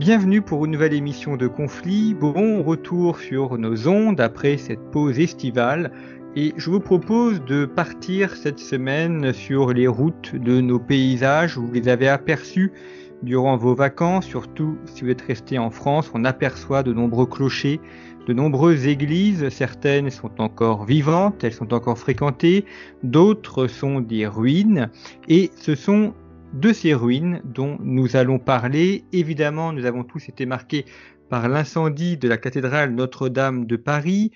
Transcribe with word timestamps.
Bienvenue 0.00 0.42
pour 0.42 0.64
une 0.64 0.72
nouvelle 0.72 0.92
émission 0.92 1.36
de 1.36 1.46
Conflit. 1.46 2.14
Bon 2.14 2.64
retour 2.64 3.20
sur 3.20 3.56
nos 3.58 3.86
ondes 3.86 4.20
après 4.20 4.56
cette 4.56 4.90
pause 4.90 5.20
estivale. 5.20 5.92
Et 6.34 6.52
je 6.56 6.68
vous 6.68 6.80
propose 6.80 7.40
de 7.44 7.64
partir 7.64 8.34
cette 8.34 8.58
semaine 8.58 9.32
sur 9.32 9.72
les 9.72 9.86
routes 9.86 10.34
de 10.34 10.60
nos 10.60 10.80
paysages. 10.80 11.56
Vous 11.56 11.70
les 11.70 11.86
avez 11.86 12.08
aperçus 12.08 12.72
durant 13.22 13.56
vos 13.56 13.76
vacances, 13.76 14.26
surtout 14.26 14.78
si 14.84 15.04
vous 15.04 15.10
êtes 15.10 15.22
resté 15.22 15.58
en 15.58 15.70
France. 15.70 16.10
On 16.12 16.24
aperçoit 16.24 16.82
de 16.82 16.92
nombreux 16.92 17.26
clochers, 17.26 17.80
de 18.26 18.32
nombreuses 18.32 18.86
églises. 18.86 19.48
Certaines 19.50 20.10
sont 20.10 20.40
encore 20.40 20.84
vivantes, 20.84 21.44
elles 21.44 21.52
sont 21.52 21.72
encore 21.74 21.98
fréquentées. 21.98 22.64
D'autres 23.02 23.66
sont 23.66 24.00
des 24.00 24.26
ruines. 24.26 24.90
Et 25.28 25.50
ce 25.56 25.74
sont 25.74 26.14
de 26.52 26.72
ces 26.72 26.94
ruines 26.94 27.40
dont 27.44 27.78
nous 27.80 28.16
allons 28.16 28.38
parler. 28.38 29.04
Évidemment, 29.12 29.72
nous 29.72 29.86
avons 29.86 30.04
tous 30.04 30.28
été 30.28 30.46
marqués 30.46 30.84
par 31.28 31.48
l'incendie 31.48 32.16
de 32.16 32.28
la 32.28 32.36
cathédrale 32.36 32.94
Notre-Dame 32.94 33.66
de 33.66 33.76
Paris 33.76 34.32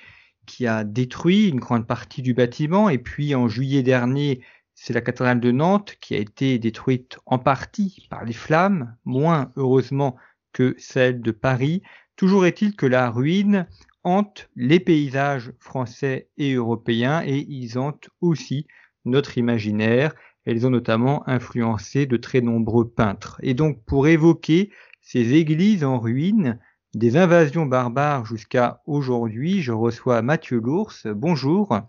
qui 0.46 0.66
a 0.66 0.82
détruit 0.82 1.48
une 1.48 1.60
grande 1.60 1.86
partie 1.86 2.22
du 2.22 2.34
bâtiment. 2.34 2.88
Et 2.88 2.98
puis 2.98 3.34
en 3.34 3.48
juillet 3.48 3.82
dernier, 3.82 4.40
c'est 4.74 4.92
la 4.92 5.00
cathédrale 5.00 5.40
de 5.40 5.52
Nantes 5.52 5.96
qui 6.00 6.14
a 6.14 6.18
été 6.18 6.58
détruite 6.58 7.18
en 7.26 7.38
partie 7.38 8.06
par 8.10 8.24
les 8.24 8.32
flammes, 8.32 8.96
moins 9.04 9.52
heureusement 9.56 10.16
que 10.52 10.74
celle 10.78 11.20
de 11.20 11.30
Paris. 11.30 11.82
Toujours 12.18 12.46
est-il 12.46 12.74
que 12.74 12.84
la 12.84 13.10
ruine 13.10 13.68
hante 14.02 14.50
les 14.56 14.80
paysages 14.80 15.52
français 15.60 16.28
et 16.36 16.54
européens 16.54 17.22
et 17.24 17.46
ils 17.48 17.78
hantent 17.78 18.10
aussi 18.20 18.66
notre 19.04 19.38
imaginaire. 19.38 20.16
Elles 20.44 20.66
ont 20.66 20.70
notamment 20.70 21.22
influencé 21.28 22.06
de 22.06 22.16
très 22.16 22.40
nombreux 22.40 22.88
peintres. 22.88 23.38
Et 23.44 23.54
donc 23.54 23.84
pour 23.84 24.08
évoquer 24.08 24.72
ces 25.00 25.34
églises 25.34 25.84
en 25.84 26.00
ruine, 26.00 26.58
des 26.92 27.16
invasions 27.16 27.66
barbares 27.66 28.26
jusqu'à 28.26 28.82
aujourd'hui. 28.86 29.62
Je 29.62 29.70
reçois 29.70 30.20
Mathieu 30.20 30.58
Lours. 30.58 30.94
Bonjour. 31.04 31.82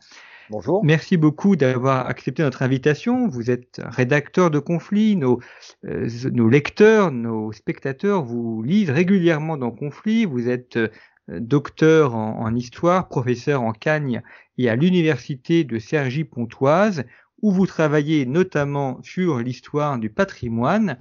Bonjour. 0.51 0.83
Merci 0.83 1.15
beaucoup 1.15 1.55
d'avoir 1.55 2.07
accepté 2.07 2.41
notre 2.41 2.63
invitation. 2.63 3.27
Vous 3.27 3.51
êtes 3.51 3.79
rédacteur 3.83 4.49
de 4.49 4.57
conflits. 4.57 5.15
Nos, 5.15 5.39
euh, 5.85 6.09
nos 6.31 6.49
lecteurs, 6.49 7.11
nos 7.11 7.51
spectateurs 7.51 8.23
vous 8.23 8.63
lisent 8.63 8.89
régulièrement 8.89 9.57
dans 9.57 9.69
Conflits. 9.69 10.25
Vous 10.25 10.49
êtes 10.49 10.77
euh, 10.77 10.89
docteur 11.29 12.15
en, 12.15 12.39
en, 12.39 12.55
histoire, 12.55 13.09
professeur 13.09 13.61
en 13.61 13.73
Cagne 13.73 14.23
et 14.57 14.69
à 14.69 14.75
l'université 14.75 15.63
de 15.63 15.77
Cergy-Pontoise, 15.77 17.03
où 17.43 17.51
vous 17.51 17.67
travaillez 17.67 18.25
notamment 18.25 18.99
sur 19.03 19.37
l'histoire 19.37 19.99
du 19.99 20.09
patrimoine. 20.09 20.97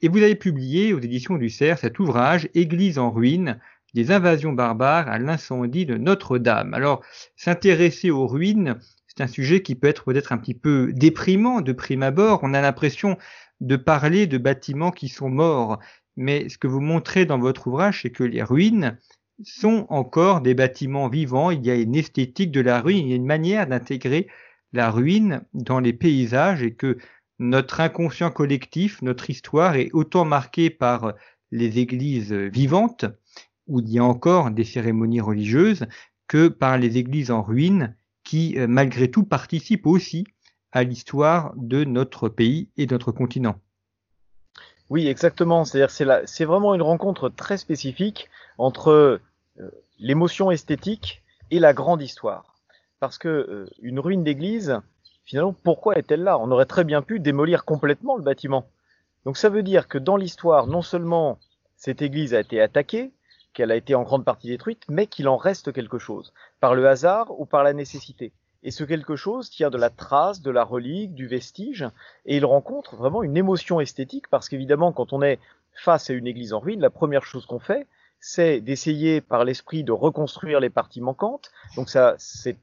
Et 0.00 0.08
vous 0.08 0.22
avez 0.22 0.36
publié 0.36 0.94
aux 0.94 1.00
éditions 1.00 1.38
du 1.38 1.50
Cerf 1.50 1.78
cet 1.78 1.98
ouvrage 1.98 2.48
Église 2.54 3.00
en 3.00 3.10
ruine, 3.10 3.58
des 3.94 4.10
invasions 4.10 4.52
barbares 4.52 5.08
à 5.08 5.18
l'incendie 5.18 5.86
de 5.86 5.96
Notre-Dame. 5.96 6.74
Alors, 6.74 7.02
s'intéresser 7.36 8.10
aux 8.10 8.26
ruines, 8.26 8.78
c'est 9.06 9.22
un 9.22 9.26
sujet 9.26 9.62
qui 9.62 9.74
peut 9.74 9.88
être 9.88 10.04
peut-être 10.04 10.32
un 10.32 10.38
petit 10.38 10.54
peu 10.54 10.92
déprimant 10.94 11.60
de 11.60 11.72
prime 11.72 12.02
abord. 12.02 12.40
On 12.42 12.54
a 12.54 12.60
l'impression 12.60 13.18
de 13.60 13.76
parler 13.76 14.26
de 14.26 14.38
bâtiments 14.38 14.90
qui 14.90 15.08
sont 15.08 15.28
morts. 15.28 15.78
Mais 16.16 16.48
ce 16.48 16.58
que 16.58 16.66
vous 16.66 16.80
montrez 16.80 17.26
dans 17.26 17.38
votre 17.38 17.66
ouvrage, 17.68 18.02
c'est 18.02 18.10
que 18.10 18.24
les 18.24 18.42
ruines 18.42 18.98
sont 19.44 19.86
encore 19.88 20.40
des 20.40 20.54
bâtiments 20.54 21.08
vivants. 21.08 21.50
Il 21.50 21.64
y 21.64 21.70
a 21.70 21.74
une 21.74 21.94
esthétique 21.94 22.52
de 22.52 22.60
la 22.60 22.80
ruine, 22.80 23.06
il 23.06 23.10
y 23.10 23.12
a 23.12 23.16
une 23.16 23.26
manière 23.26 23.66
d'intégrer 23.66 24.28
la 24.72 24.90
ruine 24.90 25.42
dans 25.52 25.80
les 25.80 25.92
paysages 25.92 26.62
et 26.62 26.74
que 26.74 26.98
notre 27.38 27.80
inconscient 27.80 28.30
collectif, 28.30 29.02
notre 29.02 29.30
histoire 29.30 29.76
est 29.76 29.90
autant 29.92 30.24
marquée 30.24 30.70
par 30.70 31.14
les 31.50 31.78
églises 31.78 32.32
vivantes, 32.32 33.04
où 33.66 33.80
il 33.80 33.90
y 33.90 33.98
a 33.98 34.04
encore 34.04 34.50
des 34.50 34.64
cérémonies 34.64 35.20
religieuses, 35.20 35.86
que 36.28 36.48
par 36.48 36.78
les 36.78 36.98
églises 36.98 37.30
en 37.30 37.42
ruine, 37.42 37.94
qui 38.24 38.58
euh, 38.58 38.66
malgré 38.66 39.10
tout 39.10 39.24
participent 39.24 39.86
aussi 39.86 40.24
à 40.72 40.84
l'histoire 40.84 41.52
de 41.56 41.84
notre 41.84 42.28
pays 42.28 42.70
et 42.76 42.86
de 42.86 42.94
notre 42.94 43.12
continent. 43.12 43.56
Oui, 44.88 45.06
exactement. 45.06 45.64
C'est 45.64 46.44
vraiment 46.44 46.74
une 46.74 46.82
rencontre 46.82 47.28
très 47.28 47.56
spécifique 47.56 48.28
entre 48.58 49.20
euh, 49.58 49.70
l'émotion 49.98 50.50
esthétique 50.50 51.22
et 51.50 51.58
la 51.58 51.72
grande 51.72 52.02
histoire. 52.02 52.56
Parce 53.00 53.18
que 53.18 53.28
euh, 53.28 53.70
une 53.80 54.00
ruine 54.00 54.24
d'église, 54.24 54.80
finalement, 55.24 55.54
pourquoi 55.62 55.96
est-elle 55.96 56.22
là? 56.22 56.38
On 56.38 56.50
aurait 56.50 56.66
très 56.66 56.84
bien 56.84 57.02
pu 57.02 57.20
démolir 57.20 57.64
complètement 57.64 58.16
le 58.16 58.22
bâtiment. 58.22 58.66
Donc 59.24 59.36
ça 59.36 59.48
veut 59.48 59.62
dire 59.62 59.88
que 59.88 59.98
dans 59.98 60.16
l'histoire, 60.16 60.66
non 60.66 60.82
seulement 60.82 61.38
cette 61.76 62.02
église 62.02 62.34
a 62.34 62.40
été 62.40 62.60
attaquée, 62.60 63.12
qu'elle 63.52 63.70
a 63.70 63.76
été 63.76 63.94
en 63.94 64.02
grande 64.02 64.24
partie 64.24 64.48
détruite, 64.48 64.84
mais 64.88 65.06
qu'il 65.06 65.28
en 65.28 65.36
reste 65.36 65.72
quelque 65.72 65.98
chose, 65.98 66.32
par 66.60 66.74
le 66.74 66.88
hasard 66.88 67.38
ou 67.38 67.46
par 67.46 67.62
la 67.62 67.72
nécessité. 67.72 68.32
Et 68.62 68.70
ce 68.70 68.84
quelque 68.84 69.16
chose 69.16 69.50
tient 69.50 69.70
de 69.70 69.78
la 69.78 69.90
trace, 69.90 70.40
de 70.40 70.50
la 70.50 70.64
relique, 70.64 71.14
du 71.14 71.26
vestige, 71.26 71.84
et 72.26 72.36
il 72.36 72.44
rencontre 72.44 72.96
vraiment 72.96 73.22
une 73.22 73.36
émotion 73.36 73.80
esthétique, 73.80 74.28
parce 74.28 74.48
qu'évidemment, 74.48 74.92
quand 74.92 75.12
on 75.12 75.22
est 75.22 75.40
face 75.74 76.10
à 76.10 76.12
une 76.12 76.26
église 76.26 76.52
en 76.52 76.60
ruine, 76.60 76.80
la 76.80 76.90
première 76.90 77.24
chose 77.24 77.46
qu'on 77.46 77.58
fait, 77.58 77.86
c'est 78.20 78.60
d'essayer 78.60 79.20
par 79.20 79.44
l'esprit 79.44 79.82
de 79.82 79.92
reconstruire 79.92 80.60
les 80.60 80.70
parties 80.70 81.00
manquantes. 81.00 81.50
Donc 81.76 81.90
ça, 81.90 82.14
c'est 82.18 82.56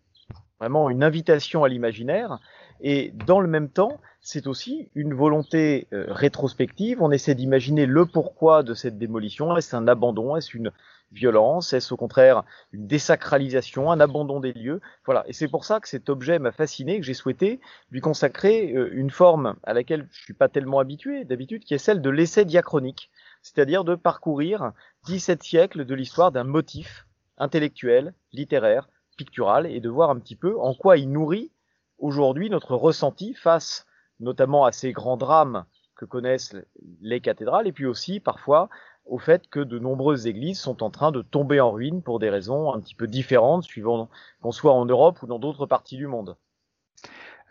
vraiment 0.59 0.89
une 0.89 1.03
invitation 1.03 1.65
à 1.65 1.69
l'imaginaire. 1.69 2.39
Et 2.81 3.13
dans 3.25 3.39
le 3.39 3.47
même 3.47 3.69
temps, 3.69 3.99
c'est 4.21 4.47
aussi 4.47 4.89
une 4.95 5.13
volonté 5.13 5.87
euh, 5.93 6.05
rétrospective. 6.09 7.01
On 7.01 7.11
essaie 7.11 7.35
d'imaginer 7.35 7.85
le 7.85 8.05
pourquoi 8.05 8.63
de 8.63 8.73
cette 8.73 8.97
démolition. 8.97 9.55
Est-ce 9.57 9.75
un 9.75 9.87
abandon? 9.87 10.35
Est-ce 10.35 10.55
une 10.55 10.71
violence? 11.11 11.73
Est-ce 11.73 11.93
au 11.93 11.97
contraire 11.97 12.43
une 12.71 12.87
désacralisation, 12.87 13.91
un 13.91 13.99
abandon 13.99 14.39
des 14.39 14.53
lieux? 14.53 14.81
Voilà. 15.05 15.23
Et 15.27 15.33
c'est 15.33 15.47
pour 15.47 15.65
ça 15.65 15.79
que 15.79 15.89
cet 15.89 16.09
objet 16.09 16.39
m'a 16.39 16.51
fasciné, 16.51 16.99
que 16.99 17.05
j'ai 17.05 17.13
souhaité 17.13 17.59
lui 17.91 18.01
consacrer 18.01 18.73
euh, 18.73 18.89
une 18.93 19.09
forme 19.09 19.55
à 19.63 19.73
laquelle 19.73 20.07
je 20.11 20.21
suis 20.21 20.33
pas 20.33 20.49
tellement 20.49 20.79
habitué 20.79 21.25
d'habitude, 21.25 21.63
qui 21.63 21.73
est 21.73 21.79
celle 21.79 22.01
de 22.01 22.09
l'essai 22.09 22.45
diachronique, 22.45 23.09
c'est-à-dire 23.41 23.83
de 23.83 23.95
parcourir 23.95 24.71
17 25.05 25.43
siècles 25.43 25.85
de 25.85 25.95
l'histoire 25.95 26.31
d'un 26.31 26.43
motif 26.43 27.07
intellectuel, 27.37 28.13
littéraire, 28.33 28.89
pictural 29.17 29.65
et 29.65 29.79
de 29.79 29.89
voir 29.89 30.09
un 30.09 30.19
petit 30.19 30.35
peu 30.35 30.57
en 30.59 30.73
quoi 30.73 30.97
il 30.97 31.11
nourrit 31.11 31.51
aujourd'hui 31.99 32.49
notre 32.49 32.75
ressenti 32.75 33.33
face 33.33 33.85
notamment 34.19 34.65
à 34.65 34.71
ces 34.71 34.91
grands 34.91 35.17
drames 35.17 35.65
que 35.95 36.05
connaissent 36.05 36.55
les 37.01 37.19
cathédrales 37.21 37.67
et 37.67 37.71
puis 37.71 37.85
aussi 37.85 38.19
parfois 38.19 38.69
au 39.05 39.17
fait 39.17 39.47
que 39.49 39.59
de 39.59 39.79
nombreuses 39.79 40.27
églises 40.27 40.59
sont 40.59 40.83
en 40.83 40.89
train 40.89 41.11
de 41.11 41.21
tomber 41.21 41.59
en 41.59 41.71
ruine 41.71 42.01
pour 42.01 42.19
des 42.19 42.29
raisons 42.29 42.73
un 42.73 42.79
petit 42.79 42.95
peu 42.95 43.07
différentes 43.07 43.63
suivant 43.63 44.09
qu'on 44.41 44.51
soit 44.51 44.73
en 44.73 44.85
Europe 44.85 45.21
ou 45.23 45.27
dans 45.27 45.39
d'autres 45.39 45.65
parties 45.65 45.97
du 45.97 46.07
monde. 46.07 46.37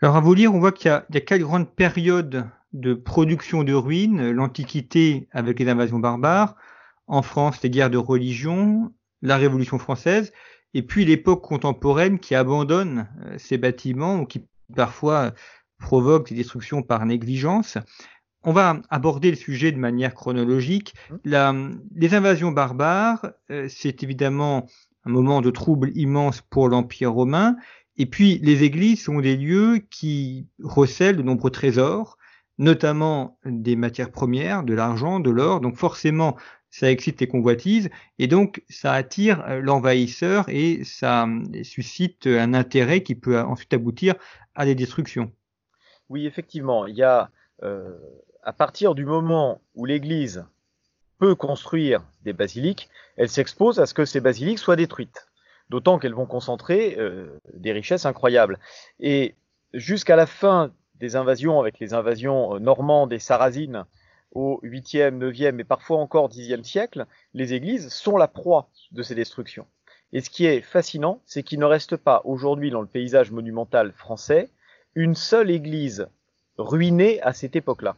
Alors 0.01 0.15
à 0.15 0.21
vous 0.21 0.33
lire, 0.33 0.53
on 0.53 0.59
voit 0.59 0.71
qu'il 0.71 0.89
y, 0.89 1.13
y, 1.13 1.17
a 1.17 1.21
quatre 1.21 1.41
grandes 1.41 1.69
périodes 1.69 2.47
de 2.71 2.93
production 2.93 3.63
de 3.63 3.73
ruines, 3.73 4.31
l'Antiquité 4.31 5.27
avec 5.31 5.59
les 5.59 5.67
invasions 5.67 5.99
barbares, 5.99 6.55
en 7.07 7.21
France 7.21 7.61
les 7.61 7.69
guerres 7.69 7.89
de 7.89 7.97
religion, 7.97 8.93
la 9.21 9.37
Révolution 9.37 9.79
française, 9.79 10.31
et 10.73 10.83
puis 10.83 11.03
l'époque 11.05 11.41
contemporaine 11.41 12.19
qui 12.19 12.35
abandonne 12.35 13.07
euh, 13.25 13.35
ces 13.37 13.57
bâtiments 13.57 14.19
ou 14.19 14.25
qui 14.25 14.45
parfois 14.75 15.33
provoque 15.79 16.29
des 16.29 16.35
destructions 16.35 16.81
par 16.81 17.05
négligence. 17.05 17.77
On 18.43 18.53
va 18.53 18.81
aborder 18.89 19.31
le 19.31 19.35
sujet 19.35 19.71
de 19.71 19.77
manière 19.77 20.13
chronologique. 20.13 20.93
Mmh. 21.09 21.15
La, 21.25 21.55
les 21.95 22.13
invasions 22.13 22.51
barbares, 22.51 23.31
euh, 23.51 23.67
c'est 23.69 24.03
évidemment 24.03 24.67
un 25.05 25.11
moment 25.11 25.41
de 25.41 25.49
trouble 25.49 25.91
immense 25.95 26.41
pour 26.41 26.69
l'Empire 26.69 27.11
romain. 27.11 27.55
Et 27.97 28.05
puis 28.05 28.39
les 28.39 28.63
églises 28.63 29.03
sont 29.03 29.19
des 29.19 29.35
lieux 29.35 29.81
qui 29.89 30.47
recèlent 30.63 31.17
de 31.17 31.21
nombreux 31.21 31.51
trésors, 31.51 32.17
notamment 32.57 33.37
des 33.45 33.75
matières 33.75 34.11
premières, 34.11 34.63
de 34.63 34.73
l'argent, 34.73 35.19
de 35.19 35.29
l'or. 35.29 35.59
Donc 35.59 35.75
forcément, 35.75 36.37
ça 36.69 36.91
excite 36.91 37.19
les 37.21 37.27
convoitises, 37.27 37.89
et 38.19 38.27
donc 38.27 38.63
ça 38.69 38.93
attire 38.93 39.43
euh, 39.47 39.61
l'envahisseur 39.61 40.45
et 40.49 40.83
ça 40.83 41.27
suscite 41.63 42.27
un 42.27 42.53
intérêt 42.53 43.03
qui 43.03 43.15
peut 43.15 43.39
ensuite 43.39 43.73
aboutir 43.73 44.15
à 44.55 44.65
des 44.65 44.75
destructions. 44.75 45.31
Oui, 46.09 46.25
effectivement, 46.25 46.87
il 46.87 46.95
y 46.95 47.03
a 47.03 47.29
euh, 47.63 47.97
à 48.43 48.53
partir 48.53 48.95
du 48.95 49.05
moment 49.05 49.61
où 49.75 49.85
l'Église 49.85 50.45
peut 51.19 51.35
construire 51.35 52.03
des 52.23 52.33
basiliques, 52.33 52.89
elle 53.17 53.29
s'expose 53.29 53.79
à 53.79 53.85
ce 53.85 53.93
que 53.93 54.05
ces 54.05 54.21
basiliques 54.21 54.59
soient 54.59 54.75
détruites. 54.75 55.27
D'autant 55.69 55.99
qu'elles 55.99 56.15
vont 56.15 56.25
concentrer 56.25 56.95
euh, 56.97 57.39
des 57.53 57.71
richesses 57.73 58.05
incroyables. 58.05 58.57
Et 58.99 59.35
jusqu'à 59.73 60.15
la 60.15 60.25
fin 60.25 60.71
des 60.95 61.15
invasions, 61.15 61.59
avec 61.59 61.79
les 61.79 61.93
invasions 61.93 62.55
euh, 62.55 62.59
normandes 62.59 63.13
et 63.13 63.19
sarrasines 63.19 63.85
au 64.31 64.59
8e, 64.63 65.17
9e 65.17 65.59
et 65.59 65.63
parfois 65.63 65.97
encore 65.97 66.29
10e 66.29 66.63
siècle, 66.63 67.05
les 67.33 67.53
églises 67.53 67.89
sont 67.89 68.17
la 68.17 68.27
proie 68.27 68.69
de 68.91 69.01
ces 69.01 69.15
destructions. 69.15 69.67
Et 70.13 70.21
ce 70.21 70.29
qui 70.29 70.45
est 70.45 70.61
fascinant, 70.61 71.21
c'est 71.25 71.43
qu'il 71.43 71.59
ne 71.59 71.65
reste 71.65 71.95
pas 71.95 72.21
aujourd'hui 72.25 72.71
dans 72.71 72.81
le 72.81 72.87
paysage 72.87 73.31
monumental 73.31 73.91
français 73.93 74.49
une 74.95 75.15
seule 75.15 75.51
église 75.51 76.07
ruinée 76.57 77.21
à 77.21 77.33
cette 77.33 77.55
époque-là. 77.55 77.95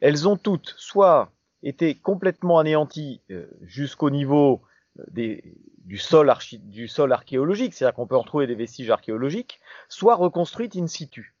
Elles 0.00 0.26
ont 0.26 0.36
toutes 0.36 0.74
soit 0.78 1.30
été 1.62 1.94
complètement 1.94 2.58
anéanties 2.58 3.20
euh, 3.30 3.46
jusqu'au 3.62 4.10
niveau 4.10 4.62
euh, 4.98 5.36
du 5.78 5.98
sol 5.98 6.30
archéologique, 6.30 7.74
c'est-à-dire 7.74 7.94
qu'on 7.94 8.06
peut 8.06 8.16
en 8.16 8.24
trouver 8.24 8.46
des 8.46 8.54
vestiges 8.54 8.90
archéologiques, 8.90 9.60
soit 9.88 10.14
reconstruites 10.14 10.76
in 10.76 10.86
situ 10.86 11.33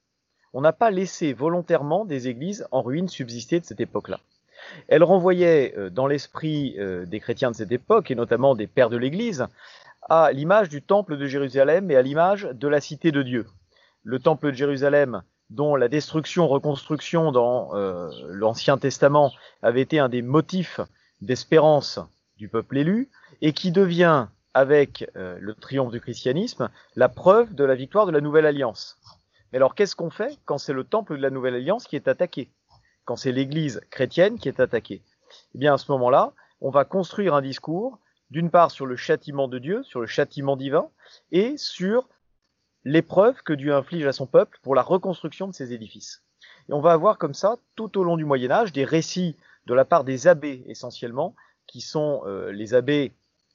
on 0.54 0.60
n'a 0.60 0.72
pas 0.72 0.90
laissé 0.90 1.32
volontairement 1.32 2.04
des 2.04 2.28
églises 2.28 2.66
en 2.70 2.80
ruine 2.80 3.08
subsister 3.08 3.58
de 3.60 3.64
cette 3.64 3.80
époque-là. 3.80 4.20
Elle 4.88 5.02
renvoyait 5.02 5.74
euh, 5.76 5.90
dans 5.90 6.06
l'esprit 6.06 6.76
euh, 6.78 7.04
des 7.04 7.20
chrétiens 7.20 7.50
de 7.50 7.56
cette 7.56 7.72
époque, 7.72 8.10
et 8.10 8.14
notamment 8.14 8.54
des 8.54 8.68
pères 8.68 8.88
de 8.88 8.96
l'Église, 8.96 9.46
à 10.08 10.30
l'image 10.32 10.68
du 10.68 10.80
temple 10.80 11.16
de 11.16 11.26
Jérusalem 11.26 11.90
et 11.90 11.96
à 11.96 12.02
l'image 12.02 12.48
de 12.52 12.68
la 12.68 12.80
cité 12.80 13.10
de 13.10 13.22
Dieu. 13.22 13.46
Le 14.04 14.20
temple 14.20 14.52
de 14.52 14.56
Jérusalem, 14.56 15.22
dont 15.50 15.74
la 15.74 15.88
destruction, 15.88 16.46
reconstruction 16.46 17.32
dans 17.32 17.74
euh, 17.74 18.08
l'Ancien 18.28 18.78
Testament 18.78 19.32
avait 19.60 19.80
été 19.80 19.98
un 19.98 20.08
des 20.08 20.22
motifs 20.22 20.80
d'espérance 21.20 21.98
du 22.36 22.48
peuple 22.48 22.78
élu, 22.78 23.10
et 23.42 23.52
qui 23.52 23.72
devient, 23.72 24.26
avec 24.54 25.10
le 25.14 25.52
triomphe 25.54 25.90
du 25.90 26.00
christianisme, 26.00 26.68
la 26.94 27.08
preuve 27.08 27.54
de 27.54 27.64
la 27.64 27.74
victoire 27.74 28.06
de 28.06 28.12
la 28.12 28.20
nouvelle 28.20 28.46
alliance. 28.46 28.98
Alors 29.54 29.76
qu'est-ce 29.76 29.94
qu'on 29.94 30.10
fait 30.10 30.36
quand 30.46 30.58
c'est 30.58 30.72
le 30.72 30.82
temple 30.82 31.16
de 31.16 31.22
la 31.22 31.30
Nouvelle 31.30 31.54
Alliance 31.54 31.86
qui 31.86 31.94
est 31.94 32.08
attaqué? 32.08 32.50
Quand 33.04 33.14
c'est 33.14 33.30
l'Église 33.30 33.80
chrétienne 33.90 34.38
qui 34.38 34.48
est 34.48 34.58
attaquée? 34.58 35.02
Eh 35.54 35.58
bien 35.58 35.74
à 35.74 35.78
ce 35.78 35.92
moment-là, 35.92 36.32
on 36.60 36.70
va 36.70 36.84
construire 36.84 37.34
un 37.34 37.42
discours, 37.42 37.98
d'une 38.30 38.50
part 38.50 38.72
sur 38.72 38.84
le 38.84 38.96
châtiment 38.96 39.46
de 39.46 39.58
Dieu, 39.58 39.84
sur 39.84 40.00
le 40.00 40.06
châtiment 40.06 40.56
divin, 40.56 40.88
et 41.30 41.56
sur 41.56 42.08
l'épreuve 42.84 43.42
que 43.42 43.52
Dieu 43.52 43.74
inflige 43.74 44.06
à 44.06 44.12
son 44.12 44.26
peuple 44.26 44.58
pour 44.62 44.74
la 44.74 44.82
reconstruction 44.82 45.46
de 45.46 45.54
ses 45.54 45.72
édifices. 45.72 46.24
Et 46.68 46.72
on 46.72 46.80
va 46.80 46.92
avoir 46.92 47.16
comme 47.18 47.34
ça, 47.34 47.56
tout 47.76 47.96
au 47.96 48.02
long 48.02 48.16
du 48.16 48.24
Moyen 48.24 48.50
Âge, 48.50 48.72
des 48.72 48.84
récits 48.84 49.36
de 49.66 49.74
la 49.74 49.84
part 49.84 50.02
des 50.02 50.26
abbés 50.26 50.64
essentiellement, 50.66 51.36
qui 51.66 51.80
sont 51.80 52.22
euh, 52.26 52.50
les 52.50 52.74
abbés 52.74 53.12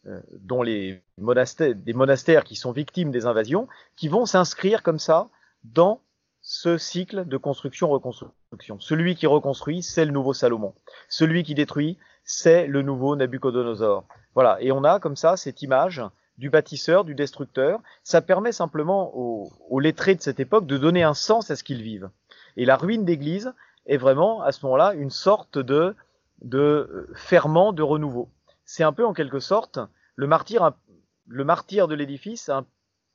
euh, 0.08 0.22
dont 0.32 0.64
les 0.64 1.04
des 1.18 1.94
monastères 1.94 2.46
qui 2.46 2.56
sont 2.56 2.72
victimes 2.72 3.12
des 3.12 3.26
invasions, 3.26 3.68
qui 3.98 4.08
vont 4.08 4.26
s'inscrire 4.26 4.82
comme 4.82 5.00
ça 5.00 5.30
dans 5.64 6.02
ce 6.42 6.78
cycle 6.78 7.28
de 7.28 7.38
construction-reconstruction. 7.38 8.80
Celui 8.80 9.16
qui 9.16 9.28
reconstruit, 9.28 9.84
c'est 9.84 10.06
le 10.06 10.12
nouveau 10.12 10.34
Salomon. 10.34 10.74
Celui 11.10 11.44
qui 11.44 11.54
détruit, 11.54 11.98
c'est 12.24 12.68
le 12.68 12.82
nouveau 12.82 13.16
Nabucodonosor. 13.16 14.06
Voilà. 14.36 14.58
Et 14.62 14.72
on 14.72 14.84
a 14.84 15.00
comme 15.00 15.16
ça 15.16 15.38
cette 15.38 15.62
image 15.62 16.02
du 16.38 16.50
bâtisseur, 16.50 17.04
du 17.04 17.16
destructeur. 17.16 17.82
Ça 18.04 18.22
permet 18.22 18.52
simplement 18.52 19.12
aux, 19.16 19.80
lettrés 19.80 20.16
de 20.16 20.22
cette 20.22 20.40
époque 20.40 20.66
de 20.66 20.78
donner 20.78 21.04
un 21.04 21.14
sens 21.14 21.52
à 21.52 21.56
ce 21.56 21.64
qu'ils 21.64 21.84
vivent. 21.84 22.10
Et 22.56 22.66
la 22.66 22.78
ruine 22.78 23.06
d'église 23.06 23.54
est 23.86 23.98
vraiment, 23.98 24.42
à 24.42 24.52
ce 24.52 24.66
moment-là, 24.66 24.94
une 24.94 25.10
sorte 25.10 25.58
de, 25.58 25.96
de 26.42 26.60
euh, 26.60 27.12
ferment 27.16 27.74
de 27.74 27.84
renouveau. 27.84 28.30
C'est 28.66 28.84
un 28.84 28.94
peu, 28.94 29.06
en 29.06 29.14
quelque 29.14 29.40
sorte, 29.40 29.80
le 30.16 30.28
martyr, 30.28 30.72
le 31.28 31.44
martyr 31.44 31.88
de 31.88 31.96
l'édifice, 31.96 32.50
un 32.50 32.66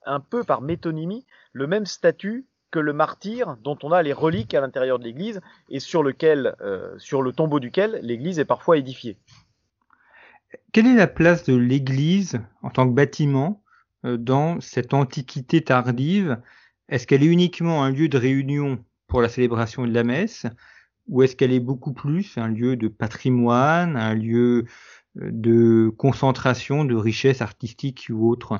un 0.06 0.20
peu 0.20 0.44
par 0.44 0.60
métonymie 0.60 1.26
le 1.52 1.66
même 1.66 1.86
statut 1.86 2.46
que 2.70 2.80
le 2.80 2.92
martyr 2.92 3.56
dont 3.62 3.78
on 3.84 3.92
a 3.92 4.02
les 4.02 4.12
reliques 4.12 4.52
à 4.52 4.60
l'intérieur 4.60 4.98
de 4.98 5.04
l'église 5.04 5.40
et 5.68 5.78
sur 5.78 6.02
euh, 6.02 6.96
le 6.96 7.32
tombeau 7.32 7.60
duquel 7.60 8.00
l'église 8.02 8.40
est 8.40 8.44
parfois 8.44 8.78
édifiée. 8.78 9.16
Quelle 10.72 10.88
est 10.88 10.96
la 10.96 11.06
place 11.06 11.44
de 11.44 11.54
l'église 11.54 12.40
en 12.62 12.70
tant 12.70 12.88
que 12.88 12.94
bâtiment 12.94 13.62
euh, 14.04 14.16
dans 14.16 14.60
cette 14.60 14.92
antiquité 14.92 15.62
tardive? 15.62 16.40
Est-ce 16.88 17.06
qu'elle 17.06 17.22
est 17.22 17.26
uniquement 17.26 17.84
un 17.84 17.90
lieu 17.90 18.08
de 18.08 18.18
réunion 18.18 18.84
pour 19.06 19.22
la 19.22 19.28
célébration 19.28 19.86
de 19.86 19.92
la 19.92 20.02
messe 20.02 20.46
ou 21.06 21.22
est-ce 21.22 21.36
qu'elle 21.36 21.52
est 21.52 21.60
beaucoup 21.60 21.92
plus 21.92 22.36
un 22.38 22.48
lieu 22.48 22.76
de 22.76 22.88
patrimoine, 22.88 23.96
un 23.96 24.14
lieu 24.14 24.64
euh, 25.20 25.30
de 25.30 25.92
concentration 25.96 26.84
de 26.84 26.96
richesses 26.96 27.40
artistiques 27.40 28.08
ou 28.10 28.28
autres? 28.28 28.58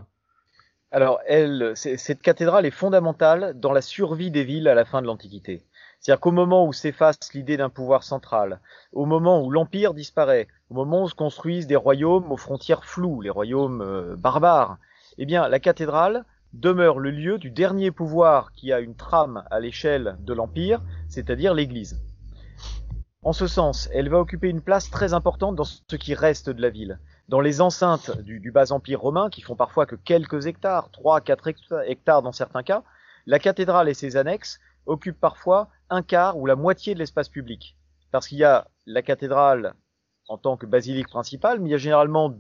Alors, 0.95 1.19
elle, 1.27 1.73
cette 1.75 2.23
cathédrale 2.23 2.67
est 2.67 2.71
fondamentale 2.71 3.59
dans 3.59 3.73
la 3.73 3.81
survie 3.81 4.31
des 4.31 4.45
villes 4.45 4.69
à 4.69 4.75
la 4.75 4.85
fin 4.85 5.03
de 5.03 5.09
l'Antiquité. 5.09 5.67
C'est-à-dire 5.99 6.21
qu'au 6.21 6.31
moment 6.31 6.69
où 6.69 6.73
s'efface 6.73 7.19
l'idée 7.35 7.57
d'un 7.57 7.69
pouvoir 7.69 8.05
central, 8.05 8.61
au 8.93 9.05
moment 9.05 9.43
où 9.43 9.51
l'Empire 9.51 9.93
disparaît, 9.93 10.47
au 10.71 10.75
moment 10.75 11.03
où 11.03 11.09
se 11.09 11.17
construisent 11.17 11.67
des 11.67 11.75
royaumes 11.75 12.31
aux 12.31 12.37
frontières 12.37 12.85
floues, 12.85 13.23
les 13.23 13.31
royaumes 13.31 13.83
euh, 13.83 14.15
barbares, 14.15 14.79
eh 15.19 15.27
bien, 15.27 15.49
la 15.49 15.59
cathédrale 15.59 16.25
demeure 16.53 17.01
le 17.01 17.11
lieu 17.11 17.39
du 17.39 17.51
dernier 17.51 17.91
pouvoir 17.91 18.53
qui 18.53 18.73
a 18.73 18.79
une 18.79 18.95
trame 18.95 19.43
à 19.51 19.59
l'échelle 19.59 20.17
de 20.21 20.33
l'Empire, 20.33 20.81
c'est-à-dire 21.09 21.55
l'Église. 21.55 22.01
En 23.25 23.33
ce 23.33 23.49
sens, 23.49 23.89
elle 23.93 24.11
va 24.11 24.21
occuper 24.21 24.49
une 24.49 24.63
place 24.63 24.91
très 24.91 25.13
importante 25.13 25.57
dans 25.57 25.65
ce 25.65 25.97
qui 25.97 26.15
reste 26.15 26.51
de 26.51 26.63
la 26.63 26.71
ville 26.71 27.01
dans 27.29 27.41
les 27.41 27.61
enceintes 27.61 28.21
du, 28.21 28.51
bas 28.51 28.73
empire 28.73 29.01
romain, 29.01 29.31
qui 29.31 29.41
font 29.41 29.57
parfois 29.57 29.87
que 29.87 29.97
quelques 29.97 30.47
hectares, 30.47 30.91
3 30.91 31.21
4 31.21 31.49
hectares 31.87 32.23
dans 32.23 32.33
certains 32.33 32.63
cas, 32.63 32.83
la 33.27 33.39
cathédrale 33.39 33.89
et 33.89 33.95
ses 33.95 34.17
annexes 34.17 34.61
occupent 34.87 35.21
parfois 35.21 35.69
un 35.89 36.03
quart 36.03 36.37
ou 36.37 36.47
la 36.47 36.57
moitié 36.57 36.95
de 36.95 36.99
l'espace 36.99 37.29
public. 37.29 37.77
Parce 38.11 38.29
qu'il 38.29 38.39
y 38.39 38.45
a 38.45 38.69
la 38.87 39.03
cathédrale 39.03 39.75
en 40.29 40.39
tant 40.39 40.57
que 40.57 40.67
basilique 40.67 41.09
principale, 41.09 41.61
mais 41.61 41.69
il 41.69 41.73
y 41.73 41.77
a 41.77 41.79
généralement 41.79 42.35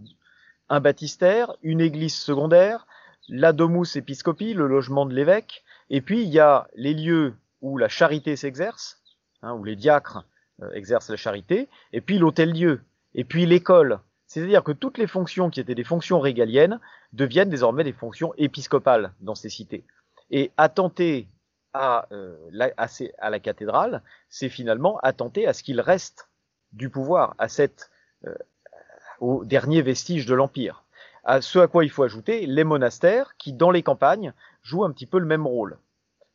un 0.68 0.80
baptistère, 0.80 1.54
une 1.62 1.80
église 1.80 2.14
secondaire, 2.14 2.86
la 3.28 3.52
domus 3.52 3.96
episcopi, 3.96 4.54
le 4.54 4.66
logement 4.66 5.06
de 5.06 5.14
l'évêque, 5.14 5.64
et 5.90 6.00
puis 6.00 6.22
il 6.22 6.28
y 6.28 6.40
a 6.40 6.68
les 6.74 6.94
lieux 6.94 7.34
où 7.60 7.78
la 7.78 7.88
charité 7.88 8.36
s'exerce, 8.36 9.02
hein, 9.42 9.54
où 9.54 9.64
les 9.64 9.76
diacres 9.76 10.24
euh, 10.62 10.70
exercent 10.72 11.10
la 11.10 11.16
charité, 11.16 11.68
et 11.92 12.00
puis 12.00 12.18
l'hôtel-dieu, 12.18 12.82
et 13.14 13.24
puis 13.24 13.46
l'école, 13.46 14.00
c'est-à-dire 14.34 14.64
que 14.64 14.72
toutes 14.72 14.98
les 14.98 15.06
fonctions 15.06 15.48
qui 15.48 15.60
étaient 15.60 15.76
des 15.76 15.84
fonctions 15.84 16.18
régaliennes 16.18 16.80
deviennent 17.12 17.50
désormais 17.50 17.84
des 17.84 17.92
fonctions 17.92 18.34
épiscopales 18.36 19.12
dans 19.20 19.36
ces 19.36 19.48
cités. 19.48 19.84
Et 20.32 20.50
attenter 20.56 21.28
à, 21.72 22.08
euh, 22.10 22.36
la, 22.50 23.38
cathédrale, 23.38 24.02
c'est 24.28 24.48
finalement 24.48 24.98
attenter 25.04 25.46
à 25.46 25.52
ce 25.52 25.62
qu'il 25.62 25.80
reste 25.80 26.30
du 26.72 26.90
pouvoir, 26.90 27.36
à 27.38 27.46
cette, 27.46 27.92
euh, 28.26 28.34
au 29.20 29.44
dernier 29.44 29.82
vestige 29.82 30.26
de 30.26 30.34
l'Empire. 30.34 30.82
À 31.22 31.40
ce 31.40 31.60
à 31.60 31.68
quoi 31.68 31.84
il 31.84 31.90
faut 31.90 32.02
ajouter 32.02 32.46
les 32.46 32.64
monastères 32.64 33.36
qui, 33.36 33.52
dans 33.52 33.70
les 33.70 33.84
campagnes, 33.84 34.32
jouent 34.62 34.84
un 34.84 34.90
petit 34.90 35.06
peu 35.06 35.20
le 35.20 35.26
même 35.26 35.46
rôle. 35.46 35.78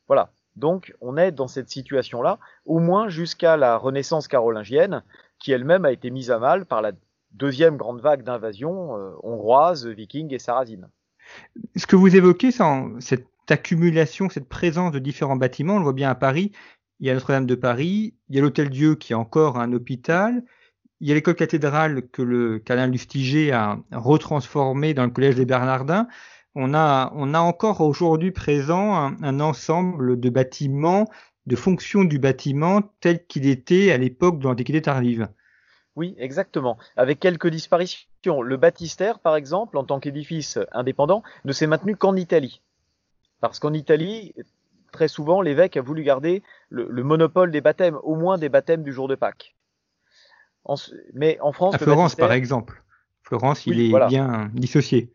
Voilà. 0.08 0.30
Donc, 0.56 0.96
on 1.02 1.18
est 1.18 1.34
dans 1.34 1.50
cette 1.50 1.70
situation-là, 1.70 2.40
au 2.66 2.80
moins 2.80 3.10
jusqu'à 3.10 3.58
la 3.58 3.76
Renaissance 3.76 4.30
carolingienne, 4.30 5.04
qui 5.38 5.52
elle-même 5.52 5.84
a 5.84 5.92
été 5.92 6.12
mise 6.12 6.32
à 6.32 6.40
mal 6.40 6.66
par 6.66 6.82
la 6.82 6.94
deuxième 7.32 7.78
grande 7.78 8.02
vague 8.02 8.24
d'invasion 8.24 8.98
euh, 8.98 9.12
hongroise, 9.24 9.88
viking 9.88 10.34
et 10.34 10.40
sarrasine. 10.40 10.90
Ce 11.76 11.86
que 11.86 11.96
vous 11.96 12.16
évoquez, 12.16 12.52
cette 13.00 13.28
accumulation, 13.50 14.30
cette 14.30 14.50
présence 14.50 14.92
de 14.92 15.00
différents 15.00 15.36
bâtiments, 15.36 15.76
on 15.76 15.78
le 15.78 15.84
voit 15.84 15.94
bien 15.94 16.10
à 16.10 16.16
Paris, 16.16 16.52
il 17.00 17.08
y 17.08 17.10
a 17.10 17.14
Notre-Dame 17.14 17.46
de 17.46 17.56
Paris, 17.56 18.16
il 18.30 18.36
y 18.36 18.40
a 18.40 18.42
l'Hôtel 18.42 18.70
Dieu 18.70 18.96
qui 18.96 19.14
est 19.14 19.16
encore 19.16 19.58
un 19.58 19.72
hôpital, 19.74 20.44
il 21.00 21.08
y 21.08 21.12
a 21.12 21.16
l'école 21.16 21.36
cathédrale 21.36 22.08
que 22.10 22.22
le 22.22 22.60
cardinal 22.60 22.92
Lustiger 22.92 23.52
a 23.52 23.80
retransformé 23.92 24.94
dans 24.94 25.06
le 25.06 25.12
collège 25.12 25.36
des 25.36 25.46
Bernardins. 25.46 26.08
On 26.56 26.74
a, 26.74 27.12
on 27.16 27.34
a 27.34 27.40
encore 27.40 27.80
aujourd'hui 27.80 28.32
présent 28.32 28.96
un, 28.96 29.24
un, 29.24 29.40
ensemble 29.40 30.20
de 30.20 30.30
bâtiments, 30.30 31.08
de 31.46 31.56
fonctions 31.56 32.04
du 32.04 32.20
bâtiment 32.20 32.82
tel 33.00 33.26
qu'il 33.28 33.48
était 33.48 33.92
à 33.92 33.98
l'époque 33.98 34.40
de 34.40 34.44
l'Antiquité 34.44 34.82
tardive. 34.82 35.30
Oui, 36.00 36.16
exactement. 36.18 36.78
Avec 36.96 37.20
quelques 37.20 37.50
disparitions. 37.50 38.42
Le 38.42 38.56
baptistère, 38.56 39.20
par 39.20 39.36
exemple, 39.36 39.78
en 39.78 39.84
tant 39.84 40.00
qu'édifice 40.00 40.58
indépendant, 40.72 41.24
ne 41.44 41.52
s'est 41.52 41.68
maintenu 41.68 41.98
qu'en 41.98 42.16
Italie. 42.16 42.62
Parce 43.42 43.60
qu'en 43.60 43.74
Italie, 43.74 44.34
très 44.94 45.10
souvent, 45.10 45.42
l'évêque 45.42 45.76
a 45.76 45.82
voulu 45.82 46.04
garder 46.04 46.42
le, 46.70 47.04
monopole 47.04 47.52
des 47.52 47.60
baptêmes, 47.60 47.98
au 48.04 48.16
moins 48.16 48.38
des 48.38 48.48
baptêmes 48.48 48.82
du 48.82 48.94
jour 48.94 49.10
de 49.10 49.16
Pâques. 49.16 49.58
mais 51.14 51.38
en 51.42 51.52
France, 51.52 51.76
à 51.76 51.80
Florence 51.80 52.16
par 52.16 52.32
exemple. 52.32 52.82
Florence, 53.24 53.66
il 53.66 53.82
est 53.82 54.08
bien 54.08 54.50
dissocié. 54.54 55.12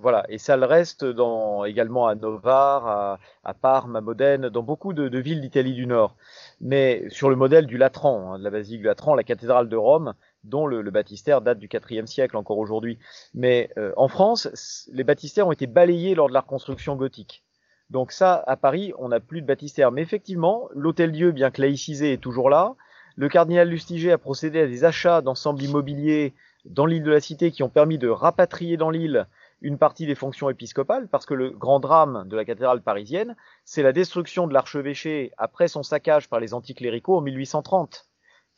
Voilà, 0.00 0.24
et 0.28 0.38
ça 0.38 0.56
le 0.56 0.66
reste 0.66 1.04
dans, 1.04 1.64
également 1.64 2.08
à 2.08 2.16
Novare, 2.16 2.86
à, 2.86 3.18
à 3.44 3.54
Parme, 3.54 3.94
à 3.94 4.00
Modène, 4.00 4.48
dans 4.48 4.62
beaucoup 4.62 4.92
de, 4.92 5.18
villes 5.18 5.40
d'Italie 5.40 5.74
du 5.74 5.86
Nord. 5.86 6.16
Mais 6.60 7.08
sur 7.10 7.30
le 7.30 7.36
modèle 7.36 7.66
du 7.66 7.78
Latran, 7.78 8.34
hein, 8.34 8.38
de 8.38 8.44
la 8.44 8.50
basilique 8.50 8.80
du 8.80 8.86
Latran, 8.86 9.14
la 9.14 9.22
cathédrale 9.22 9.68
de 9.68 9.76
Rome, 9.76 10.14
dont 10.42 10.66
le, 10.66 10.82
baptistère 10.90 11.40
date 11.40 11.58
du 11.58 11.68
IVe 11.90 12.06
siècle 12.06 12.36
encore 12.36 12.58
aujourd'hui. 12.58 12.98
Mais 13.34 13.70
euh, 13.78 13.92
en 13.96 14.08
France, 14.08 14.88
les 14.92 15.04
baptistères 15.04 15.46
ont 15.46 15.52
été 15.52 15.68
balayés 15.68 16.16
lors 16.16 16.28
de 16.28 16.34
la 16.34 16.40
reconstruction 16.40 16.96
gothique. 16.96 17.44
Donc 17.90 18.10
ça, 18.10 18.42
à 18.46 18.56
Paris, 18.56 18.92
on 18.98 19.08
n'a 19.08 19.20
plus 19.20 19.42
de 19.42 19.46
baptistère. 19.46 19.92
Mais 19.92 20.02
effectivement, 20.02 20.68
l'hôtel-dieu, 20.74 21.30
bien 21.30 21.50
que 21.50 21.62
laïcisé, 21.62 22.14
est 22.14 22.22
toujours 22.22 22.50
là. 22.50 22.74
Le 23.16 23.28
cardinal 23.28 23.68
Lustiger 23.68 24.10
a 24.10 24.18
procédé 24.18 24.60
à 24.60 24.66
des 24.66 24.84
achats 24.84 25.20
d'ensembles 25.20 25.62
immobiliers 25.62 26.34
dans 26.64 26.86
l'île 26.86 27.04
de 27.04 27.10
la 27.10 27.20
Cité 27.20 27.52
qui 27.52 27.62
ont 27.62 27.68
permis 27.68 27.98
de 27.98 28.08
rapatrier 28.08 28.76
dans 28.76 28.90
l'île 28.90 29.26
une 29.64 29.78
partie 29.78 30.04
des 30.04 30.14
fonctions 30.14 30.50
épiscopales, 30.50 31.08
parce 31.08 31.24
que 31.24 31.32
le 31.32 31.48
grand 31.48 31.80
drame 31.80 32.28
de 32.28 32.36
la 32.36 32.44
cathédrale 32.44 32.82
parisienne, 32.82 33.34
c'est 33.64 33.82
la 33.82 33.92
destruction 33.92 34.46
de 34.46 34.52
l'archevêché 34.52 35.32
après 35.38 35.68
son 35.68 35.82
saccage 35.82 36.28
par 36.28 36.38
les 36.38 36.52
anticléricaux 36.52 37.16
en 37.16 37.22
1830, 37.22 38.06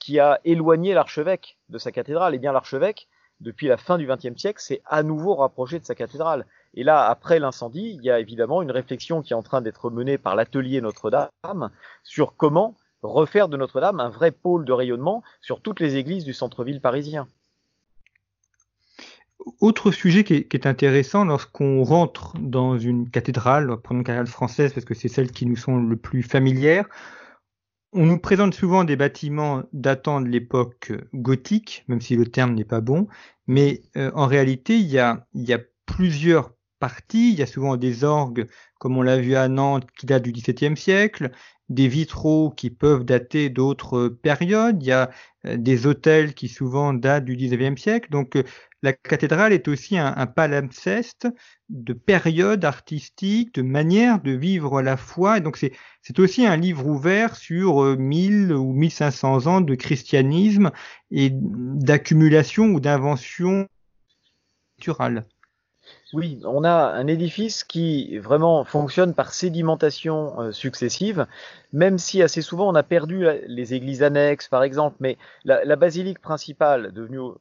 qui 0.00 0.18
a 0.18 0.40
éloigné 0.44 0.94
l'archevêque 0.94 1.58
de 1.68 1.78
sa 1.78 1.92
cathédrale. 1.92 2.34
Et 2.34 2.40
bien 2.40 2.50
l'archevêque, 2.50 3.06
depuis 3.38 3.68
la 3.68 3.76
fin 3.76 3.98
du 3.98 4.08
XXe 4.08 4.36
siècle, 4.36 4.60
s'est 4.60 4.82
à 4.84 5.04
nouveau 5.04 5.36
rapproché 5.36 5.78
de 5.78 5.84
sa 5.84 5.94
cathédrale. 5.94 6.44
Et 6.74 6.82
là, 6.82 7.08
après 7.08 7.38
l'incendie, 7.38 7.92
il 7.94 8.04
y 8.04 8.10
a 8.10 8.18
évidemment 8.18 8.60
une 8.60 8.72
réflexion 8.72 9.22
qui 9.22 9.32
est 9.32 9.36
en 9.36 9.44
train 9.44 9.60
d'être 9.60 9.90
menée 9.90 10.18
par 10.18 10.34
l'atelier 10.34 10.80
Notre-Dame 10.80 11.70
sur 12.02 12.34
comment 12.36 12.74
refaire 13.02 13.48
de 13.48 13.56
Notre-Dame 13.56 14.00
un 14.00 14.08
vrai 14.08 14.32
pôle 14.32 14.64
de 14.64 14.72
rayonnement 14.72 15.22
sur 15.40 15.60
toutes 15.60 15.78
les 15.78 15.94
églises 15.94 16.24
du 16.24 16.34
centre-ville 16.34 16.80
parisien 16.80 17.28
autre 19.60 19.90
sujet 19.90 20.24
qui 20.24 20.34
est, 20.34 20.66
intéressant 20.66 21.24
lorsqu'on 21.24 21.82
rentre 21.84 22.36
dans 22.38 22.78
une 22.78 23.10
cathédrale, 23.10 23.76
prenons 23.82 24.00
une 24.00 24.04
cathédrale 24.04 24.26
française 24.26 24.72
parce 24.72 24.84
que 24.84 24.94
c'est 24.94 25.08
celle 25.08 25.30
qui 25.30 25.46
nous 25.46 25.56
sont 25.56 25.76
le 25.76 25.96
plus 25.96 26.22
familières, 26.22 26.88
on 27.92 28.04
nous 28.04 28.18
présente 28.18 28.54
souvent 28.54 28.84
des 28.84 28.96
bâtiments 28.96 29.62
datant 29.72 30.20
de 30.20 30.28
l'époque 30.28 30.92
gothique, 31.14 31.84
même 31.88 32.00
si 32.00 32.16
le 32.16 32.26
terme 32.26 32.54
n'est 32.54 32.64
pas 32.64 32.80
bon, 32.80 33.08
mais 33.46 33.82
euh, 33.96 34.10
en 34.14 34.26
réalité, 34.26 34.76
il 34.76 34.86
y, 34.86 34.98
a, 34.98 35.26
il 35.34 35.48
y 35.48 35.54
a 35.54 35.60
plusieurs 35.86 36.52
parties. 36.78 37.32
Il 37.32 37.38
y 37.38 37.42
a 37.42 37.46
souvent 37.46 37.76
des 37.76 38.04
orgues, 38.04 38.46
comme 38.78 38.96
on 38.96 39.02
l'a 39.02 39.18
vu 39.18 39.34
à 39.34 39.48
Nantes, 39.48 39.88
qui 39.98 40.06
datent 40.06 40.24
du 40.24 40.32
XVIIe 40.32 40.76
siècle, 40.76 41.30
des 41.68 41.88
vitraux 41.88 42.50
qui 42.50 42.70
peuvent 42.70 43.04
dater 43.04 43.48
d'autres 43.48 44.08
périodes. 44.08 44.82
Il 44.82 44.86
y 44.88 44.92
a 44.92 45.10
euh, 45.46 45.56
des 45.56 45.86
hôtels 45.86 46.34
qui 46.34 46.48
souvent 46.48 46.92
datent 46.92 47.24
du 47.24 47.36
XIXe 47.36 47.80
siècle. 47.80 48.10
Donc, 48.10 48.36
euh, 48.36 48.44
la 48.86 48.92
cathédrale 48.92 49.52
est 49.52 49.66
aussi 49.66 49.98
un, 49.98 50.26
palimpseste 50.26 51.26
de 51.68 51.92
périodes 51.92 52.64
artistiques, 52.64 53.52
de 53.56 53.62
manières 53.62 54.22
de 54.22 54.30
vivre 54.30 54.80
la 54.80 54.96
foi. 54.96 55.38
Et 55.38 55.40
donc 55.40 55.56
c'est, 55.56 55.72
aussi 56.20 56.46
un 56.46 56.56
livre 56.56 56.86
ouvert 56.86 57.34
sur 57.34 57.82
1000 57.98 58.52
euh, 58.52 58.54
ou 58.54 58.72
1500 58.72 59.48
ans 59.48 59.60
de 59.60 59.74
christianisme 59.74 60.70
et 61.10 61.30
d'accumulation 61.32 62.66
ou 62.66 62.78
d'invention 62.78 63.66
culturelle. 64.76 65.26
Oui, 66.12 66.40
on 66.44 66.62
a 66.62 66.92
un 66.92 67.08
édifice 67.08 67.64
qui 67.64 68.18
vraiment 68.18 68.64
fonctionne 68.64 69.14
par 69.14 69.32
sédimentation 69.32 70.40
euh, 70.40 70.52
successive, 70.52 71.26
même 71.72 71.98
si 71.98 72.22
assez 72.22 72.40
souvent 72.40 72.70
on 72.70 72.76
a 72.76 72.84
perdu 72.84 73.26
les 73.48 73.74
églises 73.74 74.04
annexes, 74.04 74.46
par 74.46 74.62
exemple, 74.62 74.96
mais 75.00 75.18
la, 75.44 75.64
la 75.64 75.74
basilique 75.74 76.20
principale, 76.20 76.92
devenue 76.92 77.32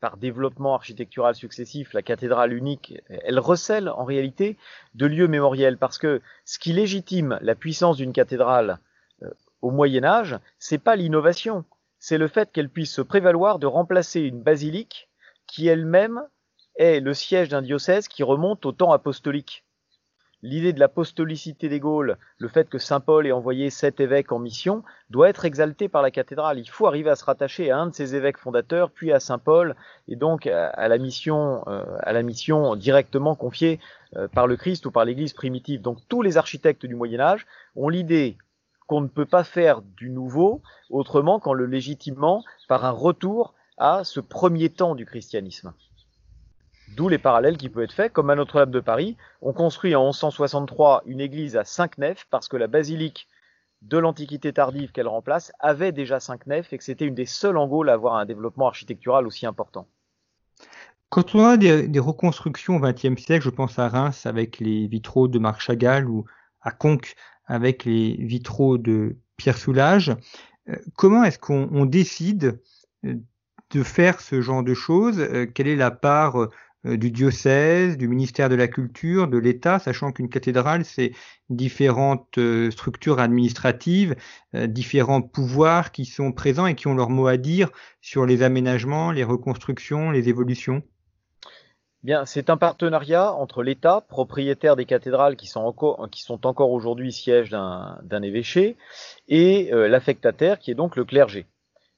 par 0.00 0.16
développement 0.16 0.74
architectural 0.74 1.34
successif, 1.34 1.92
la 1.92 2.02
cathédrale 2.02 2.52
unique, 2.52 2.94
elle 3.08 3.38
recèle 3.38 3.88
en 3.88 4.04
réalité 4.04 4.56
de 4.94 5.06
lieux 5.06 5.28
mémoriels. 5.28 5.78
Parce 5.78 5.98
que 5.98 6.20
ce 6.44 6.58
qui 6.58 6.72
légitime 6.72 7.38
la 7.42 7.54
puissance 7.54 7.96
d'une 7.96 8.12
cathédrale 8.12 8.78
euh, 9.22 9.30
au 9.62 9.70
Moyen 9.70 10.04
Âge, 10.04 10.38
c'est 10.58 10.78
pas 10.78 10.96
l'innovation, 10.96 11.64
c'est 11.98 12.18
le 12.18 12.28
fait 12.28 12.52
qu'elle 12.52 12.70
puisse 12.70 12.92
se 12.92 13.02
prévaloir 13.02 13.58
de 13.58 13.66
remplacer 13.66 14.20
une 14.20 14.42
basilique 14.42 15.08
qui 15.46 15.66
elle-même 15.66 16.22
est 16.76 17.00
le 17.00 17.14
siège 17.14 17.48
d'un 17.48 17.62
diocèse 17.62 18.08
qui 18.08 18.22
remonte 18.22 18.66
au 18.66 18.72
temps 18.72 18.92
apostolique 18.92 19.65
l'idée 20.42 20.72
de 20.72 20.80
l'apostolicité 20.80 21.68
des 21.68 21.80
Gaules, 21.80 22.16
le 22.38 22.48
fait 22.48 22.68
que 22.68 22.78
Saint 22.78 23.00
Paul 23.00 23.26
ait 23.26 23.32
envoyé 23.32 23.70
sept 23.70 24.00
évêques 24.00 24.32
en 24.32 24.38
mission, 24.38 24.82
doit 25.10 25.28
être 25.28 25.44
exalté 25.44 25.88
par 25.88 26.02
la 26.02 26.10
cathédrale. 26.10 26.58
Il 26.58 26.68
faut 26.68 26.86
arriver 26.86 27.10
à 27.10 27.16
se 27.16 27.24
rattacher 27.24 27.70
à 27.70 27.78
un 27.78 27.86
de 27.86 27.94
ces 27.94 28.14
évêques 28.14 28.38
fondateurs, 28.38 28.90
puis 28.90 29.12
à 29.12 29.20
Saint 29.20 29.38
Paul, 29.38 29.74
et 30.08 30.16
donc 30.16 30.46
à 30.46 30.88
la 30.88 30.98
mission, 30.98 31.64
euh, 31.66 31.84
la 32.04 32.22
mission 32.22 32.76
directement 32.76 33.34
confiée 33.34 33.80
euh, 34.16 34.28
par 34.28 34.46
le 34.46 34.56
Christ 34.56 34.86
ou 34.86 34.90
par 34.90 35.04
l'Église 35.04 35.32
primitive. 35.32 35.82
Donc 35.82 35.98
tous 36.08 36.22
les 36.22 36.36
architectes 36.36 36.86
du 36.86 36.94
Moyen 36.94 37.20
Âge 37.20 37.46
ont 37.74 37.88
l'idée 37.88 38.36
qu'on 38.86 39.00
ne 39.00 39.08
peut 39.08 39.26
pas 39.26 39.44
faire 39.44 39.82
du 39.82 40.10
nouveau 40.10 40.62
autrement 40.90 41.40
qu'en 41.40 41.52
le 41.52 41.66
légitimement 41.66 42.44
par 42.68 42.84
un 42.84 42.90
retour 42.90 43.54
à 43.78 44.04
ce 44.04 44.20
premier 44.20 44.70
temps 44.70 44.94
du 44.94 45.04
christianisme. 45.06 45.72
D'où 46.94 47.08
les 47.08 47.18
parallèles 47.18 47.56
qui 47.56 47.68
peuvent 47.68 47.84
être 47.84 47.92
faits, 47.92 48.12
comme 48.12 48.30
à 48.30 48.34
Notre-Dame 48.34 48.70
de 48.70 48.80
Paris, 48.80 49.16
on 49.42 49.52
construit 49.52 49.94
en 49.94 50.04
1163 50.04 51.02
une 51.06 51.20
église 51.20 51.56
à 51.56 51.64
cinq 51.64 51.98
nefs 51.98 52.26
parce 52.30 52.48
que 52.48 52.56
la 52.56 52.68
basilique 52.68 53.28
de 53.82 53.98
l'Antiquité 53.98 54.52
tardive 54.52 54.92
qu'elle 54.92 55.08
remplace 55.08 55.52
avait 55.60 55.92
déjà 55.92 56.20
cinq 56.20 56.46
nefs 56.46 56.72
et 56.72 56.78
que 56.78 56.84
c'était 56.84 57.06
une 57.06 57.14
des 57.14 57.26
seules 57.26 57.56
en 57.56 57.68
à 57.82 57.92
avoir 57.92 58.14
un 58.14 58.24
développement 58.24 58.66
architectural 58.66 59.26
aussi 59.26 59.46
important. 59.46 59.86
Quand 61.08 61.34
on 61.34 61.44
a 61.44 61.56
des, 61.56 61.98
reconstructions 61.98 62.76
au 62.76 62.80
XXe 62.80 63.20
siècle, 63.20 63.44
je 63.44 63.50
pense 63.50 63.78
à 63.78 63.88
Reims 63.88 64.26
avec 64.26 64.58
les 64.58 64.86
vitraux 64.86 65.28
de 65.28 65.38
Marc 65.38 65.60
Chagall 65.60 66.08
ou 66.08 66.24
à 66.62 66.72
Conques 66.72 67.14
avec 67.46 67.84
les 67.84 68.16
vitraux 68.18 68.76
de 68.76 69.16
Pierre 69.36 69.56
Soulages, 69.56 70.16
euh, 70.68 70.76
comment 70.96 71.22
est-ce 71.22 71.38
qu'on 71.38 71.86
décide 71.86 72.60
euh, 73.04 73.14
de 73.70 73.82
faire 73.82 74.20
ce 74.20 74.40
genre 74.40 74.64
de 74.64 74.74
choses? 74.74 75.20
Euh, 75.20 75.46
Quelle 75.46 75.68
est 75.68 75.76
la 75.76 75.92
part 75.92 76.48
du 76.94 77.10
diocèse, 77.10 77.96
du 77.96 78.06
ministère 78.06 78.48
de 78.48 78.54
la 78.54 78.68
Culture, 78.68 79.26
de 79.26 79.38
l'État, 79.38 79.78
sachant 79.78 80.12
qu'une 80.12 80.28
cathédrale, 80.28 80.84
c'est 80.84 81.12
différentes 81.50 82.38
euh, 82.38 82.70
structures 82.70 83.18
administratives, 83.18 84.14
euh, 84.54 84.66
différents 84.66 85.22
pouvoirs 85.22 85.90
qui 85.90 86.04
sont 86.04 86.32
présents 86.32 86.66
et 86.66 86.74
qui 86.74 86.86
ont 86.86 86.94
leur 86.94 87.10
mot 87.10 87.26
à 87.26 87.36
dire 87.36 87.70
sur 88.00 88.26
les 88.26 88.42
aménagements, 88.42 89.10
les 89.10 89.24
reconstructions, 89.24 90.10
les 90.10 90.28
évolutions. 90.28 90.82
Bien, 92.02 92.24
c'est 92.24 92.50
un 92.50 92.56
partenariat 92.56 93.32
entre 93.32 93.64
l'État, 93.64 94.00
propriétaire 94.08 94.76
des 94.76 94.84
cathédrales 94.84 95.34
qui 95.34 95.48
sont 95.48 95.60
encore, 95.60 96.08
qui 96.10 96.22
sont 96.22 96.46
encore 96.46 96.70
aujourd'hui 96.70 97.12
siège 97.12 97.50
d'un 97.50 98.22
évêché, 98.22 98.76
et 99.26 99.70
l'affectataire 99.72 100.60
qui 100.60 100.70
est 100.70 100.76
donc 100.76 100.94
le 100.94 101.04
clergé, 101.04 101.46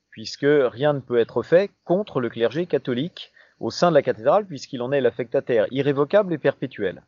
puisque 0.08 0.46
rien 0.48 0.94
ne 0.94 1.00
peut 1.00 1.18
être 1.18 1.42
fait 1.42 1.70
contre 1.84 2.20
le 2.20 2.30
clergé 2.30 2.64
catholique 2.64 3.32
au 3.60 3.70
sein 3.70 3.90
de 3.90 3.94
la 3.94 4.02
cathédrale, 4.02 4.46
puisqu'il 4.46 4.82
en 4.82 4.92
est 4.92 5.00
l'affectataire 5.00 5.66
irrévocable 5.70 6.32
et 6.32 6.38
perpétuel. 6.38 7.02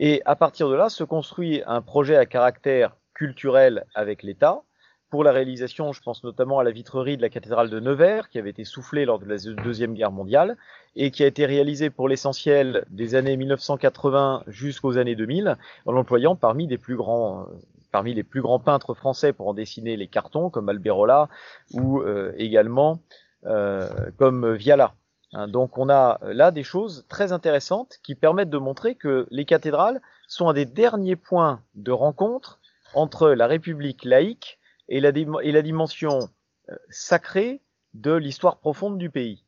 Et 0.00 0.22
à 0.24 0.36
partir 0.36 0.68
de 0.68 0.74
là 0.74 0.88
se 0.88 1.04
construit 1.04 1.62
un 1.66 1.82
projet 1.82 2.16
à 2.16 2.26
caractère 2.26 2.96
culturel 3.14 3.84
avec 3.94 4.22
l'État. 4.22 4.62
Pour 5.10 5.24
la 5.24 5.32
réalisation, 5.32 5.92
je 5.92 6.02
pense 6.02 6.22
notamment 6.22 6.58
à 6.58 6.64
la 6.64 6.70
vitrerie 6.70 7.16
de 7.16 7.22
la 7.22 7.30
cathédrale 7.30 7.70
de 7.70 7.80
Nevers, 7.80 8.28
qui 8.28 8.38
avait 8.38 8.50
été 8.50 8.64
soufflée 8.64 9.06
lors 9.06 9.18
de 9.18 9.24
la 9.24 9.36
Deuxième 9.64 9.94
Guerre 9.94 10.12
mondiale, 10.12 10.56
et 10.96 11.10
qui 11.10 11.24
a 11.24 11.26
été 11.26 11.46
réalisée 11.46 11.88
pour 11.88 12.08
l'essentiel 12.08 12.84
des 12.90 13.14
années 13.14 13.36
1980 13.38 14.44
jusqu'aux 14.48 14.98
années 14.98 15.16
2000, 15.16 15.56
en 15.86 16.02
grands 16.02 17.40
euh, 17.40 17.44
parmi 17.90 18.12
les 18.12 18.22
plus 18.22 18.42
grands 18.42 18.58
peintres 18.58 18.92
français 18.92 19.32
pour 19.32 19.48
en 19.48 19.54
dessiner 19.54 19.96
les 19.96 20.08
cartons, 20.08 20.50
comme 20.50 20.68
Alberola, 20.68 21.30
ou 21.72 22.00
euh, 22.00 22.32
également 22.36 23.00
euh, 23.46 23.88
comme 24.18 24.54
Viala. 24.54 24.92
Hein, 25.32 25.48
donc 25.48 25.76
on 25.76 25.88
a 25.88 26.18
euh, 26.22 26.32
là 26.32 26.50
des 26.50 26.62
choses 26.62 27.04
très 27.08 27.32
intéressantes 27.32 27.98
qui 28.02 28.14
permettent 28.14 28.50
de 28.50 28.58
montrer 28.58 28.94
que 28.94 29.26
les 29.30 29.44
cathédrales 29.44 30.00
sont 30.26 30.48
un 30.48 30.54
des 30.54 30.64
derniers 30.64 31.16
points 31.16 31.62
de 31.74 31.92
rencontre 31.92 32.60
entre 32.94 33.30
la 33.30 33.46
République 33.46 34.04
laïque 34.04 34.58
et 34.88 35.00
la, 35.00 35.12
dimension 35.12 36.30
euh, 36.70 36.76
sacrée 36.88 37.60
de 37.92 38.14
l'histoire 38.14 38.58
profonde 38.58 38.96
du 38.96 39.10
pays. 39.10 39.44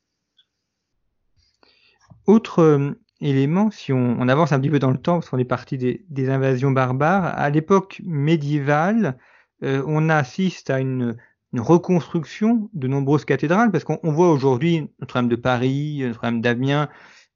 Autre 2.26 2.60
euh, 2.60 2.90
élément, 3.22 3.70
si 3.70 3.92
on, 3.94 4.28
avance 4.28 4.52
un 4.52 4.60
petit 4.60 4.68
peu 4.68 4.78
dans 4.78 4.90
le 4.90 5.00
temps, 5.00 5.14
parce 5.14 5.30
qu'on 5.30 5.38
est 5.38 5.44
parti 5.44 5.78
des, 5.78 6.30
invasions 6.30 6.70
barbares, 6.70 7.38
à 7.38 7.48
l'époque 7.48 8.02
médiévale, 8.04 9.18
on 9.62 10.08
assiste 10.08 10.70
à 10.70 10.80
une 10.80 11.18
une 11.52 11.60
reconstruction 11.60 12.70
de 12.74 12.86
nombreuses 12.86 13.24
cathédrales, 13.24 13.72
parce 13.72 13.84
qu'on 13.84 13.98
voit 14.02 14.30
aujourd'hui 14.30 14.88
Notre-Dame 15.00 15.28
de 15.28 15.36
Paris, 15.36 16.02
Notre-Dame 16.02 16.40
d'Amiens, 16.40 16.88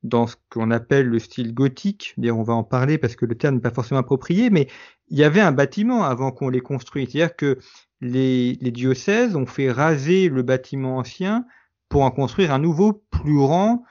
dans 0.05 0.27
ce 0.27 0.37
qu'on 0.51 0.71
appelle 0.71 1.07
le 1.07 1.19
style 1.19 1.55
gothique. 1.55 2.15
D'ailleurs, 2.19 2.39
on 2.39 2.43
va 2.43 2.53
en 2.53 2.63
parler 2.63 2.99
parce 2.99 3.17
que 3.17 3.25
le 3.25 3.35
terme 3.37 3.57
n'est 3.57 3.61
pas 3.61 3.71
forcément 3.71 4.01
approprié, 4.01 4.51
mais 4.51 4.69
il 5.09 5.19
y 5.19 5.25
avait 5.25 5.41
un 5.41 5.51
bâtiment 5.51 6.05
avant 6.05 6.31
qu'on 6.31 6.51
les 6.51 6.61
construise. 6.61 7.09
C'est-à-dire 7.11 7.35
que 7.35 7.59
les, 8.01 8.57
diocèses 8.57 9.35
ont 9.35 9.47
fait 9.47 9.73
raser 9.73 10.29
le 10.29 10.43
bâtiment 10.43 10.99
ancien 10.99 11.47
pour 11.89 12.03
en 12.03 12.11
construire 12.11 12.53
un 12.53 12.59
nouveau 12.59 13.05
plus 13.11 13.37
grand 13.37 13.83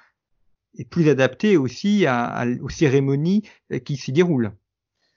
et 0.76 0.86
plus 0.86 1.10
adapté 1.10 1.58
aussi 1.58 2.06
aux 2.62 2.70
cérémonies 2.70 3.44
qui 3.84 3.98
s'y 3.98 4.12
déroulent. 4.12 4.54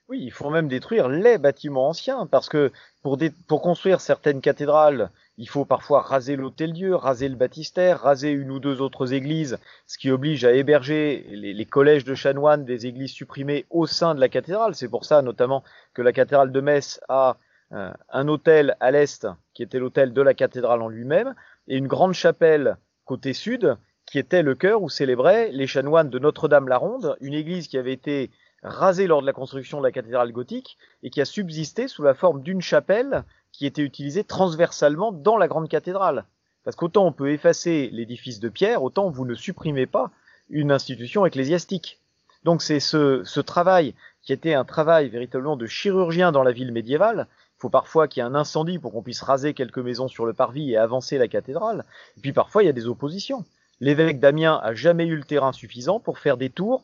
Oui, 0.09 0.21
il 0.23 0.31
faut 0.31 0.49
même 0.49 0.69
détruire 0.69 1.09
les 1.09 1.37
bâtiments 1.37 1.89
anciens, 1.89 2.27
parce 2.27 2.47
que 2.47 2.71
pour, 3.01 3.61
construire 3.61 3.99
certaines 3.99 4.39
cathédrales, 4.39 5.11
il 5.37 5.49
faut 5.49 5.65
parfois 5.65 5.99
raser 6.01 6.37
l'hôtel-dieu, 6.37 6.95
raser 6.95 7.27
le 7.27 7.35
baptistère, 7.35 7.99
raser 8.01 8.31
une 8.31 8.51
ou 8.51 8.59
deux 8.59 8.79
autres 8.79 9.13
églises, 9.13 9.57
ce 9.85 9.97
qui 9.97 10.09
oblige 10.09 10.45
à 10.45 10.53
héberger 10.53 11.25
les, 11.29 11.53
les, 11.53 11.65
collèges 11.65 12.05
de 12.05 12.15
chanoines 12.15 12.63
des 12.63 12.85
églises 12.85 13.11
supprimées 13.11 13.65
au 13.69 13.85
sein 13.85 14.15
de 14.15 14.21
la 14.21 14.29
cathédrale. 14.29 14.75
C'est 14.75 14.87
pour 14.87 15.03
ça 15.03 15.21
notamment 15.21 15.61
que 15.93 16.01
la 16.01 16.13
cathédrale 16.13 16.53
de 16.53 16.61
Metz 16.61 17.01
a 17.09 17.35
euh, 17.73 17.91
un 18.09 18.27
hôtel 18.29 18.77
à 18.79 18.91
l'est, 18.91 19.27
qui 19.53 19.61
était 19.61 19.79
l'hôtel 19.79 20.13
de 20.13 20.21
la 20.21 20.33
cathédrale 20.33 20.81
en 20.81 20.87
lui-même, 20.87 21.35
et 21.67 21.75
une 21.75 21.87
grande 21.87 22.13
chapelle 22.13 22.77
côté 23.03 23.33
sud, 23.33 23.75
qui 24.05 24.19
était 24.19 24.41
le 24.41 24.55
cœur 24.55 24.81
où 24.81 24.89
célébraient 24.89 25.49
les 25.51 25.67
chanoines 25.67 26.09
de 26.09 26.17
Notre-Dame-la-Ronde, 26.17 27.17
une 27.19 27.33
église 27.33 27.67
qui 27.67 27.77
avait 27.77 27.91
été 27.91 28.31
rasé 28.63 29.07
lors 29.07 29.21
de 29.21 29.25
la 29.25 29.33
construction 29.33 29.79
de 29.79 29.83
la 29.83 29.91
cathédrale 29.91 30.31
gothique 30.31 30.77
et 31.03 31.09
qui 31.09 31.21
a 31.21 31.25
subsisté 31.25 31.87
sous 31.87 32.03
la 32.03 32.13
forme 32.13 32.41
d'une 32.41 32.61
chapelle 32.61 33.23
qui 33.51 33.65
était 33.65 33.81
utilisée 33.81 34.23
transversalement 34.23 35.11
dans 35.11 35.37
la 35.37 35.47
grande 35.47 35.69
cathédrale. 35.69 36.25
Parce 36.63 36.75
qu'autant 36.75 37.05
on 37.05 37.11
peut 37.11 37.31
effacer 37.31 37.89
l'édifice 37.93 38.39
de 38.39 38.49
pierre, 38.49 38.83
autant 38.83 39.09
vous 39.09 39.25
ne 39.25 39.35
supprimez 39.35 39.85
pas 39.85 40.11
une 40.49 40.71
institution 40.71 41.25
ecclésiastique. 41.25 41.99
Donc 42.43 42.61
c'est 42.61 42.79
ce, 42.79 43.23
ce 43.23 43.39
travail 43.39 43.93
qui 44.21 44.33
était 44.33 44.53
un 44.53 44.65
travail 44.65 45.09
véritablement 45.09 45.55
de 45.55 45.65
chirurgien 45.65 46.31
dans 46.31 46.43
la 46.43 46.51
ville 46.51 46.71
médiévale. 46.71 47.27
Il 47.57 47.61
faut 47.61 47.69
parfois 47.69 48.07
qu'il 48.07 48.21
y 48.21 48.25
ait 48.25 48.29
un 48.29 48.35
incendie 48.35 48.79
pour 48.79 48.91
qu'on 48.91 49.01
puisse 49.01 49.21
raser 49.21 49.53
quelques 49.53 49.79
maisons 49.79 50.07
sur 50.07 50.25
le 50.25 50.33
parvis 50.33 50.71
et 50.71 50.77
avancer 50.77 51.17
la 51.17 51.27
cathédrale. 51.27 51.85
Et 52.17 52.21
puis 52.21 52.33
parfois 52.33 52.63
il 52.63 52.65
y 52.65 52.69
a 52.69 52.73
des 52.73 52.87
oppositions. 52.87 53.45
L'évêque 53.79 54.19
d'Amiens 54.19 54.59
a 54.61 54.73
jamais 54.73 55.05
eu 55.05 55.15
le 55.15 55.23
terrain 55.23 55.53
suffisant 55.53 55.99
pour 55.99 56.19
faire 56.19 56.37
des 56.37 56.49
tours 56.49 56.83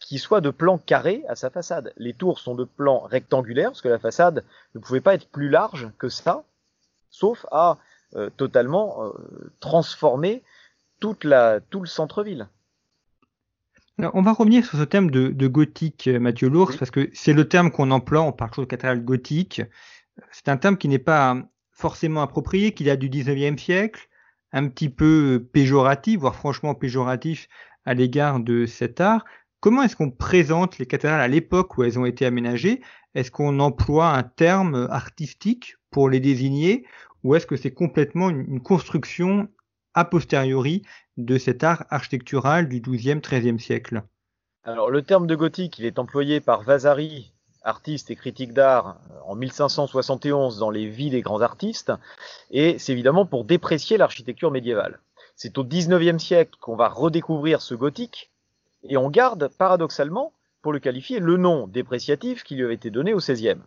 qui 0.00 0.18
soit 0.18 0.40
de 0.40 0.50
plan 0.50 0.78
carré 0.78 1.24
à 1.28 1.34
sa 1.34 1.50
façade. 1.50 1.92
Les 1.96 2.14
tours 2.14 2.38
sont 2.38 2.54
de 2.54 2.64
plan 2.64 3.00
rectangulaire, 3.00 3.70
parce 3.70 3.82
que 3.82 3.88
la 3.88 3.98
façade 3.98 4.44
ne 4.74 4.80
pouvait 4.80 5.00
pas 5.00 5.14
être 5.14 5.28
plus 5.28 5.48
large 5.48 5.90
que 5.98 6.08
ça, 6.08 6.44
sauf 7.10 7.46
à 7.50 7.78
euh, 8.16 8.30
totalement 8.30 9.04
euh, 9.04 9.12
transformer 9.60 10.42
toute 11.00 11.24
la, 11.24 11.60
tout 11.60 11.80
le 11.80 11.86
centre-ville. 11.86 12.48
on 13.98 14.22
va 14.22 14.32
revenir 14.32 14.64
sur 14.64 14.78
ce 14.78 14.84
thème 14.84 15.10
de, 15.10 15.46
gothique, 15.46 16.08
euh, 16.08 16.18
Mathieu 16.18 16.48
Lours, 16.48 16.72
parce 16.78 16.90
que 16.90 17.10
c'est 17.12 17.32
le 17.32 17.48
terme 17.48 17.70
qu'on 17.70 17.90
emploie, 17.90 18.22
on 18.22 18.32
parle 18.32 18.50
toujours 18.50 18.64
de 18.64 18.70
cathédrale 18.70 19.04
gothique. 19.04 19.62
C'est 20.30 20.48
un 20.48 20.56
terme 20.56 20.76
qui 20.76 20.88
n'est 20.88 20.98
pas 20.98 21.36
forcément 21.70 22.22
approprié, 22.22 22.72
qu'il 22.72 22.88
a 22.90 22.96
du 22.96 23.08
19e 23.08 23.58
siècle, 23.58 24.08
un 24.52 24.68
petit 24.68 24.88
peu 24.88 25.46
péjoratif, 25.52 26.20
voire 26.20 26.34
franchement 26.34 26.74
péjoratif 26.74 27.48
à 27.84 27.94
l'égard 27.94 28.40
de 28.40 28.66
cet 28.66 29.00
art. 29.00 29.24
Comment 29.60 29.82
est-ce 29.82 29.96
qu'on 29.96 30.12
présente 30.12 30.78
les 30.78 30.86
cathédrales 30.86 31.20
à 31.20 31.26
l'époque 31.26 31.76
où 31.76 31.82
elles 31.82 31.98
ont 31.98 32.04
été 32.04 32.24
aménagées? 32.24 32.80
Est-ce 33.16 33.32
qu'on 33.32 33.58
emploie 33.58 34.10
un 34.10 34.22
terme 34.22 34.86
artistique 34.90 35.74
pour 35.90 36.08
les 36.08 36.20
désigner? 36.20 36.86
Ou 37.24 37.34
est-ce 37.34 37.46
que 37.46 37.56
c'est 37.56 37.72
complètement 37.72 38.30
une, 38.30 38.62
construction 38.62 39.48
a 39.94 40.04
posteriori 40.04 40.82
de 41.16 41.38
cet 41.38 41.64
art 41.64 41.84
architectural 41.90 42.68
du 42.68 42.80
XIIe, 42.80 43.20
XIIIe 43.20 43.58
siècle? 43.58 44.04
Alors 44.62 44.90
le 44.90 45.02
terme 45.02 45.26
de 45.26 45.34
gothique, 45.34 45.80
il 45.80 45.86
est 45.86 45.98
employé 45.98 46.40
par 46.40 46.62
Vasari, 46.62 47.32
artiste 47.64 48.12
et 48.12 48.16
critique 48.16 48.52
d'art, 48.52 49.00
en 49.26 49.34
1571 49.34 50.60
dans 50.60 50.70
les 50.70 50.86
vies 50.88 51.10
des 51.10 51.20
grands 51.20 51.40
artistes, 51.40 51.92
et 52.52 52.78
c'est 52.78 52.92
évidemment 52.92 53.26
pour 53.26 53.44
déprécier 53.44 53.96
l'architecture 53.96 54.52
médiévale. 54.52 55.00
C'est 55.34 55.58
au 55.58 55.64
XIXe 55.64 56.22
siècle 56.22 56.56
qu'on 56.60 56.76
va 56.76 56.88
redécouvrir 56.88 57.60
ce 57.60 57.74
gothique, 57.74 58.30
et 58.82 58.96
on 58.96 59.10
garde 59.10 59.48
paradoxalement, 59.58 60.32
pour 60.62 60.72
le 60.72 60.80
qualifier, 60.80 61.20
le 61.20 61.36
nom 61.36 61.66
dépréciatif 61.66 62.42
qui 62.42 62.56
lui 62.56 62.64
avait 62.64 62.74
été 62.74 62.90
donné 62.90 63.14
au 63.14 63.18
XVIe. 63.18 63.60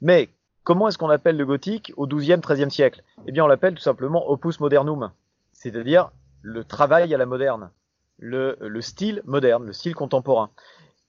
Mais 0.00 0.28
comment 0.64 0.88
est-ce 0.88 0.98
qu'on 0.98 1.10
appelle 1.10 1.36
le 1.36 1.46
gothique 1.46 1.92
au 1.96 2.06
XIIe, 2.06 2.40
XIIIe 2.40 2.70
siècle? 2.70 3.02
Eh 3.26 3.32
bien, 3.32 3.44
on 3.44 3.48
l'appelle 3.48 3.74
tout 3.74 3.82
simplement 3.82 4.28
opus 4.28 4.60
modernum, 4.60 5.12
c'est-à-dire 5.52 6.10
le 6.42 6.64
travail 6.64 7.14
à 7.14 7.18
la 7.18 7.26
moderne, 7.26 7.70
le, 8.18 8.56
le 8.60 8.80
style 8.80 9.22
moderne, 9.24 9.64
le 9.64 9.72
style 9.72 9.94
contemporain. 9.94 10.50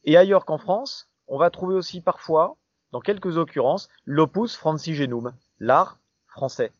Et 0.03 0.17
ailleurs 0.17 0.45
qu'en 0.45 0.57
France, 0.57 1.09
on 1.27 1.37
va 1.37 1.49
trouver 1.49 1.75
aussi 1.75 2.01
parfois, 2.01 2.55
dans 2.91 3.01
quelques 3.01 3.37
occurrences, 3.37 3.89
l'opus 4.05 4.55
francigenum, 4.55 5.33
l'art 5.59 5.99
français. 6.27 6.71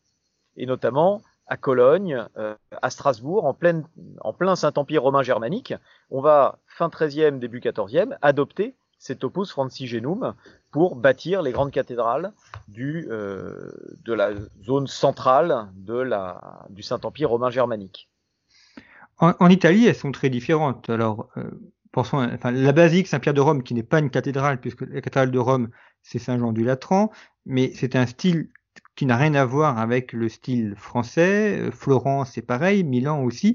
Et 0.56 0.66
notamment 0.66 1.20
à 1.48 1.56
Cologne, 1.56 2.24
euh, 2.36 2.54
à 2.82 2.90
Strasbourg, 2.90 3.44
en, 3.44 3.54
plein 3.54 4.56
Saint-Empire 4.56 5.02
romain 5.02 5.22
germanique, 5.22 5.74
on 6.10 6.20
va, 6.20 6.58
fin 6.66 6.88
13e, 6.88 7.38
début 7.38 7.60
14e, 7.60 8.16
adopter 8.22 8.74
cet 8.98 9.24
opus 9.24 9.50
francigenum 9.50 10.34
pour 10.70 10.96
bâtir 10.96 11.40
les 11.42 11.52
grandes 11.52 11.70
cathédrales 11.70 12.32
euh, 12.78 13.70
de 14.04 14.12
la 14.12 14.30
zone 14.64 14.86
centrale 14.86 15.68
du 16.68 16.82
Saint-Empire 16.82 17.30
romain 17.30 17.50
germanique. 17.50 18.08
En, 19.20 19.48
Italie, 19.48 19.86
elles 19.86 19.96
sont 19.96 20.12
très 20.12 20.30
différentes. 20.30 20.88
Alors, 20.90 21.28
euh, 21.36 21.50
la 22.44 22.72
basilique 22.72 23.08
Saint-Pierre 23.08 23.34
de 23.34 23.40
Rome, 23.40 23.64
qui 23.64 23.74
n'est 23.74 23.82
pas 23.82 23.98
une 23.98 24.10
cathédrale, 24.10 24.60
puisque 24.60 24.82
la 24.82 25.00
cathédrale 25.00 25.32
de 25.32 25.38
Rome, 25.38 25.70
c'est 26.02 26.20
Saint-Jean 26.20 26.52
du 26.52 26.62
Latran, 26.62 27.10
mais 27.44 27.72
c'est 27.74 27.96
un 27.96 28.06
style 28.06 28.50
qui 28.98 29.06
n'a 29.06 29.16
rien 29.16 29.34
à 29.34 29.44
voir 29.44 29.78
avec 29.78 30.12
le 30.12 30.28
style 30.28 30.74
français. 30.76 31.56
Euh, 31.56 31.70
Florence, 31.70 32.32
c'est 32.34 32.42
pareil, 32.42 32.82
Milan 32.82 33.22
aussi. 33.22 33.54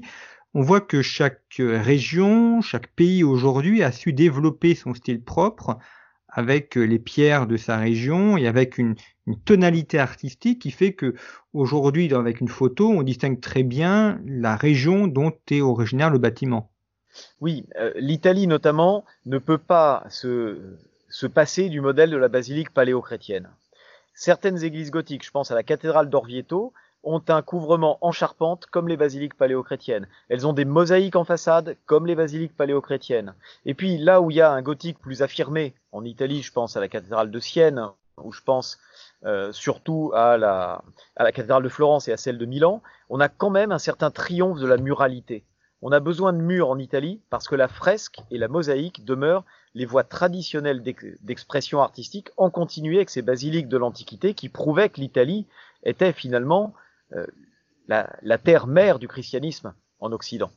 On 0.54 0.62
voit 0.62 0.80
que 0.80 1.02
chaque 1.02 1.56
région, 1.58 2.62
chaque 2.62 2.86
pays 2.86 3.22
aujourd'hui 3.24 3.82
a 3.82 3.92
su 3.92 4.14
développer 4.14 4.74
son 4.74 4.94
style 4.94 5.22
propre 5.22 5.76
avec 6.28 6.76
les 6.76 6.98
pierres 6.98 7.46
de 7.46 7.58
sa 7.58 7.76
région 7.76 8.38
et 8.38 8.46
avec 8.46 8.78
une, 8.78 8.94
tonalité 9.44 9.98
artistique 9.98 10.62
qui 10.62 10.70
fait 10.70 10.94
que 10.94 11.14
aujourd'hui, 11.52 12.12
avec 12.14 12.40
une 12.40 12.48
photo, 12.48 12.90
on 12.90 13.02
distingue 13.02 13.40
très 13.40 13.64
bien 13.64 14.20
la 14.26 14.56
région 14.56 15.06
dont 15.06 15.32
est 15.50 15.60
originaire 15.60 16.10
le 16.10 16.18
bâtiment. 16.18 16.70
Oui, 17.40 17.66
euh, 17.78 17.92
l'Italie 17.96 18.46
notamment 18.46 19.04
ne 19.26 19.38
peut 19.38 19.58
pas 19.58 20.04
se, 20.08 20.78
se 21.10 21.26
passer 21.26 21.68
du 21.68 21.80
modèle 21.80 22.10
de 22.10 22.16
la 22.16 22.28
basilique 22.28 22.70
paléochrétienne. 22.70 23.50
Certaines 24.14 24.62
églises 24.62 24.92
gothiques, 24.92 25.24
je 25.24 25.30
pense 25.30 25.50
à 25.50 25.54
la 25.54 25.64
cathédrale 25.64 26.08
d'Orvieto, 26.08 26.72
ont 27.02 27.22
un 27.28 27.42
couvrement 27.42 27.98
en 28.00 28.12
charpente 28.12 28.66
comme 28.66 28.88
les 28.88 28.96
basiliques 28.96 29.36
paléochrétiennes. 29.36 30.06
Elles 30.28 30.46
ont 30.46 30.52
des 30.52 30.64
mosaïques 30.64 31.16
en 31.16 31.24
façade 31.24 31.76
comme 31.84 32.06
les 32.06 32.14
basiliques 32.14 32.56
paléochrétiennes. 32.56 33.34
Et 33.66 33.74
puis 33.74 33.98
là 33.98 34.20
où 34.20 34.30
il 34.30 34.36
y 34.36 34.40
a 34.40 34.50
un 34.50 34.62
gothique 34.62 34.98
plus 34.98 35.22
affirmé, 35.22 35.74
en 35.92 36.04
Italie 36.04 36.42
je 36.42 36.52
pense 36.52 36.76
à 36.76 36.80
la 36.80 36.88
cathédrale 36.88 37.30
de 37.30 37.40
Sienne, 37.40 37.88
ou 38.22 38.32
je 38.32 38.40
pense 38.42 38.78
euh, 39.24 39.52
surtout 39.52 40.12
à 40.14 40.36
la, 40.36 40.82
à 41.16 41.24
la 41.24 41.32
cathédrale 41.32 41.64
de 41.64 41.68
Florence 41.68 42.08
et 42.08 42.12
à 42.12 42.16
celle 42.16 42.38
de 42.38 42.46
Milan, 42.46 42.82
on 43.10 43.20
a 43.20 43.28
quand 43.28 43.50
même 43.50 43.72
un 43.72 43.78
certain 43.78 44.10
triomphe 44.10 44.60
de 44.60 44.66
la 44.66 44.76
muralité. 44.76 45.44
On 45.82 45.92
a 45.92 46.00
besoin 46.00 46.32
de 46.32 46.38
murs 46.38 46.70
en 46.70 46.78
Italie 46.78 47.20
parce 47.28 47.48
que 47.48 47.56
la 47.56 47.68
fresque 47.68 48.20
et 48.30 48.38
la 48.38 48.48
mosaïque 48.48 49.04
demeurent 49.04 49.44
les 49.74 49.86
voies 49.86 50.04
traditionnelles 50.04 50.82
d'expression 51.20 51.80
artistique 51.80 52.30
en 52.36 52.50
continué 52.50 52.96
avec 52.96 53.10
ces 53.10 53.22
basiliques 53.22 53.68
de 53.68 53.76
l'Antiquité 53.76 54.34
qui 54.34 54.48
prouvaient 54.48 54.88
que 54.88 55.00
l'Italie 55.00 55.46
était 55.82 56.12
finalement 56.12 56.74
euh, 57.12 57.26
la 57.88 58.38
terre 58.38 58.66
mère 58.66 58.98
du 58.98 59.08
christianisme 59.08 59.74
en 60.00 60.12
Occident. 60.12 60.50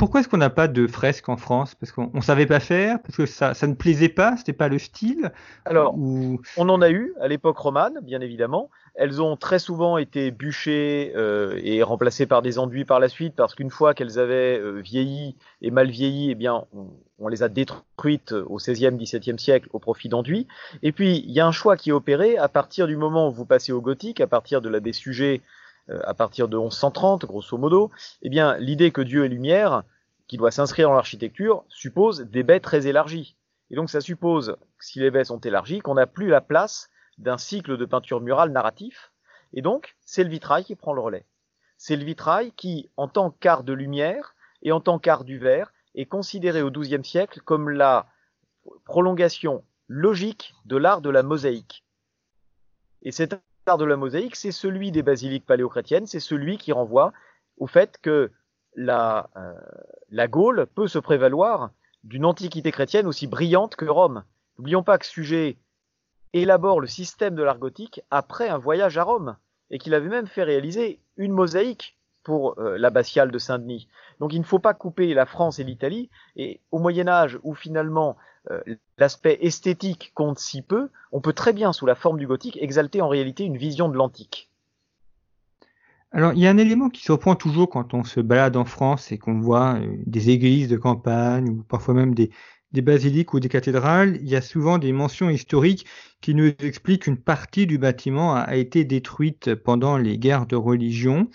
Pourquoi 0.00 0.20
est-ce 0.20 0.30
qu'on 0.30 0.38
n'a 0.38 0.48
pas 0.48 0.66
de 0.66 0.86
fresques 0.86 1.28
en 1.28 1.36
France? 1.36 1.74
Parce 1.74 1.92
qu'on 1.92 2.10
ne 2.14 2.22
savait 2.22 2.46
pas 2.46 2.58
faire 2.58 3.02
Parce 3.02 3.18
que 3.18 3.26
ça, 3.26 3.52
ça 3.52 3.66
ne 3.66 3.74
plaisait 3.74 4.08
pas 4.08 4.34
C'était 4.38 4.54
pas 4.54 4.68
le 4.68 4.78
style? 4.78 5.30
Alors, 5.66 5.94
on 5.94 6.68
en 6.70 6.80
a 6.80 6.88
eu 6.88 7.12
à 7.20 7.28
l'époque 7.28 7.58
romane, 7.58 7.98
bien 8.02 8.22
évidemment. 8.22 8.70
Elles 8.94 9.20
ont 9.20 9.36
très 9.36 9.58
souvent 9.58 9.98
été 9.98 10.30
bûchées 10.30 11.12
euh, 11.16 11.60
et 11.62 11.82
remplacées 11.82 12.24
par 12.24 12.40
des 12.40 12.58
enduits 12.58 12.86
par 12.86 12.98
la 12.98 13.08
suite, 13.10 13.34
parce 13.36 13.54
qu'une 13.54 13.68
fois 13.68 13.92
qu'elles 13.92 14.18
avaient 14.18 14.58
euh, 14.58 14.80
vieilli 14.80 15.36
et 15.60 15.70
mal 15.70 15.90
vieilli, 15.90 16.30
eh 16.30 16.34
bien, 16.34 16.64
on, 16.72 16.86
on, 17.18 17.28
les 17.28 17.42
a 17.42 17.50
détruites 17.50 18.32
au 18.32 18.56
XVIe, 18.56 18.96
XVIIe 18.96 19.38
siècle 19.38 19.68
au 19.74 19.80
profit 19.80 20.08
d'enduits. 20.08 20.46
Et 20.82 20.92
puis, 20.92 21.18
il 21.18 21.30
y 21.30 21.40
a 21.40 21.46
un 21.46 21.52
choix 21.52 21.76
qui 21.76 21.90
est 21.90 21.92
opéré 21.92 22.38
à 22.38 22.48
partir 22.48 22.86
du 22.86 22.96
moment 22.96 23.28
où 23.28 23.32
vous 23.32 23.44
passez 23.44 23.70
au 23.70 23.82
gothique, 23.82 24.22
à 24.22 24.26
partir 24.26 24.62
de 24.62 24.70
la 24.70 24.80
des 24.80 24.94
sujets 24.94 25.42
euh, 25.42 25.59
à 25.88 26.14
partir 26.14 26.48
de 26.48 26.56
1130, 26.56 27.24
grosso 27.24 27.56
modo, 27.58 27.90
eh 28.22 28.28
bien, 28.28 28.56
l'idée 28.58 28.92
que 28.92 29.00
Dieu 29.00 29.24
est 29.24 29.28
lumière, 29.28 29.82
qui 30.28 30.36
doit 30.36 30.52
s'inscrire 30.52 30.88
dans 30.88 30.94
l'architecture, 30.94 31.64
suppose 31.68 32.20
des 32.20 32.44
baies 32.44 32.60
très 32.60 32.86
élargies. 32.86 33.36
Et 33.70 33.76
donc, 33.76 33.90
ça 33.90 34.00
suppose, 34.00 34.56
si 34.78 35.00
les 35.00 35.10
baies 35.10 35.24
sont 35.24 35.40
élargies, 35.40 35.80
qu'on 35.80 35.94
n'a 35.94 36.06
plus 36.06 36.28
la 36.28 36.40
place 36.40 36.88
d'un 37.18 37.38
cycle 37.38 37.76
de 37.76 37.84
peinture 37.84 38.20
murale 38.20 38.50
narratif. 38.50 39.12
Et 39.52 39.62
donc, 39.62 39.96
c'est 40.06 40.24
le 40.24 40.30
vitrail 40.30 40.64
qui 40.64 40.76
prend 40.76 40.92
le 40.92 41.00
relais. 41.00 41.26
C'est 41.76 41.96
le 41.96 42.04
vitrail 42.04 42.52
qui, 42.52 42.90
en 42.96 43.08
tant 43.08 43.30
qu'art 43.30 43.64
de 43.64 43.72
lumière 43.72 44.34
et 44.62 44.72
en 44.72 44.80
tant 44.80 44.98
qu'art 44.98 45.24
du 45.24 45.38
verre, 45.38 45.72
est 45.94 46.06
considéré 46.06 46.62
au 46.62 46.70
XIIe 46.70 47.04
siècle 47.04 47.40
comme 47.40 47.70
la 47.70 48.06
prolongation 48.84 49.64
logique 49.88 50.54
de 50.66 50.76
l'art 50.76 51.00
de 51.00 51.10
la 51.10 51.22
mosaïque. 51.22 51.84
Et 53.02 53.12
de 53.78 53.84
la 53.84 53.96
mosaïque, 53.96 54.36
c'est 54.36 54.52
celui 54.52 54.92
des 54.92 55.02
basiliques 55.02 55.46
paléochrétiennes, 55.46 56.06
c'est 56.06 56.20
celui 56.20 56.58
qui 56.58 56.72
renvoie 56.72 57.12
au 57.58 57.66
fait 57.66 57.98
que 58.02 58.30
la, 58.74 59.30
euh, 59.36 59.54
la 60.10 60.28
Gaule 60.28 60.66
peut 60.74 60.88
se 60.88 60.98
prévaloir 60.98 61.70
d'une 62.04 62.24
antiquité 62.24 62.72
chrétienne 62.72 63.06
aussi 63.06 63.26
brillante 63.26 63.76
que 63.76 63.84
Rome. 63.84 64.24
N'oublions 64.58 64.82
pas 64.82 64.98
que 64.98 65.06
Sujet 65.06 65.58
élabore 66.32 66.80
le 66.80 66.86
système 66.86 67.34
de 67.34 67.42
l'art 67.42 67.58
gothique 67.58 68.02
après 68.10 68.48
un 68.48 68.58
voyage 68.58 68.98
à 68.98 69.02
Rome 69.02 69.36
et 69.70 69.78
qu'il 69.78 69.94
avait 69.94 70.08
même 70.08 70.26
fait 70.26 70.42
réaliser 70.42 71.00
une 71.16 71.32
mosaïque 71.32 71.98
pour 72.30 72.54
euh, 72.60 72.78
l'abbatiale 72.78 73.32
de 73.32 73.38
Saint-Denis. 73.38 73.88
Donc 74.20 74.32
il 74.32 74.38
ne 74.38 74.44
faut 74.44 74.60
pas 74.60 74.72
couper 74.72 75.14
la 75.14 75.26
France 75.26 75.58
et 75.58 75.64
l'Italie. 75.64 76.10
Et 76.36 76.60
au 76.70 76.78
Moyen 76.78 77.08
Âge, 77.08 77.40
où 77.42 77.56
finalement 77.56 78.16
euh, 78.52 78.60
l'aspect 78.98 79.36
esthétique 79.40 80.12
compte 80.14 80.38
si 80.38 80.62
peu, 80.62 80.90
on 81.10 81.20
peut 81.20 81.32
très 81.32 81.52
bien, 81.52 81.72
sous 81.72 81.86
la 81.86 81.96
forme 81.96 82.20
du 82.20 82.28
gothique, 82.28 82.56
exalter 82.62 83.00
en 83.00 83.08
réalité 83.08 83.42
une 83.42 83.56
vision 83.56 83.88
de 83.88 83.96
l'antique. 83.96 84.48
Alors, 86.12 86.32
il 86.34 86.38
y 86.38 86.46
a 86.46 86.50
un 86.50 86.58
élément 86.58 86.88
qui 86.88 87.02
surprend 87.02 87.34
toujours 87.34 87.68
quand 87.68 87.94
on 87.94 88.04
se 88.04 88.20
balade 88.20 88.56
en 88.56 88.64
France 88.64 89.10
et 89.10 89.18
qu'on 89.18 89.40
voit 89.40 89.74
euh, 89.74 89.96
des 90.06 90.30
églises 90.30 90.68
de 90.68 90.76
campagne 90.76 91.48
ou 91.48 91.64
parfois 91.64 91.94
même 91.94 92.14
des, 92.14 92.30
des 92.72 92.82
basiliques 92.82 93.34
ou 93.34 93.40
des 93.40 93.48
cathédrales. 93.48 94.18
Il 94.22 94.28
y 94.28 94.36
a 94.36 94.40
souvent 94.40 94.78
des 94.78 94.92
mentions 94.92 95.30
historiques 95.30 95.86
qui 96.20 96.34
nous 96.34 96.52
expliquent 96.60 97.04
qu'une 97.04 97.16
partie 97.16 97.66
du 97.66 97.78
bâtiment 97.78 98.34
a, 98.34 98.56
été 98.56 98.84
détruite 98.84 99.54
pendant 99.54 99.96
les 99.96 100.18
guerres 100.18 100.46
de 100.46 100.56
religion. 100.56 101.28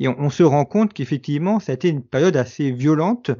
Et 0.00 0.08
on, 0.08 0.30
se 0.30 0.42
rend 0.42 0.64
compte 0.64 0.94
qu'effectivement, 0.94 1.60
ça 1.60 1.72
a 1.72 1.74
été 1.74 1.88
une 1.88 2.02
période 2.02 2.36
assez 2.36 2.72
violente, 2.72 3.30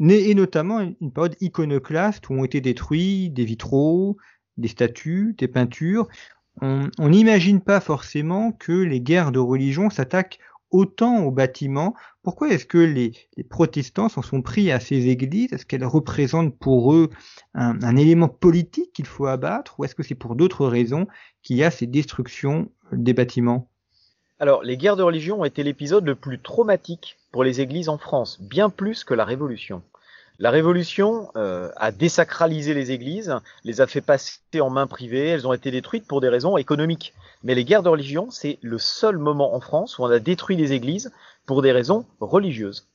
et 0.00 0.34
notamment 0.34 0.80
une 0.80 1.12
période 1.12 1.34
iconoclaste 1.40 2.28
où 2.28 2.34
ont 2.34 2.44
été 2.44 2.60
détruits 2.60 3.30
des 3.30 3.46
vitraux, 3.46 4.18
des 4.58 4.68
statues, 4.68 5.34
des 5.38 5.48
peintures. 5.48 6.08
On 6.60 7.08
n'imagine 7.08 7.62
pas 7.62 7.80
forcément 7.80 8.52
que 8.52 8.72
les 8.72 9.00
guerres 9.00 9.32
de 9.32 9.38
religion 9.38 9.88
s'attaquent 9.88 10.38
autant 10.70 11.24
aux 11.24 11.30
bâtiments. 11.30 11.94
Pourquoi 12.22 12.50
est-ce 12.50 12.66
que 12.66 12.78
les, 12.78 13.12
protestants 13.48 14.10
s'en 14.10 14.22
sont 14.22 14.42
pris 14.42 14.70
à 14.70 14.78
ces 14.78 15.08
églises? 15.08 15.52
Est-ce 15.54 15.64
qu'elles 15.66 15.86
représentent 15.86 16.56
pour 16.58 16.92
eux 16.92 17.10
un, 17.54 17.96
élément 17.96 18.28
politique 18.28 18.92
qu'il 18.92 19.06
faut 19.06 19.26
abattre? 19.26 19.78
Ou 19.78 19.84
est-ce 19.84 19.94
que 19.94 20.02
c'est 20.02 20.14
pour 20.14 20.36
d'autres 20.36 20.66
raisons 20.66 21.06
qu'il 21.42 21.56
y 21.56 21.64
a 21.64 21.70
ces 21.70 21.86
destructions 21.86 22.70
des 22.92 23.14
bâtiments? 23.14 23.69
Alors, 24.42 24.62
les 24.62 24.78
guerres 24.78 24.96
de 24.96 25.02
religion 25.02 25.42
ont 25.42 25.44
été 25.44 25.62
l'épisode 25.62 26.06
le 26.06 26.14
plus 26.14 26.40
traumatique 26.40 27.18
pour 27.30 27.44
les 27.44 27.60
églises 27.60 27.90
en 27.90 27.98
France, 27.98 28.40
bien 28.40 28.70
plus 28.70 29.04
que 29.04 29.12
la 29.12 29.26
Révolution. 29.26 29.82
La 30.38 30.50
Révolution 30.50 31.30
euh, 31.36 31.70
a 31.76 31.92
désacralisé 31.92 32.72
les 32.72 32.90
églises, 32.90 33.36
les 33.64 33.82
a 33.82 33.86
fait 33.86 34.00
passer 34.00 34.40
en 34.62 34.70
main 34.70 34.86
privée, 34.86 35.28
elles 35.28 35.46
ont 35.46 35.52
été 35.52 35.70
détruites 35.70 36.06
pour 36.06 36.22
des 36.22 36.30
raisons 36.30 36.56
économiques. 36.56 37.12
Mais 37.42 37.54
les 37.54 37.66
guerres 37.66 37.82
de 37.82 37.90
religion, 37.90 38.30
c'est 38.30 38.58
le 38.62 38.78
seul 38.78 39.18
moment 39.18 39.54
en 39.54 39.60
France 39.60 39.98
où 39.98 40.04
on 40.04 40.10
a 40.10 40.18
détruit 40.18 40.56
les 40.56 40.72
églises 40.72 41.12
pour 41.44 41.60
des 41.60 41.72
raisons 41.72 42.06
religieuses. 42.20 42.88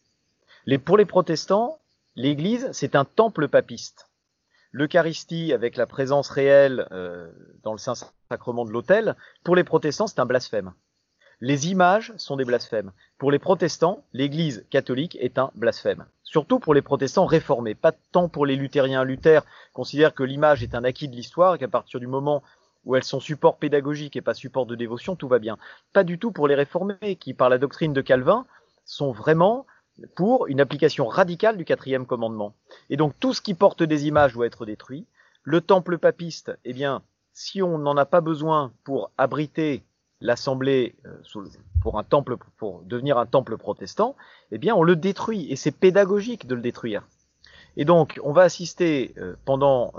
Pour 0.83 0.97
les 0.97 1.05
protestants, 1.05 1.77
l'église, 2.15 2.69
c'est 2.71 2.95
un 2.95 3.05
temple 3.05 3.49
papiste. 3.49 4.09
L'Eucharistie, 4.71 5.53
avec 5.53 5.77
la 5.77 5.85
présence 5.85 6.29
réelle 6.29 6.87
euh, 6.91 7.31
dans 7.61 7.71
le 7.71 7.77
Saint-Sacrement 7.77 8.65
de 8.65 8.71
l'autel, 8.71 9.15
pour 9.43 9.55
les 9.55 9.63
protestants, 9.63 10.07
c'est 10.07 10.19
un 10.19 10.25
blasphème. 10.25 10.73
Les 11.41 11.69
images 11.69 12.13
sont 12.17 12.37
des 12.37 12.45
blasphèmes. 12.45 12.91
Pour 13.17 13.31
les 13.31 13.39
protestants, 13.39 14.03
l'Église 14.13 14.65
catholique 14.69 15.17
est 15.19 15.37
un 15.37 15.51
blasphème. 15.55 16.05
Surtout 16.23 16.59
pour 16.59 16.73
les 16.73 16.81
protestants 16.81 17.25
réformés, 17.25 17.75
pas 17.75 17.91
tant 18.11 18.29
pour 18.29 18.45
les 18.45 18.55
luthériens. 18.55 19.03
Luther 19.03 19.45
considère 19.73 20.13
que 20.13 20.23
l'image 20.23 20.63
est 20.63 20.75
un 20.75 20.83
acquis 20.83 21.07
de 21.07 21.15
l'histoire 21.15 21.55
et 21.55 21.57
qu'à 21.57 21.67
partir 21.67 21.99
du 21.99 22.07
moment 22.07 22.43
où 22.85 22.95
elles 22.95 23.03
sont 23.03 23.19
support 23.19 23.57
pédagogique 23.57 24.15
et 24.15 24.21
pas 24.21 24.33
support 24.33 24.65
de 24.65 24.75
dévotion, 24.75 25.15
tout 25.15 25.27
va 25.27 25.39
bien. 25.39 25.57
Pas 25.91 26.03
du 26.03 26.19
tout 26.19 26.31
pour 26.31 26.47
les 26.47 26.55
réformés 26.55 27.17
qui, 27.19 27.33
par 27.33 27.49
la 27.49 27.57
doctrine 27.57 27.93
de 27.93 28.01
Calvin, 28.01 28.45
sont 28.85 29.11
vraiment 29.11 29.65
pour 30.15 30.47
une 30.47 30.61
application 30.61 31.07
radicale 31.07 31.57
du 31.57 31.65
quatrième 31.65 32.05
commandement. 32.05 32.53
Et 32.89 32.97
donc 32.97 33.13
tout 33.19 33.33
ce 33.33 33.41
qui 33.41 33.53
porte 33.53 33.83
des 33.83 34.07
images 34.07 34.33
doit 34.33 34.45
être 34.45 34.65
détruit. 34.65 35.05
Le 35.43 35.61
temple 35.61 35.97
papiste, 35.97 36.57
eh 36.65 36.73
bien, 36.73 37.01
si 37.33 37.61
on 37.61 37.77
n'en 37.77 37.97
a 37.97 38.05
pas 38.05 38.21
besoin 38.21 38.71
pour 38.83 39.11
abriter 39.17 39.83
l'assemblée 40.25 40.95
euh, 41.05 41.41
pour 41.81 41.97
un 41.99 42.03
temple, 42.03 42.37
pour 42.57 42.81
devenir 42.81 43.17
un 43.17 43.25
temple 43.25 43.57
protestant, 43.57 44.15
eh 44.51 44.57
bien, 44.57 44.75
on 44.75 44.83
le 44.83 44.95
détruit 44.95 45.51
et 45.51 45.55
c'est 45.55 45.71
pédagogique 45.71 46.47
de 46.47 46.55
le 46.55 46.61
détruire. 46.61 47.03
Et 47.77 47.85
donc, 47.85 48.19
on 48.23 48.31
va 48.31 48.43
assister 48.43 49.13
euh, 49.17 49.35
pendant 49.43 49.93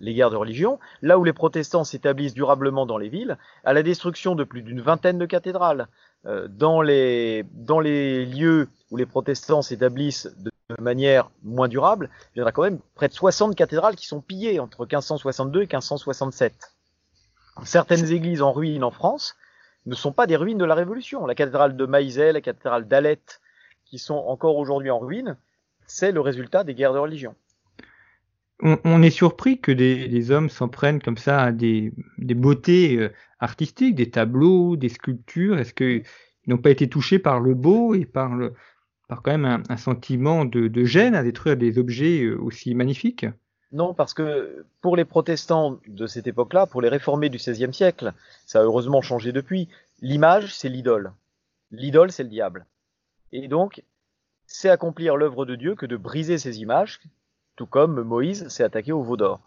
les 0.00 0.14
guerres 0.14 0.30
de 0.30 0.36
religion, 0.36 0.78
là 1.02 1.18
où 1.18 1.24
les 1.24 1.32
protestants 1.32 1.84
s'établissent 1.84 2.34
durablement 2.34 2.86
dans 2.86 2.98
les 2.98 3.08
villes, 3.08 3.36
à 3.64 3.72
la 3.72 3.82
destruction 3.82 4.34
de 4.34 4.44
plus 4.44 4.62
d'une 4.62 4.80
vingtaine 4.80 5.18
de 5.18 5.26
cathédrales. 5.26 5.88
Euh, 6.26 6.48
dans, 6.48 6.82
les, 6.82 7.44
dans 7.52 7.78
les 7.78 8.26
lieux 8.26 8.68
où 8.90 8.96
les 8.96 9.06
protestants 9.06 9.62
s'établissent 9.62 10.28
de 10.38 10.50
manière 10.80 11.30
moins 11.44 11.68
durable, 11.68 12.10
il 12.34 12.40
y 12.40 12.42
en 12.42 12.46
a 12.46 12.52
quand 12.52 12.62
même 12.62 12.80
près 12.96 13.08
de 13.08 13.12
60 13.12 13.54
cathédrales 13.54 13.94
qui 13.94 14.06
sont 14.06 14.20
pillées 14.20 14.58
entre 14.58 14.80
1562 14.80 15.60
et 15.60 15.66
1567. 15.66 16.75
Certaines 17.64 18.12
églises 18.12 18.42
en 18.42 18.52
ruine 18.52 18.84
en 18.84 18.90
France 18.90 19.36
ne 19.86 19.94
sont 19.94 20.12
pas 20.12 20.26
des 20.26 20.36
ruines 20.36 20.58
de 20.58 20.64
la 20.64 20.74
Révolution. 20.74 21.26
La 21.26 21.34
cathédrale 21.34 21.76
de 21.76 21.86
Maïzet, 21.86 22.32
la 22.32 22.40
cathédrale 22.40 22.86
d'Alette, 22.86 23.40
qui 23.84 23.98
sont 23.98 24.14
encore 24.14 24.56
aujourd'hui 24.56 24.90
en 24.90 24.98
ruine, 24.98 25.36
c'est 25.86 26.12
le 26.12 26.20
résultat 26.20 26.64
des 26.64 26.74
guerres 26.74 26.92
de 26.92 26.98
religion. 26.98 27.34
On, 28.62 29.02
est 29.02 29.10
surpris 29.10 29.60
que 29.60 29.70
des, 29.70 30.30
hommes 30.30 30.48
s'en 30.48 30.68
prennent 30.68 31.02
comme 31.02 31.18
ça 31.18 31.42
à 31.42 31.52
des, 31.52 31.92
beautés 32.18 32.96
euh, 32.96 33.12
artistiques, 33.38 33.94
des 33.94 34.10
tableaux, 34.10 34.76
des 34.76 34.88
sculptures. 34.88 35.58
Est-ce 35.58 35.74
qu'ils 35.74 36.04
n'ont 36.46 36.56
pas 36.56 36.70
été 36.70 36.88
touchés 36.88 37.18
par 37.18 37.38
le 37.38 37.52
beau 37.52 37.94
et 37.94 38.06
par, 38.06 38.30
quand 39.08 39.36
même 39.36 39.62
un, 39.68 39.76
sentiment 39.76 40.46
de, 40.46 40.68
de, 40.68 40.84
gêne 40.84 41.14
à 41.14 41.22
détruire 41.22 41.58
des 41.58 41.78
objets 41.78 42.22
euh, 42.22 42.40
aussi 42.40 42.74
magnifiques? 42.74 43.26
Non, 43.72 43.94
parce 43.94 44.14
que 44.14 44.64
pour 44.80 44.96
les 44.96 45.04
protestants 45.04 45.78
de 45.86 46.06
cette 46.06 46.26
époque-là, 46.26 46.66
pour 46.66 46.80
les 46.80 46.88
réformés 46.88 47.28
du 47.28 47.38
XVIe 47.38 47.74
siècle, 47.74 48.12
ça 48.46 48.60
a 48.60 48.62
heureusement 48.62 49.02
changé 49.02 49.32
depuis, 49.32 49.68
l'image, 50.00 50.54
c'est 50.54 50.68
l'idole. 50.68 51.12
L'idole, 51.72 52.12
c'est 52.12 52.22
le 52.22 52.28
diable. 52.28 52.64
Et 53.32 53.48
donc, 53.48 53.82
c'est 54.46 54.70
accomplir 54.70 55.16
l'œuvre 55.16 55.44
de 55.44 55.56
Dieu 55.56 55.74
que 55.74 55.86
de 55.86 55.96
briser 55.96 56.38
ces 56.38 56.60
images, 56.60 57.00
tout 57.56 57.66
comme 57.66 58.02
Moïse 58.02 58.48
s'est 58.48 58.62
attaqué 58.62 58.92
au 58.92 59.02
veau 59.02 59.16
d'or. 59.16 59.40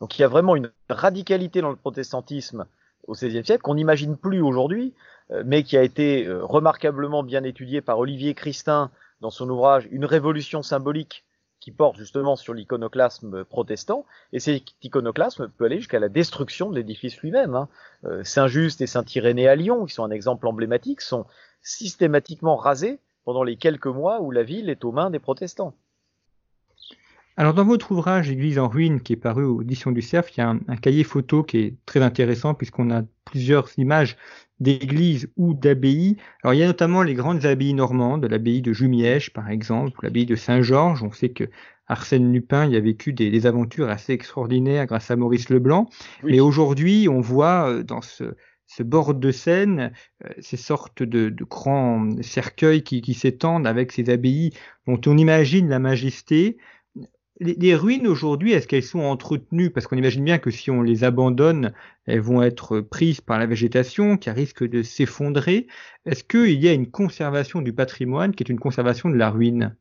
Donc 0.00 0.18
il 0.18 0.22
y 0.22 0.24
a 0.24 0.28
vraiment 0.28 0.56
une 0.56 0.70
radicalité 0.88 1.60
dans 1.60 1.70
le 1.70 1.76
protestantisme 1.76 2.66
au 3.06 3.12
XVIe 3.12 3.44
siècle 3.44 3.62
qu'on 3.62 3.74
n'imagine 3.74 4.16
plus 4.16 4.40
aujourd'hui, 4.40 4.94
euh, 5.30 5.42
mais 5.46 5.62
qui 5.62 5.76
a 5.76 5.82
été 5.82 6.26
euh, 6.26 6.44
remarquablement 6.44 7.22
bien 7.22 7.44
étudiée 7.44 7.80
par 7.80 7.98
Olivier 7.98 8.34
Christin 8.34 8.90
dans 9.20 9.30
son 9.30 9.48
ouvrage 9.48 9.88
Une 9.90 10.04
révolution 10.04 10.62
symbolique 10.62 11.24
qui 11.66 11.72
porte 11.72 11.96
justement 11.96 12.36
sur 12.36 12.54
l'iconoclasme 12.54 13.44
protestant, 13.44 14.06
et 14.32 14.38
cet 14.38 14.62
iconoclasme 14.84 15.48
peut 15.48 15.64
aller 15.64 15.78
jusqu'à 15.78 15.98
la 15.98 16.08
destruction 16.08 16.70
de 16.70 16.76
l'édifice 16.76 17.18
lui-même. 17.18 17.56
Hein. 17.56 17.68
Euh, 18.04 18.22
Saint-Just 18.22 18.80
et 18.82 18.86
Saint-Irénée 18.86 19.48
à 19.48 19.56
Lyon, 19.56 19.84
qui 19.84 19.92
sont 19.92 20.04
un 20.04 20.12
exemple 20.12 20.46
emblématique, 20.46 21.00
sont 21.00 21.26
systématiquement 21.62 22.54
rasés 22.54 23.00
pendant 23.24 23.42
les 23.42 23.56
quelques 23.56 23.88
mois 23.88 24.20
où 24.20 24.30
la 24.30 24.44
ville 24.44 24.70
est 24.70 24.84
aux 24.84 24.92
mains 24.92 25.10
des 25.10 25.18
protestants. 25.18 25.74
Alors 27.36 27.52
dans 27.52 27.64
votre 27.64 27.90
ouvrage 27.90 28.30
Église 28.30 28.60
en 28.60 28.68
ruine 28.68 29.00
qui 29.00 29.14
est 29.14 29.16
paru 29.16 29.44
aux 29.44 29.60
éditions 29.60 29.90
du 29.90 30.02
Cerf, 30.02 30.30
il 30.36 30.38
y 30.38 30.42
a 30.44 30.50
un, 30.50 30.76
cahier 30.76 31.02
photo 31.02 31.42
qui 31.42 31.58
est 31.58 31.74
très 31.84 32.00
intéressant 32.00 32.54
puisqu'on 32.54 32.92
a 32.92 33.02
plusieurs 33.24 33.76
images 33.76 34.16
d'églises 34.60 35.28
ou 35.36 35.54
d'abbayes. 35.54 36.16
Alors 36.42 36.54
il 36.54 36.58
y 36.58 36.62
a 36.62 36.66
notamment 36.66 37.02
les 37.02 37.14
grandes 37.14 37.44
abbayes 37.44 37.74
normandes, 37.74 38.24
l'abbaye 38.24 38.62
de 38.62 38.72
Jumièges 38.72 39.32
par 39.32 39.50
exemple, 39.50 39.98
l'abbaye 40.02 40.26
de 40.26 40.36
Saint-Georges. 40.36 41.02
On 41.02 41.12
sait 41.12 41.30
que 41.30 41.44
Arsène 41.88 42.32
Lupin 42.32 42.66
y 42.66 42.76
a 42.76 42.80
vécu 42.80 43.12
des, 43.12 43.46
aventures 43.46 43.88
assez 43.88 44.12
extraordinaires 44.12 44.86
grâce 44.86 45.10
à 45.10 45.16
Maurice 45.16 45.50
Leblanc. 45.50 45.88
Mais 46.24 46.40
aujourd'hui, 46.40 47.08
on 47.08 47.20
voit 47.20 47.70
euh, 47.70 47.82
dans 47.84 48.00
ce, 48.00 48.34
bord 48.80 49.14
de 49.14 49.30
Seine 49.30 49.92
euh, 50.24 50.28
ces 50.40 50.56
sortes 50.56 51.02
de, 51.02 51.30
grands 51.44 52.10
cercueils 52.22 52.82
qui, 52.82 53.02
qui 53.02 53.14
s'étendent 53.14 53.66
avec 53.66 53.92
ces 53.92 54.10
abbayes 54.10 54.52
dont 54.86 55.00
on 55.06 55.16
imagine 55.16 55.68
la 55.68 55.78
majesté 55.78 56.58
les, 57.38 57.74
ruines 57.74 58.06
aujourd'hui, 58.06 58.52
est-ce 58.52 58.66
qu'elles 58.66 58.82
sont 58.82 59.00
entretenues? 59.00 59.70
Parce 59.70 59.86
qu'on 59.86 59.96
imagine 59.96 60.24
bien 60.24 60.38
que 60.38 60.50
si 60.50 60.70
on 60.70 60.82
les 60.82 61.04
abandonne, 61.04 61.72
elles 62.06 62.20
vont 62.20 62.42
être 62.42 62.80
prises 62.80 63.20
par 63.20 63.38
la 63.38 63.46
végétation 63.46 64.16
qui 64.16 64.30
risque 64.30 64.64
de 64.64 64.82
s'effondrer. 64.82 65.66
Est-ce 66.06 66.24
qu'il 66.24 66.62
y 66.62 66.68
a 66.68 66.72
une 66.72 66.90
conservation 66.90 67.60
du 67.60 67.72
patrimoine 67.72 68.34
qui 68.34 68.42
est 68.42 68.48
une 68.48 68.58
conservation 68.58 69.10
de 69.10 69.16
la 69.16 69.30
ruine? 69.30 69.76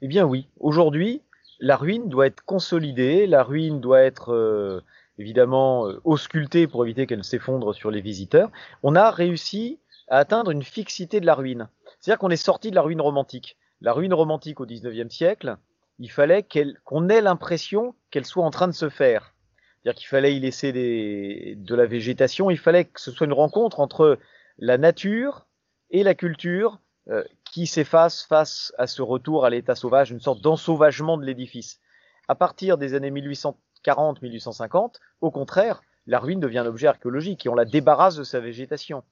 Eh 0.00 0.08
bien 0.08 0.24
oui. 0.24 0.48
Aujourd'hui, 0.58 1.22
la 1.60 1.76
ruine 1.76 2.08
doit 2.08 2.26
être 2.26 2.44
consolidée, 2.44 3.26
la 3.26 3.42
ruine 3.42 3.80
doit 3.80 4.00
être 4.00 4.32
euh, 4.32 4.80
évidemment 5.18 5.88
euh, 5.88 6.00
auscultée 6.04 6.66
pour 6.66 6.84
éviter 6.84 7.06
qu'elle 7.06 7.24
s'effondre 7.24 7.74
sur 7.74 7.90
les 7.90 8.00
visiteurs. 8.00 8.50
On 8.82 8.94
a 8.94 9.10
réussi 9.10 9.78
à 10.08 10.18
atteindre 10.18 10.50
une 10.50 10.62
fixité 10.62 11.20
de 11.20 11.26
la 11.26 11.34
ruine. 11.34 11.68
C'est-à-dire 12.00 12.18
qu'on 12.18 12.30
est 12.30 12.36
sorti 12.36 12.70
de 12.70 12.74
la 12.74 12.82
ruine 12.82 13.00
romantique. 13.00 13.56
La 13.82 13.92
ruine 13.92 14.14
romantique 14.14 14.60
au 14.60 14.66
XIXe 14.66 15.14
siècle, 15.14 15.58
il 15.98 16.10
fallait 16.10 16.46
qu'on 16.84 17.08
ait 17.08 17.20
l'impression 17.20 17.94
qu'elle 18.10 18.26
soit 18.26 18.44
en 18.44 18.50
train 18.50 18.68
de 18.68 18.72
se 18.72 18.88
faire. 18.88 19.34
C'est-à-dire 19.82 19.98
qu'il 19.98 20.08
fallait 20.08 20.34
y 20.34 20.40
laisser 20.40 20.72
des, 20.72 21.54
de 21.56 21.74
la 21.74 21.86
végétation, 21.86 22.50
il 22.50 22.58
fallait 22.58 22.86
que 22.86 23.00
ce 23.00 23.10
soit 23.10 23.26
une 23.26 23.32
rencontre 23.32 23.80
entre 23.80 24.18
la 24.58 24.78
nature 24.78 25.46
et 25.90 26.02
la 26.02 26.14
culture 26.14 26.80
euh, 27.08 27.22
qui 27.44 27.66
s'efface 27.66 28.24
face 28.24 28.72
à 28.78 28.86
ce 28.86 29.00
retour 29.00 29.44
à 29.44 29.50
l'état 29.50 29.74
sauvage, 29.74 30.10
une 30.10 30.20
sorte 30.20 30.40
d'ensauvagement 30.40 31.16
de 31.16 31.24
l'édifice. 31.24 31.80
À 32.28 32.34
partir 32.34 32.78
des 32.78 32.94
années 32.94 33.12
1840-1850, 33.12 34.94
au 35.20 35.30
contraire, 35.30 35.82
la 36.06 36.18
ruine 36.18 36.40
devient 36.40 36.58
un 36.58 36.66
objet 36.66 36.88
archéologique 36.88 37.46
et 37.46 37.48
on 37.48 37.54
la 37.54 37.64
débarrasse 37.64 38.16
de 38.16 38.24
sa 38.24 38.40
végétation. 38.40 39.04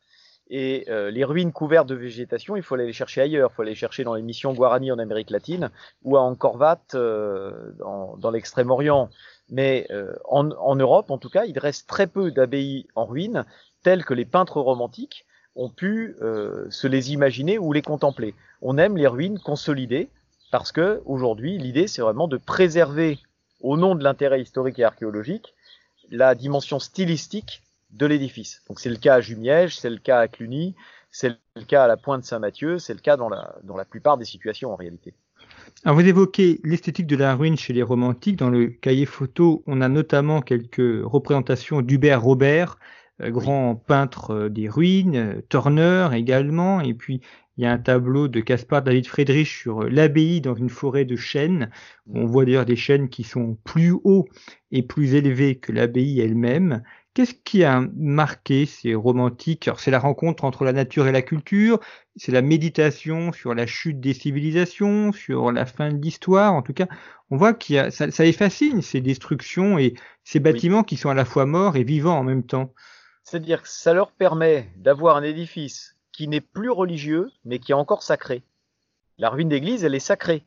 Et 0.51 0.85
euh, 0.89 1.11
les 1.11 1.25
ruines 1.25 1.53
couvertes 1.53 1.89
de 1.89 1.95
végétation, 1.95 2.57
il 2.57 2.63
faut 2.63 2.75
aller 2.75 2.87
les 2.87 2.93
chercher 2.93 3.23
ailleurs. 3.23 3.51
Il 3.51 3.55
faut 3.55 3.63
aller 3.63 3.73
les 3.73 3.77
chercher 3.77 4.05
dans 4.05 4.15
les 4.15 4.23
missions 4.23 4.53
Guarani 4.53 4.93
en 4.93 4.99
Amérique 4.99 5.31
latine 5.31 5.71
ou 6.03 6.17
à 6.17 6.21
Angkor 6.21 6.59
euh, 6.95 7.73
dans, 7.79 8.17
dans 8.19 8.31
l'extrême-orient. 8.31 9.09
Mais 9.49 9.87
euh, 9.91 10.15
en, 10.29 10.51
en, 10.51 10.77
Europe, 10.77 11.11
en 11.11 11.19
tout 11.19 11.31
cas, 11.31 11.45
il 11.47 11.59
reste 11.59 11.89
très 11.89 12.07
peu 12.07 12.31
d'abbayes 12.31 12.87
en 12.95 13.07
ruine, 13.07 13.45
telles 13.83 14.05
que 14.05 14.15
les 14.15 14.25
peintres 14.25 14.61
romantiques 14.61 15.27
ont 15.57 15.69
pu 15.69 16.17
se 16.69 16.89
les 16.89 17.13
imaginer 17.13 17.59
ou 17.59 17.73
les 17.73 17.83
contempler. 17.83 18.35
On 18.61 18.77
aime 18.77 18.97
les 18.97 19.07
ruines 19.07 19.39
consolidées 19.39 20.09
parce 20.51 20.73
que 20.73 21.01
aujourd'hui, 21.05 21.59
l'idée, 21.59 21.87
c'est 21.87 22.03
vraiment 22.03 22.27
de 22.27 22.39
préserver, 22.39 23.21
au 23.61 23.77
nom 23.77 23.95
de 23.95 24.03
l'intérêt 24.03 24.41
historique 24.41 24.81
et 24.81 24.85
archéologique, 24.85 25.55
la 26.11 26.35
dimension 26.35 26.81
stylistique 26.81 27.63
de 27.95 28.07
l'édifice. 28.07 28.63
Donc 28.69 28.81
c'est 28.81 28.91
le 28.91 28.97
cas 28.97 29.15
à 29.15 29.21
Jumièges, 29.21 29.79
c'est 29.79 29.91
le 29.91 29.99
cas 29.99 30.19
à 30.19 30.29
Cluny, 30.29 30.75
c'est 31.11 31.37
le 31.57 31.65
cas 31.65 31.85
à 31.85 31.87
la 31.87 31.97
Pointe 31.97 32.25
Saint-Mathieu, 32.25 32.79
c'est 32.79 32.95
le 32.95 33.01
cas 33.01 33.17
dans 33.17 33.29
la, 33.29 33.55
dans 33.63 33.77
la 33.77 33.85
plupart 33.85 34.19
des 34.19 34.25
situations 34.25 34.73
en 34.73 34.77
réalité. 34.77 35.15
Alors 35.85 35.97
vous 35.97 36.07
évoquez 36.07 36.61
l'esthétique 36.65 37.07
de 37.07 37.17
la 37.17 37.35
ruine 37.35 37.57
chez 37.57 37.73
les 37.73 37.83
romantiques. 37.83 38.37
Dans 38.37 38.51
le 38.51 38.67
cahier 38.69 39.07
photo, 39.07 39.63
on 39.67 39.81
a 39.81 39.89
notamment 39.89 40.41
quelques 40.41 41.03
représentations 41.05 41.83
d'Hubert 41.83 42.23
Robert, 42.23 42.79
euh, 43.21 43.31
grand 43.31 43.77
peintre 43.77 44.31
euh, 44.31 44.49
des 44.49 44.69
ruines, 44.69 45.17
euh, 45.17 45.41
Turner 45.49 46.09
également, 46.15 46.81
et 46.81 46.95
puis 46.95 47.21
il 47.57 47.63
y 47.63 47.67
a 47.67 47.73
un 47.73 47.79
tableau 47.79 48.27
de 48.27 48.41
Caspar 48.41 48.83
David 48.83 49.07
Friedrich 49.07 49.47
sur 49.47 49.85
l'abbaye 49.85 50.41
dans 50.41 50.55
une 50.55 50.71
forêt 50.71 51.05
de 51.05 51.15
chênes. 51.15 51.71
On 52.13 52.27
voit 52.27 52.45
d'ailleurs 52.45 52.65
des 52.65 52.75
chênes 52.75 53.09
qui 53.09 53.23
sont 53.23 53.57
plus 53.63 53.93
hauts 53.93 54.27
et 54.73 54.83
plus 54.83 55.15
élevés 55.15 55.57
que 55.57 55.71
l'abbaye 55.71 56.19
elle-même. 56.21 56.83
Qu'est-ce 57.15 57.35
qui 57.35 57.63
a 57.63 57.81
marqué 57.95 58.67
ces 58.67 58.97
romantiques? 58.97 59.71
C'est 59.79 59.93
la 59.93 60.01
rencontre 60.01 60.45
entre 60.45 60.65
la 60.65 60.73
nature 60.73 61.07
et 61.07 61.13
la 61.13 61.23
culture, 61.23 61.79
c'est 62.17 62.33
la 62.33 62.43
méditation 62.43 63.33
sur 63.33 63.55
la 63.55 63.67
chute 63.67 64.01
des 64.01 64.15
civilisations, 64.15 65.13
sur 65.13 65.53
la 65.53 65.65
fin 65.65 65.93
de 65.93 66.03
l'histoire. 66.03 66.53
En 66.55 66.63
tout 66.63 66.73
cas, 66.73 66.89
on 67.31 67.37
voit 67.37 67.55
qu'il 67.55 67.77
y 67.77 67.79
a, 67.79 67.93
ça, 67.93 68.11
ça 68.11 68.25
les 68.25 68.33
fascine, 68.33 68.83
ces 68.83 69.01
destructions 69.01 69.79
et 69.79 69.95
ces 70.25 70.41
bâtiments 70.41 70.83
qui 70.83 70.97
sont 70.97 71.09
à 71.09 71.15
la 71.15 71.25
fois 71.25 71.47
morts 71.47 71.77
et 71.77 71.85
vivants 71.85 72.19
en 72.19 72.25
même 72.25 72.43
temps. 72.43 72.75
C'est-à-dire 73.23 73.63
que 73.63 73.69
ça 73.69 73.95
leur 73.95 74.11
permet 74.11 74.69
d'avoir 74.77 75.17
un 75.17 75.23
édifice 75.23 75.95
qui 76.11 76.27
n'est 76.27 76.41
plus 76.41 76.71
religieux, 76.71 77.31
mais 77.45 77.61
qui 77.61 77.71
est 77.71 77.77
encore 77.77 78.03
sacré. 78.03 78.43
La 79.19 79.31
ruine 79.31 79.49
d'église, 79.49 79.85
elle 79.85 79.95
est 79.95 80.01
sacrée 80.01 80.45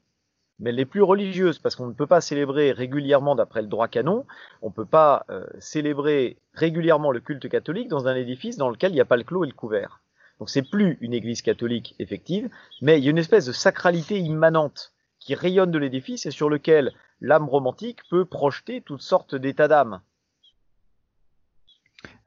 mais 0.60 0.72
n'est 0.72 0.86
plus 0.86 1.04
religieuse 1.04 1.60
parce 1.60 1.76
qu'on 1.76 1.88
ne 1.88 1.94
peut 1.94 2.08
pas 2.08 2.22
célébrer 2.22 2.72
régulièrement 2.72 3.36
d'après 3.36 3.62
le 3.62 3.68
droit 3.68 3.88
canon, 3.88 4.26
on 4.62 4.68
ne 4.68 4.74
peut 4.74 4.86
pas 4.86 5.26
euh, 5.30 5.46
célébrer 5.60 6.38
régulièrement 6.54 7.12
le 7.12 7.20
culte 7.20 7.48
catholique 7.50 7.90
dans 7.90 8.08
un 8.08 8.16
édifice 8.16 8.58
dans 8.58 8.70
lequel 8.70 8.92
il 8.92 8.96
n'y 8.96 9.02
a 9.02 9.06
pas 9.06 9.18
le 9.18 9.24
clos 9.24 9.44
et 9.44 9.48
le 9.48 9.54
couvert. 9.54 10.02
Donc 10.40 10.50
c'est 10.50 10.68
plus 10.68 10.98
une 11.02 11.14
église 11.14 11.42
catholique 11.42 11.96
effective, 12.00 12.50
mais 12.82 13.00
il 13.00 13.04
y 13.04 13.08
a 13.08 13.12
une 13.12 13.18
espèce 13.18 13.46
de 13.46 13.52
sacralité 13.52 14.20
immanente 14.20 14.94
qui 15.20 15.36
rayonne 15.36 15.72
de 15.72 15.80
l'édifice 15.80 16.26
et 16.26 16.32
sur 16.32 16.50
lequel 16.50 16.94
l'âme 17.22 17.50
romantique 17.50 18.00
peut 18.10 18.26
projeter 18.26 18.82
toutes 18.82 19.02
sortes 19.02 19.36
d'états 19.36 19.68
d'âme. 19.68 20.02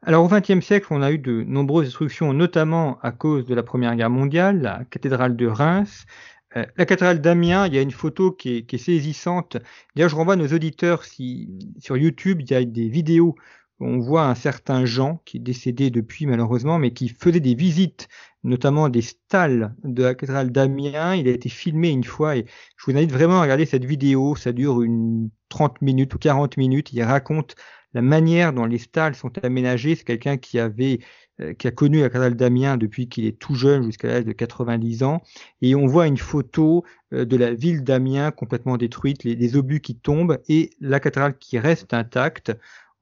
Alors 0.02 0.24
au 0.24 0.28
XXe 0.28 0.64
siècle, 0.64 0.88
on 0.90 1.02
a 1.02 1.12
eu 1.12 1.18
de 1.18 1.44
nombreuses 1.44 1.86
destructions, 1.86 2.32
notamment 2.32 2.98
à 3.02 3.12
cause 3.12 3.44
de 3.44 3.54
la 3.54 3.62
Première 3.62 3.94
Guerre 3.96 4.10
mondiale, 4.10 4.62
la 4.62 4.84
cathédrale 4.90 5.36
de 5.36 5.46
Reims, 5.46 6.06
euh, 6.56 6.64
la 6.76 6.86
cathédrale 6.86 7.20
d'Amiens, 7.20 7.66
il 7.66 7.74
y 7.74 7.78
a 7.78 7.82
une 7.82 7.92
photo 7.92 8.32
qui 8.32 8.66
est, 8.68 8.76
saisissante. 8.76 9.56
D'ailleurs, 9.94 10.10
je 10.10 10.16
renvoie 10.16 10.36
nos 10.36 10.48
auditeurs 10.48 11.04
si 11.04 11.48
sur 11.78 11.96
YouTube, 11.96 12.40
il 12.40 12.50
y 12.50 12.54
a 12.54 12.64
des 12.64 12.88
vidéos 12.88 13.36
où 13.78 13.86
on 13.86 13.98
voit 13.98 14.24
un 14.26 14.34
certain 14.34 14.84
Jean 14.84 15.22
qui 15.24 15.38
est 15.38 15.40
décédé 15.40 15.90
depuis 15.90 16.26
malheureusement, 16.26 16.78
mais 16.78 16.92
qui 16.92 17.08
faisait 17.08 17.40
des 17.40 17.54
visites, 17.54 18.08
notamment 18.42 18.88
des 18.88 19.02
stalles 19.02 19.74
de 19.84 20.02
la 20.02 20.14
cathédrale 20.14 20.50
d'Amiens. 20.50 21.14
Il 21.14 21.28
a 21.28 21.30
été 21.30 21.48
filmé 21.48 21.90
une 21.90 22.04
fois 22.04 22.36
et 22.36 22.46
je 22.76 22.90
vous 22.90 22.96
invite 22.96 23.12
vraiment 23.12 23.38
à 23.38 23.42
regarder 23.42 23.64
cette 23.66 23.84
vidéo. 23.84 24.34
Ça 24.34 24.52
dure 24.52 24.82
une 24.82 25.30
30 25.50 25.82
minutes 25.82 26.14
ou 26.14 26.18
40 26.18 26.56
minutes. 26.56 26.92
Il 26.92 27.02
raconte 27.02 27.54
la 27.94 28.02
manière 28.02 28.52
dont 28.52 28.66
les 28.66 28.78
stalles 28.78 29.14
sont 29.14 29.32
aménagées. 29.42 29.94
C'est 29.94 30.04
quelqu'un 30.04 30.36
qui 30.36 30.58
avait 30.58 31.00
qui 31.58 31.66
a 31.66 31.70
connu 31.70 32.00
la 32.00 32.08
cathédrale 32.08 32.36
d'Amiens 32.36 32.76
depuis 32.76 33.08
qu'il 33.08 33.24
est 33.26 33.38
tout 33.38 33.54
jeune 33.54 33.84
jusqu'à 33.84 34.08
l'âge 34.08 34.24
de 34.24 34.32
90 34.32 35.02
ans. 35.02 35.22
Et 35.62 35.74
on 35.74 35.86
voit 35.86 36.06
une 36.06 36.18
photo 36.18 36.84
euh, 37.12 37.24
de 37.24 37.36
la 37.36 37.52
ville 37.52 37.82
d'Amiens 37.84 38.30
complètement 38.30 38.76
détruite, 38.76 39.24
les, 39.24 39.56
obus 39.56 39.80
qui 39.80 39.96
tombent 39.96 40.38
et 40.48 40.70
la 40.80 41.00
cathédrale 41.00 41.36
qui 41.38 41.58
reste 41.58 41.94
intacte. 41.94 42.52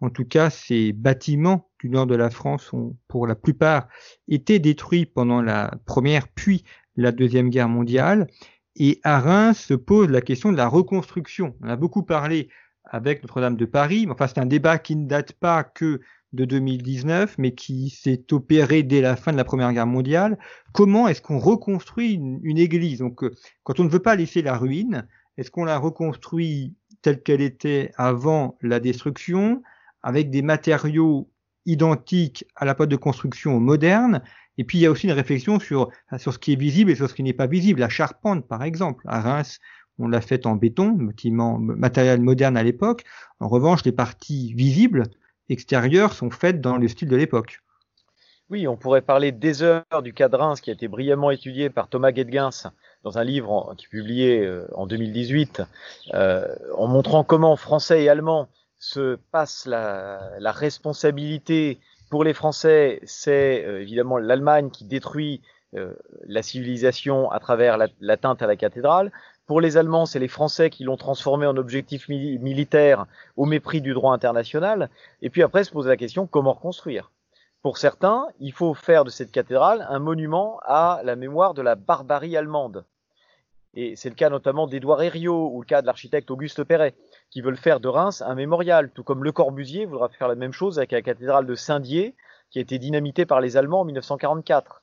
En 0.00 0.10
tout 0.10 0.24
cas, 0.24 0.50
ces 0.50 0.92
bâtiments 0.92 1.68
du 1.80 1.90
nord 1.90 2.06
de 2.06 2.14
la 2.14 2.30
France 2.30 2.72
ont 2.72 2.96
pour 3.08 3.26
la 3.26 3.34
plupart 3.34 3.88
été 4.28 4.58
détruits 4.58 5.06
pendant 5.06 5.42
la 5.42 5.74
première 5.84 6.28
puis 6.28 6.64
la 6.96 7.12
deuxième 7.12 7.50
guerre 7.50 7.68
mondiale. 7.68 8.28
Et 8.76 9.00
à 9.02 9.18
Reims 9.18 9.58
se 9.58 9.74
pose 9.74 10.08
la 10.08 10.20
question 10.20 10.52
de 10.52 10.56
la 10.56 10.68
reconstruction. 10.68 11.54
On 11.62 11.68
a 11.68 11.76
beaucoup 11.76 12.04
parlé 12.04 12.48
avec 12.84 13.22
Notre-Dame 13.22 13.56
de 13.56 13.64
Paris, 13.66 14.06
mais 14.06 14.12
enfin 14.12 14.28
c'est 14.28 14.38
un 14.38 14.46
débat 14.46 14.78
qui 14.78 14.96
ne 14.96 15.06
date 15.06 15.32
pas 15.32 15.64
que 15.64 16.00
de 16.32 16.44
2019, 16.44 17.36
mais 17.38 17.52
qui 17.52 17.90
s'est 17.90 18.32
opéré 18.32 18.82
dès 18.82 19.00
la 19.00 19.16
fin 19.16 19.32
de 19.32 19.36
la 19.36 19.44
Première 19.44 19.72
Guerre 19.72 19.86
mondiale. 19.86 20.38
Comment 20.72 21.08
est-ce 21.08 21.22
qu'on 21.22 21.38
reconstruit 21.38 22.14
une, 22.14 22.58
église? 22.58 22.98
Donc, 22.98 23.24
euh, 23.24 23.34
quand 23.62 23.80
on 23.80 23.84
ne 23.84 23.88
veut 23.88 23.98
pas 23.98 24.14
laisser 24.14 24.42
la 24.42 24.56
ruine, 24.56 25.06
est-ce 25.36 25.50
qu'on 25.50 25.64
la 25.64 25.78
reconstruit 25.78 26.74
telle 27.02 27.22
qu'elle 27.22 27.40
était 27.40 27.92
avant 27.96 28.58
la 28.60 28.80
destruction, 28.80 29.62
avec 30.02 30.30
des 30.30 30.42
matériaux 30.42 31.30
identiques 31.64 32.44
à 32.56 32.64
la 32.64 32.74
pâte 32.74 32.90
de 32.90 32.96
construction 32.96 33.58
moderne? 33.58 34.22
Et 34.58 34.64
puis, 34.64 34.78
il 34.78 34.80
y 34.82 34.86
a 34.86 34.90
aussi 34.90 35.06
une 35.06 35.12
réflexion 35.12 35.60
sur, 35.60 35.88
sur 36.18 36.34
ce 36.34 36.38
qui 36.38 36.52
est 36.52 36.60
visible 36.60 36.90
et 36.90 36.96
sur 36.96 37.08
ce 37.08 37.14
qui 37.14 37.22
n'est 37.22 37.32
pas 37.32 37.46
visible. 37.46 37.80
La 37.80 37.88
charpente, 37.88 38.46
par 38.46 38.64
exemple, 38.64 39.04
à 39.06 39.20
Reims, 39.20 39.60
on 39.98 40.08
l'a 40.08 40.20
faite 40.20 40.46
en 40.46 40.56
béton, 40.56 40.96
matériel 41.58 42.20
moderne 42.20 42.56
à 42.56 42.62
l'époque. 42.62 43.04
En 43.40 43.48
revanche, 43.48 43.84
les 43.84 43.92
parties 43.92 44.52
visibles, 44.54 45.04
extérieures 45.48 46.12
sont 46.12 46.30
faites 46.30 46.60
dans 46.60 46.76
le 46.76 46.88
style 46.88 47.08
de 47.08 47.16
l'époque. 47.16 47.60
Oui, 48.50 48.66
on 48.66 48.76
pourrait 48.76 49.02
parler 49.02 49.30
des 49.30 49.62
heures 49.62 49.84
du 50.02 50.14
cadrin, 50.14 50.56
ce 50.56 50.62
qui 50.62 50.70
a 50.70 50.72
été 50.72 50.88
brillamment 50.88 51.30
étudié 51.30 51.68
par 51.68 51.88
Thomas 51.88 52.14
Gedgens 52.14 52.68
dans 53.04 53.18
un 53.18 53.24
livre 53.24 53.74
qui 53.76 53.84
est 53.84 53.88
publié 53.88 54.40
euh, 54.40 54.66
en 54.74 54.86
2018, 54.86 55.62
euh, 56.14 56.46
en 56.74 56.86
montrant 56.86 57.24
comment 57.24 57.56
Français 57.56 58.04
et 58.04 58.08
Allemands 58.08 58.48
se 58.78 59.18
passent 59.32 59.66
la, 59.66 60.30
responsabilité 60.40 61.78
pour 62.10 62.24
les 62.24 62.32
Français, 62.32 63.00
c'est 63.04 63.64
euh, 63.66 63.82
évidemment 63.82 64.16
l'Allemagne 64.16 64.70
qui 64.70 64.84
détruit 64.84 65.42
la 66.26 66.42
civilisation 66.42 67.30
à 67.30 67.40
travers 67.40 67.76
l'atteinte 68.00 68.40
à 68.40 68.46
la 68.46 68.56
cathédrale. 68.56 69.12
Pour 69.48 69.62
les 69.62 69.78
Allemands, 69.78 70.04
c'est 70.04 70.18
les 70.18 70.28
Français 70.28 70.68
qui 70.68 70.84
l'ont 70.84 70.98
transformé 70.98 71.46
en 71.46 71.56
objectif 71.56 72.06
militaire 72.10 73.06
au 73.34 73.46
mépris 73.46 73.80
du 73.80 73.94
droit 73.94 74.12
international. 74.12 74.90
Et 75.22 75.30
puis 75.30 75.42
après, 75.42 75.64
se 75.64 75.70
pose 75.70 75.86
la 75.86 75.96
question 75.96 76.26
comment 76.26 76.52
reconstruire? 76.52 77.10
Pour 77.62 77.78
certains, 77.78 78.26
il 78.40 78.52
faut 78.52 78.74
faire 78.74 79.04
de 79.04 79.10
cette 79.10 79.32
cathédrale 79.32 79.86
un 79.88 80.00
monument 80.00 80.60
à 80.66 81.00
la 81.02 81.16
mémoire 81.16 81.54
de 81.54 81.62
la 81.62 81.76
barbarie 81.76 82.36
allemande. 82.36 82.84
Et 83.72 83.96
c'est 83.96 84.10
le 84.10 84.14
cas 84.16 84.28
notamment 84.28 84.66
d'Édouard 84.66 85.00
Herriot 85.00 85.50
ou 85.54 85.62
le 85.62 85.66
cas 85.66 85.80
de 85.80 85.86
l'architecte 85.86 86.30
Auguste 86.30 86.62
Perret, 86.64 86.94
qui 87.30 87.40
veulent 87.40 87.56
faire 87.56 87.80
de 87.80 87.88
Reims 87.88 88.20
un 88.20 88.34
mémorial, 88.34 88.90
tout 88.90 89.02
comme 89.02 89.24
Le 89.24 89.32
Corbusier 89.32 89.86
voudra 89.86 90.10
faire 90.10 90.28
la 90.28 90.34
même 90.34 90.52
chose 90.52 90.76
avec 90.76 90.92
la 90.92 91.00
cathédrale 91.00 91.46
de 91.46 91.54
Saint-Dié, 91.54 92.14
qui 92.50 92.58
a 92.58 92.62
été 92.62 92.78
dynamitée 92.78 93.24
par 93.24 93.40
les 93.40 93.56
Allemands 93.56 93.80
en 93.80 93.84
1944. 93.86 94.82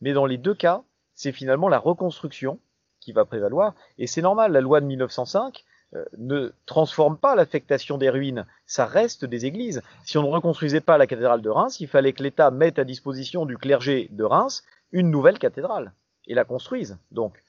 Mais 0.00 0.12
dans 0.12 0.26
les 0.26 0.38
deux 0.38 0.54
cas, 0.54 0.82
c'est 1.16 1.32
finalement 1.32 1.68
la 1.68 1.80
reconstruction 1.80 2.60
qui 3.04 3.12
va 3.12 3.24
prévaloir. 3.24 3.74
Et 3.98 4.06
c'est 4.06 4.22
normal, 4.22 4.52
la 4.52 4.60
loi 4.60 4.80
de 4.80 4.86
1905 4.86 5.64
euh, 5.94 6.04
ne 6.16 6.52
transforme 6.66 7.18
pas 7.18 7.36
l'affectation 7.36 7.98
des 7.98 8.08
ruines, 8.08 8.46
ça 8.66 8.86
reste 8.86 9.24
des 9.24 9.46
églises. 9.46 9.82
Si 10.04 10.16
on 10.18 10.22
ne 10.22 10.28
reconstruisait 10.28 10.80
pas 10.80 10.98
la 10.98 11.06
cathédrale 11.06 11.42
de 11.42 11.50
Reims, 11.50 11.78
il 11.80 11.88
fallait 11.88 12.14
que 12.14 12.22
l'État 12.22 12.50
mette 12.50 12.78
à 12.78 12.84
disposition 12.84 13.44
du 13.46 13.58
clergé 13.58 14.08
de 14.10 14.24
Reims 14.24 14.64
une 14.92 15.10
nouvelle 15.10 15.38
cathédrale 15.38 15.92
et 16.26 16.34
la 16.34 16.44
construise. 16.44 16.96
Donc, 17.10 17.42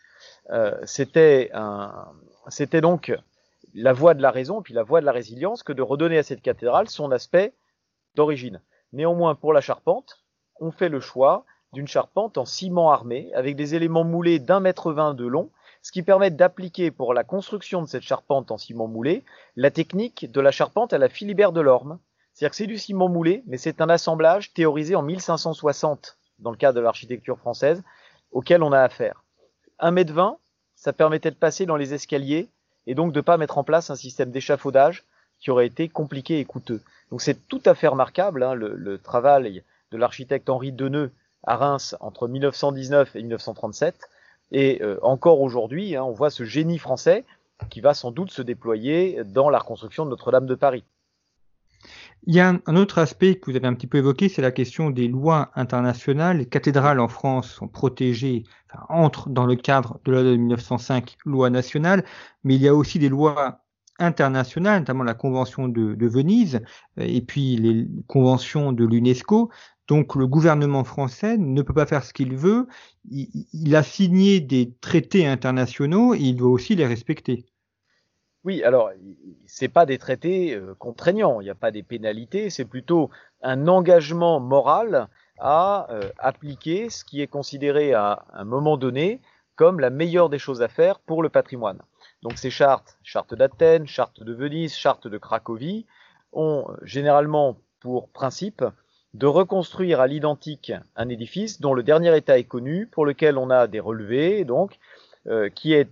euh, 0.51 0.77
c'était 0.83 1.51
c'était 2.49 2.81
donc 2.81 3.11
la 3.73 3.93
voie 3.93 4.13
de 4.13 4.21
la 4.21 4.31
raison 4.31 4.61
puis 4.61 4.73
la 4.73 4.83
voie 4.83 5.01
de 5.01 5.05
la 5.05 5.11
résilience 5.11 5.63
que 5.63 5.73
de 5.73 5.81
redonner 5.81 6.17
à 6.17 6.23
cette 6.23 6.41
cathédrale 6.41 6.89
son 6.89 7.11
aspect 7.11 7.53
d'origine. 8.15 8.61
Néanmoins, 8.93 9.35
pour 9.35 9.53
la 9.53 9.61
charpente, 9.61 10.23
on 10.59 10.71
fait 10.71 10.89
le 10.89 10.99
choix 10.99 11.45
d'une 11.75 11.87
charpente 11.89 12.37
en 12.37 12.45
ciment 12.45 12.89
armé 12.89 13.31
avec 13.35 13.57
des 13.57 13.75
éléments 13.75 14.05
moulés 14.05 14.39
d'un 14.39 14.61
mètre 14.61 14.93
vingt 14.93 15.13
de 15.13 15.25
long. 15.25 15.49
ce 15.81 15.91
qui 15.91 16.03
permet 16.03 16.31
d'appliquer 16.31 16.89
pour 16.89 17.13
la 17.13 17.25
construction 17.25 17.81
de 17.81 17.87
cette 17.87 18.01
charpente 18.01 18.49
en 18.49 18.57
ciment 18.57 18.87
moulé 18.87 19.23
la 19.57 19.69
technique 19.69 20.31
de 20.31 20.41
la 20.41 20.51
charpente 20.51 20.93
à 20.93 20.97
la 20.97 21.09
Philibert 21.09 21.51
de 21.51 21.59
l'Orme. 21.59 21.99
C'est-à-dire 22.33 22.51
que 22.51 22.55
c'est 22.55 22.65
du 22.65 22.77
ciment 22.77 23.09
moulé, 23.09 23.43
mais 23.45 23.57
c'est 23.57 23.81
un 23.81 23.89
assemblage 23.89 24.53
théorisé 24.53 24.95
en 24.95 25.01
1560 25.03 26.17
dans 26.39 26.49
le 26.49 26.57
cadre 26.57 26.77
de 26.77 26.81
l'architecture 26.81 27.37
française 27.37 27.83
auquel 28.31 28.63
on 28.63 28.71
a 28.71 28.79
affaire. 28.79 29.23
1 29.79 29.91
mètre 29.91 30.13
20, 30.13 30.37
ça 30.75 30.93
permettait 30.93 31.31
de 31.31 31.35
passer 31.35 31.65
dans 31.65 31.75
les 31.75 31.93
escaliers 31.93 32.47
et 32.87 32.95
donc 32.95 33.11
de 33.11 33.19
ne 33.19 33.21
pas 33.21 33.37
mettre 33.37 33.57
en 33.57 33.65
place 33.65 33.89
un 33.89 33.95
système 33.95 34.31
d'échafaudage 34.31 35.03
qui 35.39 35.51
aurait 35.51 35.67
été 35.67 35.89
compliqué 35.89 36.39
et 36.39 36.45
coûteux. 36.45 36.81
Donc 37.11 37.21
c'est 37.21 37.47
tout 37.49 37.61
à 37.65 37.75
fait 37.75 37.87
remarquable 37.87 38.43
hein, 38.43 38.53
le, 38.53 38.75
le, 38.75 38.97
travail 38.97 39.61
de 39.91 39.97
l'architecte 39.97 40.49
Henri 40.49 40.71
Deneux 40.71 41.11
à 41.45 41.55
Reims 41.57 41.95
entre 41.99 42.27
1919 42.27 43.15
et 43.15 43.21
1937. 43.21 44.09
Et 44.51 44.81
euh, 44.81 44.97
encore 45.01 45.41
aujourd'hui, 45.41 45.95
hein, 45.95 46.03
on 46.03 46.11
voit 46.11 46.29
ce 46.29 46.43
génie 46.43 46.77
français 46.77 47.25
qui 47.69 47.81
va 47.81 47.93
sans 47.93 48.11
doute 48.11 48.31
se 48.31 48.41
déployer 48.41 49.23
dans 49.25 49.49
la 49.49 49.59
reconstruction 49.59 50.05
de 50.05 50.09
Notre-Dame 50.09 50.45
de 50.45 50.55
Paris. 50.55 50.83
Il 52.27 52.33
y 52.33 52.39
a 52.39 52.59
un, 52.65 52.75
autre 52.75 52.97
aspect 52.97 53.35
que 53.35 53.51
vous 53.51 53.55
avez 53.55 53.67
un 53.67 53.75
petit 53.75 53.87
peu 53.87 53.99
évoqué, 53.99 54.29
c'est 54.29 54.41
la 54.41 54.51
question 54.51 54.89
des 54.89 55.07
lois 55.07 55.51
internationales. 55.55 56.37
Les 56.39 56.47
cathédrales 56.47 56.99
en 56.99 57.07
France 57.07 57.51
sont 57.51 57.67
protégées, 57.67 58.43
enfin, 58.71 58.83
entrent 58.89 59.29
dans 59.29 59.45
le 59.45 59.55
cadre 59.55 59.99
de 60.05 60.11
la 60.11 60.21
loi 60.23 60.31
de 60.31 60.37
1905, 60.37 61.17
loi 61.25 61.49
nationale, 61.51 62.03
mais 62.43 62.55
il 62.55 62.61
y 62.61 62.67
a 62.67 62.73
aussi 62.73 62.97
des 62.97 63.09
lois 63.09 63.61
internationales, 63.99 64.79
notamment 64.79 65.03
la 65.03 65.13
Convention 65.13 65.67
de, 65.67 65.93
de 65.93 66.07
Venise 66.07 66.61
et 66.97 67.21
puis 67.21 67.55
les 67.57 67.87
conventions 68.07 68.71
de 68.71 68.85
l'UNESCO. 68.85 69.51
Donc 69.87 70.15
le 70.15 70.27
gouvernement 70.27 70.83
français 70.83 71.37
ne 71.37 71.61
peut 71.61 71.73
pas 71.73 71.85
faire 71.85 72.03
ce 72.03 72.13
qu'il 72.13 72.35
veut. 72.35 72.67
Il, 73.09 73.75
a 73.75 73.83
signé 73.83 74.39
des 74.39 74.73
traités 74.81 75.27
internationaux 75.27 76.15
et 76.15 76.19
il 76.19 76.35
doit 76.35 76.49
aussi 76.49 76.75
les 76.75 76.87
respecter. 76.87 77.45
Oui, 78.43 78.63
alors 78.63 78.91
c'est 79.47 79.67
pas 79.67 79.85
des 79.85 79.97
traités 79.97 80.53
euh, 80.53 80.75
contraignants, 80.77 81.41
il 81.41 81.45
n'y 81.45 81.49
a 81.49 81.55
pas 81.55 81.71
des 81.71 81.81
pénalités, 81.81 82.51
c'est 82.51 82.65
plutôt 82.65 83.09
un 83.41 83.67
engagement 83.67 84.39
moral 84.39 85.07
à 85.39 85.87
euh, 85.89 86.09
appliquer 86.19 86.91
ce 86.91 87.03
qui 87.03 87.21
est 87.21 87.27
considéré 87.27 87.93
à 87.93 88.25
un 88.33 88.45
moment 88.45 88.77
donné 88.77 89.19
comme 89.55 89.79
la 89.79 89.89
meilleure 89.89 90.29
des 90.29 90.37
choses 90.37 90.61
à 90.61 90.67
faire 90.67 90.99
pour 90.99 91.23
le 91.23 91.29
patrimoine. 91.29 91.81
Donc 92.21 92.37
ces 92.37 92.51
chartes, 92.51 92.97
charte 93.03 93.33
d'Athènes, 93.33 93.87
charte 93.87 94.21
de 94.21 94.33
Venise, 94.33 94.75
charte 94.75 95.07
de 95.07 95.17
Cracovie, 95.17 95.85
ont 96.31 96.65
euh, 96.69 96.75
généralement 96.83 97.57
pour 97.79 98.09
principe 98.09 98.63
de 99.15 99.27
reconstruire 99.27 100.01
à 100.01 100.07
l'identique 100.07 100.73
un 100.97 101.07
édifice 101.07 101.61
dont 101.61 101.73
le 101.73 101.83
dernier 101.83 102.15
état 102.17 102.37
est 102.37 102.43
connu, 102.43 102.85
pour 102.85 103.05
lequel 103.05 103.37
on 103.37 103.49
a 103.49 103.67
des 103.67 103.79
relevés, 103.79 104.43
donc 104.43 104.77
euh, 105.27 105.49
qui 105.49 105.73
est 105.73 105.89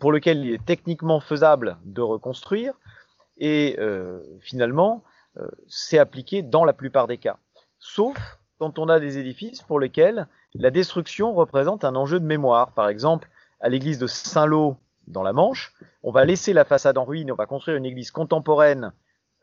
pour 0.00 0.10
lequel 0.10 0.44
il 0.44 0.54
est 0.54 0.64
techniquement 0.64 1.20
faisable 1.20 1.76
de 1.84 2.00
reconstruire, 2.00 2.74
et 3.38 3.76
euh, 3.78 4.18
finalement, 4.40 5.04
euh, 5.36 5.46
c'est 5.68 5.98
appliqué 5.98 6.42
dans 6.42 6.64
la 6.64 6.72
plupart 6.72 7.06
des 7.06 7.18
cas. 7.18 7.36
Sauf 7.78 8.16
quand 8.58 8.78
on 8.78 8.88
a 8.88 8.98
des 8.98 9.18
édifices 9.18 9.62
pour 9.62 9.78
lesquels 9.78 10.26
la 10.54 10.70
destruction 10.70 11.32
représente 11.34 11.84
un 11.84 11.94
enjeu 11.94 12.18
de 12.18 12.26
mémoire. 12.26 12.72
Par 12.72 12.88
exemple, 12.88 13.28
à 13.60 13.68
l'église 13.68 13.98
de 13.98 14.06
Saint-Lô 14.06 14.76
dans 15.06 15.22
la 15.22 15.32
Manche, 15.32 15.72
on 16.02 16.10
va 16.10 16.24
laisser 16.24 16.52
la 16.52 16.64
façade 16.64 16.98
en 16.98 17.04
ruine, 17.04 17.30
on 17.30 17.36
va 17.36 17.46
construire 17.46 17.76
une 17.76 17.86
église 17.86 18.10
contemporaine 18.10 18.92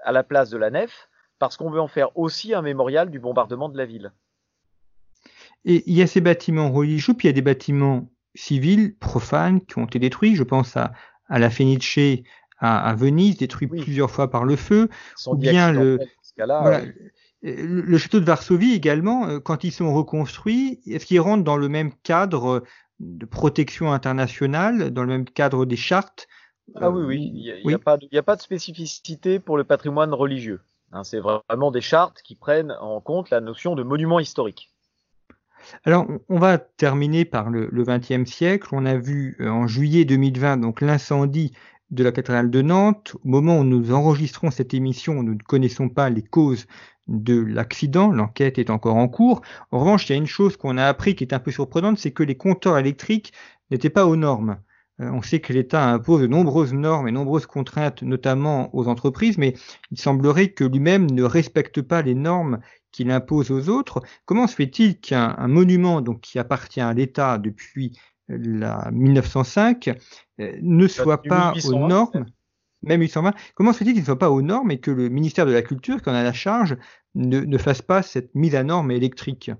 à 0.04 0.12
la 0.12 0.24
place 0.24 0.50
de 0.50 0.58
la 0.58 0.70
nef, 0.70 1.08
parce 1.39 1.58
qu'on 1.58 1.69
veut 1.69 1.82
en 1.82 1.88
faire 1.88 2.15
aussi 2.17 2.54
un 2.54 2.62
mémorial 2.62 3.10
du 3.10 3.19
bombardement 3.19 3.69
de 3.69 3.78
la 3.78 3.86
ville. 3.86 4.12
Et 5.65 5.84
il 5.86 5.95
y 5.95 6.02
a 6.02 6.08
ces 6.08 6.21
bâtiments 6.21 6.71
religieux, 6.71 7.13
puis 7.13 7.28
il 7.28 7.30
y 7.30 7.34
a 7.34 7.34
des 7.34 7.41
bâtiments 7.41 8.10
civils, 8.36 8.95
profanes, 8.95 9.62
qui 9.62 9.78
ont 9.80 9.86
été 9.86 10.00
détruits. 10.00 10.36
Je 10.36 10.43
pense 10.43 10.78
à, 10.78 10.93
à 11.28 11.39
la 11.39 11.50
Fenice 11.50 11.97
à, 12.60 12.89
à 12.89 12.95
Venise, 12.95 13.38
détruit 13.38 13.67
oui. 13.71 13.82
plusieurs 13.82 14.10
fois 14.10 14.30
par 14.30 14.43
le 14.43 14.56
feu, 14.56 14.89
ou 15.28 15.36
bien 15.36 15.71
le, 15.71 16.00
voilà, 16.38 16.82
le 17.41 17.97
château 17.97 18.19
de 18.19 18.26
Varsovie 18.26 18.73
également, 18.73 19.28
euh, 19.28 19.39
quand 19.39 19.63
ils 19.63 19.71
sont 19.71 19.93
reconstruits, 19.93 20.80
est-ce 20.88 21.06
qu'ils 21.06 21.19
rentrent 21.19 21.43
dans 21.43 21.58
le 21.58 21.69
même 21.69 21.91
cadre 22.04 22.63
de 23.00 23.26
protection 23.26 23.91
internationale, 23.93 24.91
dans 24.91 25.04
le 25.04 25.10
même 25.10 25.26
cadre 25.26 25.65
des 25.65 25.76
chartes? 25.76 26.28
Ah 26.76 26.89
oui, 26.89 27.04
oui, 27.06 27.32
il 27.34 27.41
n'y 27.41 27.52
a, 27.52 27.56
oui. 27.63 27.73
a, 27.73 28.17
a, 28.17 28.23
pas 28.23 28.36
de 28.36 28.41
spécificité 28.41 29.39
pour 29.39 29.58
le 29.58 29.63
patrimoine 29.63 30.13
religieux. 30.13 30.62
Hein, 30.91 31.04
c'est 31.04 31.19
vraiment 31.19 31.71
des 31.71 31.82
chartes 31.82 32.21
qui 32.21 32.36
prennent 32.36 32.71
en 32.80 33.02
compte 33.02 33.30
la 33.30 33.41
notion 33.41 33.76
de 33.76 33.84
monument 33.84 34.19
historique. 34.19 34.71
Alors, 35.84 36.08
on 36.30 36.39
va 36.39 36.58
terminer 36.58 37.26
par 37.26 37.50
le 37.50 37.69
XXe 37.84 38.30
siècle. 38.30 38.69
On 38.71 38.86
a 38.86 38.95
vu 38.95 39.36
euh, 39.39 39.50
en 39.50 39.67
juillet 39.67 40.06
2020 40.06 40.58
donc 40.58 40.82
l'incendie 40.82 41.54
de 41.91 42.04
la 42.04 42.12
cathédrale 42.12 42.50
de 42.50 42.62
Nantes. 42.62 43.15
Au 43.23 43.28
moment 43.28 43.60
où 43.60 43.63
nous 43.63 43.91
enregistrons 43.91 44.52
cette 44.52 44.73
émission, 44.73 45.23
nous 45.23 45.34
ne 45.34 45.43
connaissons 45.43 45.89
pas 45.89 46.10
les 46.10 46.23
causes 46.23 46.67
de 47.08 47.39
l'accident. 47.39 48.12
L'enquête 48.12 48.60
est 48.60 48.69
encore 48.69 48.95
en 48.95 49.08
cours. 49.08 49.41
En 49.71 49.80
revanche, 49.80 50.10
il 50.10 50.13
y 50.13 50.15
a 50.15 50.17
une 50.17 50.28
chose 50.28 50.58
qu'on 50.58 50.78
a 50.78 50.86
appris 50.86 51.15
qui 51.15 51.23
est 51.23 51.34
un 51.34 51.39
peu 51.39 51.52
surprenante, 51.52 51.97
c'est 51.97 52.12
que 52.12 52.23
les 52.23 52.36
compteurs 52.36 52.78
électriques 52.78 53.34
n'étaient 53.71 53.89
pas 53.89 54.06
aux 54.06 54.15
normes. 54.15 54.58
Euh, 54.99 55.12
on 55.12 55.21
sait 55.21 55.39
que 55.39 55.53
l'État 55.53 55.88
impose 55.89 56.21
de 56.21 56.27
nombreuses 56.27 56.73
normes 56.73 57.07
et 57.07 57.12
nombreuses 57.12 57.45
contraintes, 57.45 58.01
notamment 58.01 58.75
aux 58.75 58.88
entreprises, 58.88 59.38
mais 59.38 59.53
il 59.91 59.99
semblerait 59.99 60.49
que 60.49 60.63
lui-même 60.63 61.10
ne 61.10 61.23
respecte 61.23 61.81
pas 61.81 62.01
les 62.01 62.15
normes 62.15 62.60
qu'il 62.91 63.12
impose 63.12 63.51
aux 63.51 63.69
autres. 63.69 64.01
Comment 64.25 64.47
se 64.47 64.55
fait-il 64.55 64.99
qu'un 64.99 65.36
monument 65.47 66.01
donc, 66.01 66.21
qui 66.21 66.39
appartient 66.39 66.81
à 66.81 66.93
l'État 66.93 67.38
depuis 67.38 67.97
la 68.27 68.89
1905 68.91 69.89
euh, 70.39 70.57
ne 70.62 70.88
soit 70.88 71.21
pas 71.21 71.53
aux 71.65 71.88
normes 71.88 72.25
même 72.83 73.01
820, 73.01 73.33
comment 73.55 73.73
se 73.73 73.79
fait-il 73.79 73.93
qu'il 73.93 74.01
ne 74.01 74.05
soit 74.05 74.19
pas 74.19 74.29
aux 74.29 74.41
normes 74.41 74.71
et 74.71 74.79
que 74.79 74.91
le 74.91 75.10
ministère 75.10 75.45
de 75.45 75.51
la 75.51 75.62
Culture, 75.62 76.01
qui 76.01 76.10
en 76.10 76.13
a 76.13 76.23
la 76.23 76.33
charge, 76.33 76.77
ne, 77.15 77.39
ne 77.39 77.57
fasse 77.57 77.81
pas 77.81 78.01
cette 78.01 78.33
mise 78.36 78.55
à 78.55 78.63
norme 78.63 78.91
électrique? 78.91 79.51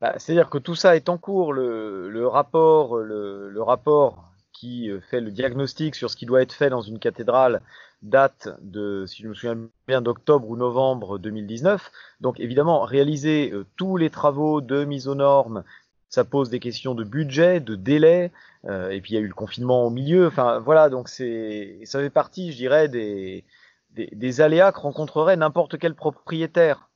Bah, 0.00 0.14
C'est-à-dire 0.18 0.50
que 0.50 0.58
tout 0.58 0.74
ça 0.74 0.96
est 0.96 1.08
en 1.08 1.18
cours. 1.18 1.52
Le, 1.52 2.10
le 2.10 2.26
rapport, 2.26 2.96
le, 2.96 3.48
le, 3.48 3.62
rapport 3.62 4.32
qui 4.58 4.90
fait 5.10 5.20
le 5.20 5.30
diagnostic 5.30 5.94
sur 5.94 6.10
ce 6.10 6.16
qui 6.16 6.26
doit 6.26 6.42
être 6.42 6.52
fait 6.52 6.70
dans 6.70 6.80
une 6.80 6.98
cathédrale 6.98 7.60
date 8.02 8.48
de, 8.60 9.04
si 9.06 9.22
je 9.22 9.28
me 9.28 9.34
souviens 9.34 9.58
bien, 9.86 10.02
d'octobre 10.02 10.48
ou 10.48 10.56
novembre 10.56 11.18
2019. 11.18 11.90
Donc 12.20 12.40
évidemment, 12.40 12.82
réaliser 12.82 13.50
euh, 13.52 13.66
tous 13.76 13.96
les 13.96 14.10
travaux 14.10 14.60
de 14.60 14.84
mise 14.84 15.08
aux 15.08 15.14
normes, 15.14 15.64
ça 16.08 16.24
pose 16.24 16.50
des 16.50 16.60
questions 16.60 16.94
de 16.94 17.04
budget, 17.04 17.60
de 17.60 17.74
délai, 17.74 18.32
euh, 18.66 18.90
et 18.90 19.00
puis 19.00 19.12
il 19.12 19.14
y 19.14 19.18
a 19.18 19.20
eu 19.20 19.28
le 19.28 19.34
confinement 19.34 19.84
au 19.84 19.90
milieu. 19.90 20.26
Enfin 20.26 20.60
voilà, 20.60 20.88
donc 20.88 21.08
c'est, 21.08 21.80
ça 21.84 22.00
fait 22.00 22.10
partie, 22.10 22.52
je 22.52 22.56
dirais, 22.56 22.88
des, 22.88 23.44
des, 23.90 24.40
aléas 24.40 24.72
que 24.72 24.80
rencontrerait 24.80 25.36
n'importe 25.36 25.78
quel 25.78 25.94
propriétaire. 25.94 26.90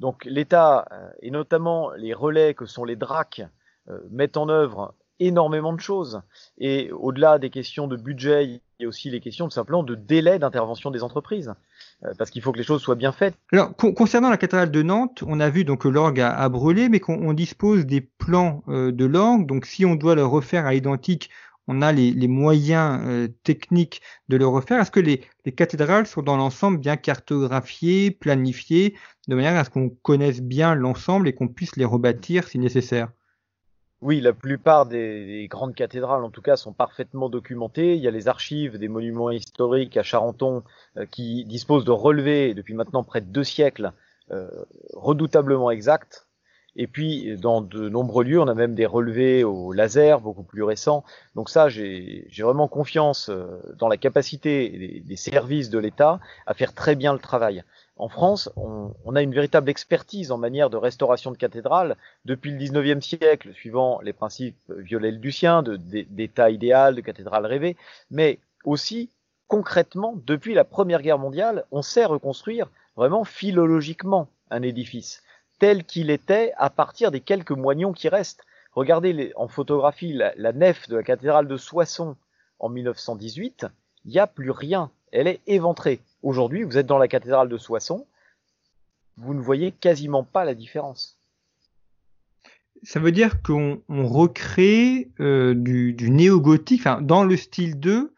Donc 0.00 0.24
l'État, 0.26 0.86
euh, 0.92 1.10
et 1.20 1.30
notamment 1.30 1.90
les 1.92 2.14
relais 2.14 2.54
que 2.54 2.66
sont 2.66 2.84
les 2.84 2.96
DRAC, 2.96 3.42
euh, 3.88 4.00
mettent 4.10 4.36
en 4.36 4.48
œuvre 4.48 4.94
énormément 5.20 5.72
de 5.72 5.80
choses. 5.80 6.20
Et 6.58 6.90
au-delà 6.92 7.38
des 7.38 7.50
questions 7.50 7.86
de 7.86 7.96
budget, 7.96 8.44
il 8.46 8.60
y 8.80 8.84
a 8.84 8.88
aussi 8.88 9.10
les 9.10 9.20
questions 9.20 9.46
tout 9.46 9.54
simplement 9.54 9.82
de 9.82 9.94
délai 9.94 10.38
d'intervention 10.38 10.90
des 10.90 11.02
entreprises. 11.02 11.54
Euh, 12.04 12.12
parce 12.18 12.30
qu'il 12.30 12.42
faut 12.42 12.52
que 12.52 12.58
les 12.58 12.64
choses 12.64 12.82
soient 12.82 12.94
bien 12.94 13.12
faites. 13.12 13.34
Alors, 13.52 13.74
con 13.74 13.92
concernant 13.92 14.28
la 14.28 14.36
cathédrale 14.36 14.70
de 14.70 14.82
Nantes, 14.82 15.22
on 15.26 15.40
a 15.40 15.48
vu 15.48 15.64
donc 15.64 15.82
que 15.82 15.88
l'orgue 15.88 16.20
a, 16.20 16.36
a, 16.36 16.48
brûlé, 16.48 16.88
mais 16.88 17.00
qu'on 17.00 17.32
dispose 17.32 17.86
des 17.86 18.02
plans 18.02 18.62
euh, 18.68 18.92
de 18.92 19.04
l'orgue. 19.06 19.46
Donc, 19.46 19.64
si 19.64 19.86
on 19.86 19.94
doit 19.94 20.14
le 20.14 20.24
refaire 20.24 20.66
à 20.66 20.74
identique, 20.74 21.30
on 21.68 21.82
a 21.82 21.92
les, 21.92 22.12
les 22.12 22.28
moyens 22.28 23.00
euh, 23.04 23.28
techniques 23.42 24.00
de 24.28 24.36
le 24.36 24.46
refaire. 24.46 24.80
Est-ce 24.80 24.90
que 24.90 25.00
les, 25.00 25.22
les, 25.44 25.52
cathédrales 25.52 26.06
sont 26.06 26.22
dans 26.22 26.36
l'ensemble 26.36 26.78
bien 26.78 26.96
cartographiées, 26.96 28.10
planifiées, 28.10 28.94
de 29.28 29.34
manière 29.34 29.56
à 29.56 29.64
ce 29.64 29.70
qu'on 29.70 29.88
connaisse 29.88 30.40
bien 30.40 30.74
l'ensemble 30.74 31.28
et 31.28 31.34
qu'on 31.34 31.48
puisse 31.48 31.76
les 31.76 31.84
rebâtir 31.84 32.46
si 32.46 32.58
nécessaire? 32.58 33.08
Oui, 34.06 34.20
la 34.20 34.32
plupart 34.32 34.86
des, 34.86 35.26
des, 35.26 35.48
grandes 35.48 35.74
cathédrales, 35.74 36.22
en 36.22 36.30
tout 36.30 36.40
cas, 36.40 36.54
sont 36.54 36.72
parfaitement 36.72 37.28
documentées. 37.28 37.96
Il 37.96 38.00
y 38.00 38.06
a 38.06 38.12
les 38.12 38.28
archives 38.28 38.78
des 38.78 38.86
monuments 38.86 39.32
historiques 39.32 39.96
à 39.96 40.04
Charenton 40.04 40.62
euh, 40.96 41.06
qui 41.06 41.44
disposent 41.44 41.84
de 41.84 41.90
relevés 41.90 42.54
depuis 42.54 42.74
maintenant 42.74 43.02
près 43.02 43.20
de 43.20 43.26
deux 43.26 43.42
siècles 43.42 43.90
euh, 44.30 44.48
redoutablement 44.92 45.72
exacts. 45.72 46.28
Et 46.76 46.86
puis, 46.86 47.36
dans 47.36 47.62
de 47.62 47.88
nombreux 47.88 48.22
lieux, 48.22 48.40
on 48.40 48.46
a 48.46 48.54
même 48.54 48.76
des 48.76 48.86
relevés 48.86 49.42
au 49.42 49.72
laser, 49.72 50.20
beaucoup 50.20 50.44
plus 50.44 50.62
récents. 50.62 51.02
Donc 51.34 51.48
ça, 51.50 51.68
j'ai 51.68 52.28
vraiment 52.38 52.68
confiance 52.68 53.28
euh, 53.28 53.60
dans 53.76 53.88
la 53.88 53.96
capacité 53.96 55.02
des 55.04 55.16
services 55.16 55.68
de 55.68 55.80
l'État 55.80 56.20
à 56.46 56.54
faire 56.54 56.74
très 56.74 56.94
bien 56.94 57.12
le 57.12 57.18
travail 57.18 57.64
en 57.96 58.08
France, 58.08 58.50
on, 58.56 59.16
a 59.16 59.22
une 59.22 59.32
véritable 59.32 59.70
expertise 59.70 60.30
en 60.30 60.36
manière 60.36 60.68
de 60.68 60.76
restauration 60.76 61.30
de 61.30 61.36
cathédrales 61.36 61.96
depuis 62.26 62.50
le 62.50 62.58
19e 62.58 63.00
siècle, 63.00 63.54
suivant 63.54 64.00
les 64.02 64.12
principes 64.12 64.58
violel-lucien 64.68 65.62
d'état 65.62 66.50
idéal, 66.50 66.94
de 66.94 67.00
cathédrale 67.00 67.46
rêvée, 67.46 67.76
mais 68.10 68.38
aussi 68.64 69.08
concrètement, 69.48 70.14
depuis 70.26 70.54
la 70.54 70.64
Première 70.64 71.02
Guerre 71.02 71.18
mondiale, 71.18 71.64
on 71.70 71.82
sait 71.82 72.04
reconstruire 72.04 72.68
vraiment 72.96 73.24
philologiquement 73.24 74.28
un 74.50 74.62
édifice 74.62 75.22
tel 75.58 75.84
qu'il 75.84 76.10
était 76.10 76.52
à 76.58 76.70
partir 76.70 77.10
des 77.10 77.20
quelques 77.20 77.52
moignons 77.52 77.92
qui 77.92 78.08
restent. 78.08 78.44
Regardez 78.72 79.32
en 79.36 79.48
photographie 79.48 80.12
la, 80.12 80.52
nef 80.52 80.88
de 80.88 80.96
la 80.96 81.02
cathédrale 81.02 81.48
de 81.48 81.56
Soissons 81.56 82.16
en 82.58 82.68
1918, 82.68 83.66
il 84.04 84.10
n'y 84.10 84.18
a 84.18 84.26
plus 84.26 84.50
rien. 84.50 84.90
Elle 85.16 85.28
est 85.28 85.40
éventrée. 85.46 86.00
Aujourd'hui, 86.22 86.62
vous 86.62 86.76
êtes 86.76 86.84
dans 86.84 86.98
la 86.98 87.08
cathédrale 87.08 87.48
de 87.48 87.56
Soissons, 87.56 88.06
vous 89.16 89.32
ne 89.32 89.40
voyez 89.40 89.72
quasiment 89.72 90.24
pas 90.24 90.44
la 90.44 90.54
différence. 90.54 91.18
Ça 92.82 93.00
veut 93.00 93.12
dire 93.12 93.40
qu'on 93.42 93.80
recrée 93.88 95.08
euh, 95.20 95.54
du, 95.54 96.10
néo-gothique, 96.10 96.86
dans 97.00 97.24
le 97.24 97.34
style 97.38 97.80
2, 97.80 98.12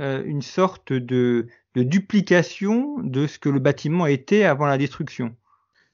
euh, 0.00 0.22
une 0.24 0.42
sorte 0.42 0.92
de, 0.92 1.48
duplication 1.74 3.00
de 3.00 3.26
ce 3.26 3.40
que 3.40 3.48
le 3.48 3.58
bâtiment 3.58 4.06
était 4.06 4.44
avant 4.44 4.66
la 4.66 4.78
destruction. 4.78 5.34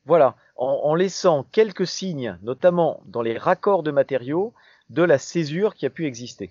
Voilà, 0.04 0.36
en, 0.56 0.94
laissant 0.94 1.46
quelques 1.52 1.86
signes, 1.86 2.38
notamment 2.42 3.02
dans 3.06 3.22
les 3.22 3.38
raccords 3.38 3.82
de 3.82 3.92
matériaux, 3.92 4.52
de 4.90 5.02
la 5.04 5.16
césure 5.16 5.74
qui 5.74 5.86
a 5.86 5.90
pu 5.90 6.04
exister. 6.04 6.50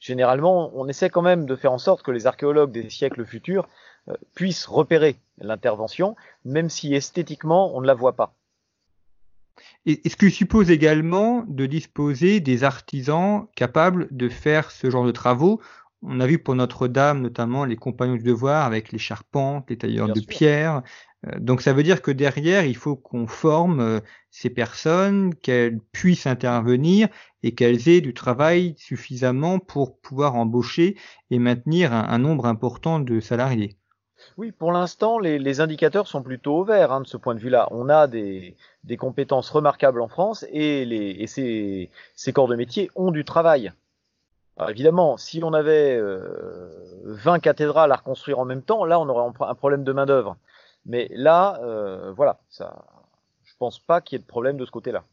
Généralement, 0.00 0.72
on 0.74 0.88
essaie 0.88 1.10
quand 1.10 1.22
même 1.22 1.44
de 1.46 1.54
faire 1.54 1.72
en 1.72 1.78
sorte 1.78 2.02
que 2.02 2.10
les 2.10 2.26
archéologues 2.26 2.72
des 2.72 2.88
siècles 2.88 3.26
futurs 3.26 3.68
euh, 4.08 4.14
puissent 4.34 4.66
repérer 4.66 5.16
l'intervention, 5.38 6.16
même 6.44 6.70
si 6.70 6.94
esthétiquement 6.94 7.76
on 7.76 7.82
ne 7.82 7.86
la 7.86 7.94
voit 7.94 8.16
pas. 8.16 8.34
Et 9.84 10.08
ce 10.08 10.16
qui 10.16 10.30
suppose 10.30 10.70
également 10.70 11.44
de 11.46 11.66
disposer 11.66 12.40
des 12.40 12.64
artisans 12.64 13.46
capables 13.54 14.08
de 14.10 14.30
faire 14.30 14.70
ce 14.70 14.90
genre 14.90 15.04
de 15.04 15.10
travaux? 15.10 15.60
On 16.02 16.18
a 16.20 16.26
vu 16.26 16.38
pour 16.38 16.54
Notre-Dame 16.54 17.20
notamment 17.20 17.66
les 17.66 17.76
compagnons 17.76 18.16
du 18.16 18.22
devoir 18.22 18.64
avec 18.64 18.90
les 18.90 18.98
charpentes, 18.98 19.68
les 19.68 19.76
tailleurs 19.76 20.08
de 20.08 20.20
pierre. 20.20 20.82
Euh, 21.26 21.38
donc 21.38 21.60
ça 21.60 21.72
veut 21.72 21.82
dire 21.82 22.02
que 22.02 22.10
derrière, 22.10 22.64
il 22.64 22.76
faut 22.76 22.96
qu'on 22.96 23.26
forme 23.26 23.80
euh, 23.80 24.00
ces 24.30 24.50
personnes, 24.50 25.34
qu'elles 25.34 25.80
puissent 25.92 26.26
intervenir 26.26 27.08
et 27.42 27.54
qu'elles 27.54 27.88
aient 27.88 28.00
du 28.00 28.14
travail 28.14 28.74
suffisamment 28.78 29.58
pour 29.58 29.98
pouvoir 30.00 30.36
embaucher 30.36 30.96
et 31.30 31.38
maintenir 31.38 31.92
un, 31.92 32.18
nombre 32.18 32.46
important 32.46 33.00
de 33.00 33.20
salariés. 33.20 33.76
Oui, 34.36 34.52
pour 34.52 34.72
l'instant, 34.72 35.18
les, 35.18 35.60
indicateurs 35.60 36.06
sont 36.06 36.22
plutôt 36.22 36.58
au 36.58 36.64
vert 36.64 36.92
hein, 36.92 37.00
de 37.00 37.06
ce 37.06 37.16
point 37.16 37.34
de 37.34 37.40
vue-là. 37.40 37.68
On 37.70 37.88
a 37.88 38.06
des, 38.06 38.56
compétences 38.98 39.48
remarquables 39.48 40.02
en 40.02 40.08
France 40.08 40.44
et, 40.52 40.84
les, 40.84 41.26
ces 41.26 42.32
corps 42.32 42.48
de 42.48 42.56
métier 42.56 42.90
ont 42.94 43.10
du 43.10 43.24
travail. 43.24 43.72
Alors 44.60 44.68
évidemment, 44.68 45.16
si 45.16 45.40
on 45.42 45.54
avait 45.54 45.98
20 45.98 46.02
euh, 46.04 47.38
cathédrales 47.38 47.92
à 47.92 47.96
reconstruire 47.96 48.38
en 48.40 48.44
même 48.44 48.60
temps, 48.60 48.84
là 48.84 49.00
on 49.00 49.08
aurait 49.08 49.32
un 49.48 49.54
problème 49.54 49.84
de 49.84 49.92
main 49.92 50.04
d'œuvre. 50.04 50.36
Mais 50.86 51.08
là, 51.12 51.60
euh, 51.62 52.12
voilà, 52.12 52.40
ça, 52.48 52.84
je 53.44 53.52
pense 53.58 53.78
pas 53.78 54.00
qu'il 54.00 54.16
y 54.16 54.20
ait 54.20 54.22
de 54.22 54.28
problème 54.28 54.56
de 54.56 54.64
ce 54.64 54.70
côté-là. 54.70 55.04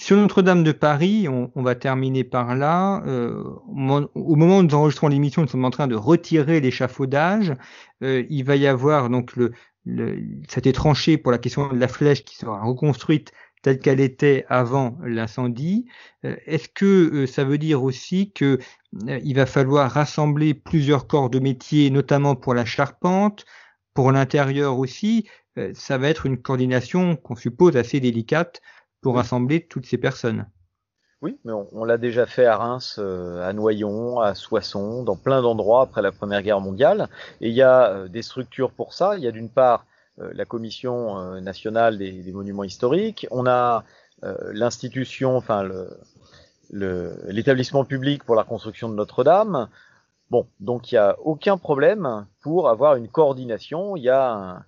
Sur 0.00 0.16
Notre-Dame 0.16 0.62
de 0.62 0.70
Paris, 0.70 1.26
on, 1.28 1.50
va 1.62 1.74
terminer 1.74 2.22
par 2.22 2.54
là. 2.54 3.02
Euh, 3.06 3.42
au 3.66 4.36
moment 4.36 4.58
où 4.58 4.62
nous 4.62 4.74
enregistrons 4.74 5.08
l'émission, 5.08 5.42
nous 5.42 5.48
sommes 5.48 5.64
en 5.64 5.70
train 5.70 5.88
de 5.88 5.96
retirer 5.96 6.60
l'échafaudage. 6.60 7.56
il 8.00 8.42
va 8.44 8.54
y 8.54 8.68
avoir 8.68 9.10
donc 9.10 9.34
le, 9.34 9.50
le, 9.84 10.18
été 10.56 10.72
tranché 10.72 11.18
pour 11.18 11.32
la 11.32 11.38
question 11.38 11.68
de 11.72 11.78
la 11.78 11.88
flèche 11.88 12.24
qui 12.24 12.36
sera 12.36 12.62
reconstruite 12.62 13.32
telle 13.62 13.80
qu'elle 13.80 14.00
était 14.00 14.44
avant 14.48 14.98
l'incendie. 15.02 15.86
Euh, 16.24 16.36
est-ce 16.46 16.68
que 16.68 16.84
euh, 16.84 17.26
ça 17.26 17.44
veut 17.44 17.58
dire 17.58 17.82
aussi 17.82 18.32
que 18.32 18.58
euh, 19.08 19.20
il 19.24 19.34
va 19.34 19.46
falloir 19.46 19.90
rassembler 19.90 20.54
plusieurs 20.54 21.06
corps 21.06 21.30
de 21.30 21.38
métier, 21.38 21.90
notamment 21.90 22.36
pour 22.36 22.54
la 22.54 22.64
charpente, 22.64 23.44
pour 23.98 24.12
l'intérieur 24.12 24.78
aussi 24.78 25.28
Ça 25.74 25.98
va 25.98 26.08
être 26.08 26.24
une 26.24 26.40
coordination 26.40 27.16
qu'on 27.16 27.34
suppose 27.34 27.76
assez 27.76 27.98
délicate 27.98 28.60
pour 29.00 29.16
rassembler 29.16 29.66
toutes 29.66 29.86
ces 29.86 29.98
personnes. 29.98 30.46
Oui, 31.20 31.36
mais 31.44 31.52
on, 31.72 31.84
l'a 31.84 31.98
déjà 31.98 32.24
fait 32.24 32.46
à 32.46 32.56
Reims, 32.56 33.00
à 33.00 33.52
Noyon, 33.52 34.20
à 34.20 34.36
Soissons, 34.36 35.02
dans 35.02 35.16
plein 35.16 35.42
d'endroits 35.42 35.82
après 35.82 36.00
la 36.00 36.12
Première 36.12 36.44
Guerre 36.44 36.60
mondiale. 36.60 37.08
Et 37.40 37.48
il 37.48 37.54
y 37.54 37.62
a 37.62 38.06
des 38.06 38.22
structures 38.22 38.70
pour 38.70 38.94
ça. 38.94 39.16
Il 39.16 39.24
y 39.24 39.26
a 39.26 39.32
d'une 39.32 39.50
part 39.50 39.84
euh, 40.20 40.30
la 40.32 40.44
Commission 40.44 41.18
euh, 41.18 41.40
nationale 41.40 41.98
des, 41.98 42.32
monuments 42.32 42.62
historiques, 42.62 43.26
on 43.32 43.46
a 43.46 43.82
euh, 44.22 44.36
l'institution, 44.52 45.36
enfin 45.36 45.68
l'établissement 46.70 47.84
public 47.84 48.22
pour 48.22 48.36
la 48.36 48.44
construction 48.44 48.88
de 48.88 48.94
Notre-Dame. 48.94 49.68
Bon, 50.30 50.46
donc 50.60 50.92
il 50.92 50.96
n'y 50.96 50.98
a 50.98 51.16
aucun 51.20 51.56
problème 51.56 52.26
pour 52.42 52.68
avoir 52.68 52.96
une 52.96 53.08
coordination. 53.08 53.96
Il 53.96 54.02
y 54.02 54.10
a 54.10 54.64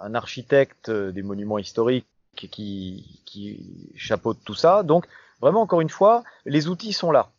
un, 0.00 0.14
architecte 0.14 0.90
des 0.90 1.22
monuments 1.22 1.58
historiques 1.58 2.06
qui, 2.36 3.22
qui 3.24 3.90
chapeaute 3.96 4.38
tout 4.44 4.54
ça. 4.54 4.82
Donc 4.82 5.06
vraiment, 5.40 5.62
encore 5.62 5.80
une 5.80 5.88
fois, 5.88 6.22
les 6.44 6.68
outils 6.68 6.92
sont 6.92 7.10
là. 7.10 7.30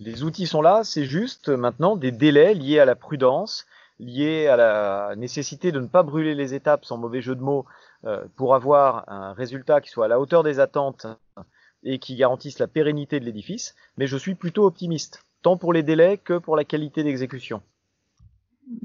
Les 0.00 0.22
outils 0.22 0.46
sont 0.46 0.62
là, 0.62 0.84
c'est 0.84 1.04
juste 1.04 1.48
maintenant 1.48 1.96
des 1.96 2.12
délais 2.12 2.54
liés 2.54 2.78
à 2.78 2.84
la 2.84 2.94
prudence, 2.94 3.66
lié 3.98 4.46
à 4.46 4.56
la 4.56 5.16
nécessité 5.16 5.72
de 5.72 5.80
ne 5.80 5.88
pas 5.88 6.04
brûler 6.04 6.36
les 6.36 6.54
étapes 6.54 6.84
sans 6.84 6.96
mauvais 6.96 7.20
jeu 7.20 7.34
de 7.34 7.42
mots 7.42 7.66
euh, 8.04 8.24
pour 8.36 8.54
avoir 8.54 9.08
un 9.08 9.32
résultat 9.32 9.80
qui 9.80 9.90
soit 9.90 10.04
à 10.04 10.08
la 10.08 10.20
hauteur 10.20 10.44
des 10.44 10.60
attentes 10.60 11.08
et 11.82 11.98
qui 11.98 12.14
garantisse 12.14 12.60
la 12.60 12.68
pérennité 12.68 13.18
de 13.18 13.24
l'édifice, 13.24 13.74
mais 13.96 14.06
je 14.06 14.16
suis 14.16 14.36
plutôt 14.36 14.66
optimiste, 14.66 15.24
tant 15.42 15.56
pour 15.56 15.72
les 15.72 15.82
délais 15.82 16.18
que 16.18 16.38
pour 16.38 16.56
la 16.56 16.64
qualité 16.64 17.02
d'exécution. 17.02 17.62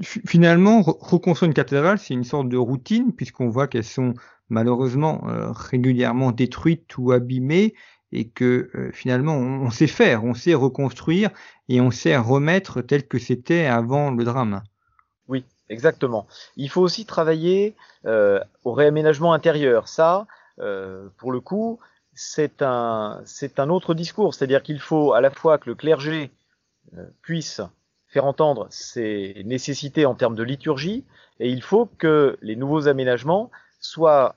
Finalement, 0.00 0.80
reconstruire 0.82 1.48
une 1.48 1.54
cathédrale, 1.54 1.98
c'est 1.98 2.14
une 2.14 2.24
sorte 2.24 2.48
de 2.48 2.56
routine, 2.56 3.12
puisqu'on 3.12 3.48
voit 3.48 3.68
qu'elles 3.68 3.84
sont 3.84 4.14
malheureusement 4.48 5.28
euh, 5.28 5.52
régulièrement 5.52 6.32
détruites 6.32 6.96
ou 6.96 7.12
abîmées, 7.12 7.74
et 8.12 8.28
que 8.28 8.70
euh, 8.74 8.92
finalement 8.92 9.36
on 9.36 9.70
sait 9.70 9.88
faire, 9.88 10.24
on 10.24 10.34
sait 10.34 10.54
reconstruire 10.54 11.30
et 11.68 11.80
on 11.80 11.90
sait 11.90 12.16
remettre 12.16 12.80
tel 12.80 13.08
que 13.08 13.18
c'était 13.18 13.66
avant 13.66 14.10
le 14.10 14.24
drame. 14.24 14.62
Oui, 15.26 15.44
exactement. 15.68 16.26
Il 16.56 16.70
faut 16.70 16.80
aussi 16.80 17.06
travailler 17.06 17.74
euh, 18.06 18.38
au 18.62 18.72
réaménagement 18.72 19.32
intérieur. 19.32 19.88
Ça, 19.88 20.26
pour 21.16 21.32
le 21.32 21.40
coup, 21.40 21.80
c'est 22.14 22.62
un, 22.62 23.20
c'est 23.24 23.58
un 23.58 23.68
autre 23.68 23.92
discours. 23.92 24.32
C'est-à-dire 24.32 24.62
qu'il 24.62 24.78
faut 24.78 25.12
à 25.12 25.20
la 25.20 25.30
fois 25.30 25.58
que 25.58 25.68
le 25.68 25.74
clergé 25.74 26.30
puisse 27.22 27.60
faire 28.08 28.24
entendre 28.24 28.66
ses 28.70 29.42
nécessités 29.44 30.06
en 30.06 30.14
termes 30.14 30.36
de 30.36 30.42
liturgie, 30.42 31.04
et 31.40 31.50
il 31.50 31.62
faut 31.62 31.86
que 31.98 32.38
les 32.42 32.56
nouveaux 32.56 32.86
aménagements 32.88 33.50
soient 33.80 34.36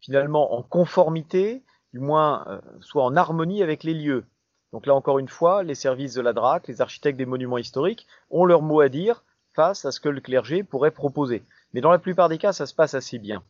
finalement 0.00 0.54
en 0.54 0.62
conformité, 0.62 1.62
du 1.92 1.98
moins 2.00 2.60
soient 2.80 3.04
en 3.04 3.16
harmonie 3.16 3.62
avec 3.62 3.82
les 3.84 3.94
lieux. 3.94 4.24
Donc 4.72 4.86
là 4.86 4.94
encore 4.94 5.18
une 5.18 5.28
fois, 5.28 5.62
les 5.62 5.74
services 5.74 6.14
de 6.14 6.20
la 6.20 6.32
DRAC, 6.32 6.66
les 6.68 6.80
architectes 6.80 7.18
des 7.18 7.26
monuments 7.26 7.58
historiques 7.58 8.06
ont 8.30 8.44
leur 8.44 8.62
mot 8.62 8.80
à 8.80 8.88
dire 8.88 9.22
face 9.52 9.84
à 9.84 9.92
ce 9.92 10.00
que 10.00 10.08
le 10.08 10.20
clergé 10.20 10.64
pourrait 10.64 10.90
proposer. 10.90 11.44
Mais 11.72 11.80
dans 11.80 11.92
la 11.92 11.98
plupart 11.98 12.28
des 12.28 12.38
cas, 12.38 12.52
ça 12.52 12.66
se 12.66 12.74
passe 12.74 12.94
assez 12.94 13.18
bien. 13.18 13.42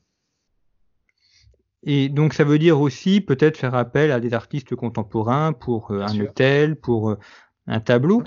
Et 1.84 2.08
donc 2.08 2.32
ça 2.34 2.44
veut 2.44 2.58
dire 2.58 2.80
aussi 2.80 3.20
peut-être 3.20 3.58
faire 3.58 3.74
appel 3.74 4.10
à 4.10 4.20
des 4.20 4.32
artistes 4.32 4.74
contemporains 4.74 5.52
pour 5.52 5.90
euh, 5.90 6.00
un 6.00 6.20
hôtel, 6.20 6.76
pour 6.76 7.10
euh, 7.10 7.18
un 7.66 7.80
tableau. 7.80 8.22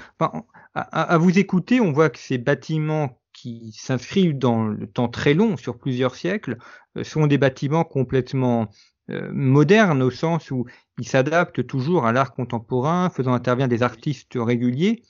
à, 0.76 1.18
vous 1.18 1.40
écouter, 1.40 1.82
on 1.82 1.92
voit 1.92 2.10
que 2.10 2.20
ces 2.20 2.38
bâtiments 2.38 3.20
qui 3.34 3.72
s'inscrivent 3.76 4.38
dans 4.38 4.68
le 4.68 4.88
temps 4.88 5.10
très 5.10 5.34
long, 5.34 5.58
sur 5.58 5.78
plusieurs 5.78 6.16
siècles, 6.16 6.58
euh, 6.98 7.04
sont 7.04 7.28
des 7.28 7.38
bâtiments 7.38 7.84
complètement 7.84 8.70
modernes 9.32 10.04
au 10.04 10.12
sens 10.12 10.52
où 10.52 10.66
ils 11.00 11.08
s'adaptent 11.08 11.66
toujours 11.66 12.06
à 12.06 12.12
l'art 12.12 12.34
contemporain, 12.34 13.10
faisant 13.10 13.32
intervenir 13.32 13.70
des 13.70 13.82
artistes 13.82 14.34
réguliers. 14.36 15.02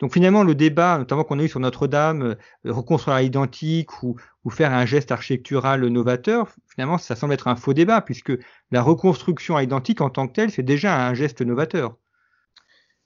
Donc 0.00 0.12
finalement, 0.12 0.42
le 0.42 0.54
débat, 0.54 0.98
notamment 0.98 1.24
qu'on 1.24 1.38
a 1.38 1.42
eu 1.42 1.48
sur 1.48 1.60
Notre-Dame, 1.60 2.22
euh, 2.22 2.72
reconstruire 2.72 3.16
à 3.16 3.22
l'identique 3.22 4.02
ou, 4.02 4.16
faire 4.50 4.72
un 4.72 4.86
geste 4.86 5.12
architectural 5.12 5.86
novateur, 5.86 6.48
finalement, 6.66 6.98
ça 6.98 7.14
semble 7.14 7.34
être 7.34 7.48
un 7.48 7.56
faux 7.56 7.74
débat, 7.74 8.00
puisque 8.00 8.32
la 8.70 8.82
reconstruction 8.82 9.56
à 9.56 9.60
l'identique 9.60 10.00
en 10.00 10.10
tant 10.10 10.26
que 10.26 10.32
telle, 10.32 10.50
c'est 10.50 10.62
déjà 10.62 11.06
un 11.06 11.14
geste 11.14 11.42
novateur. 11.42 11.96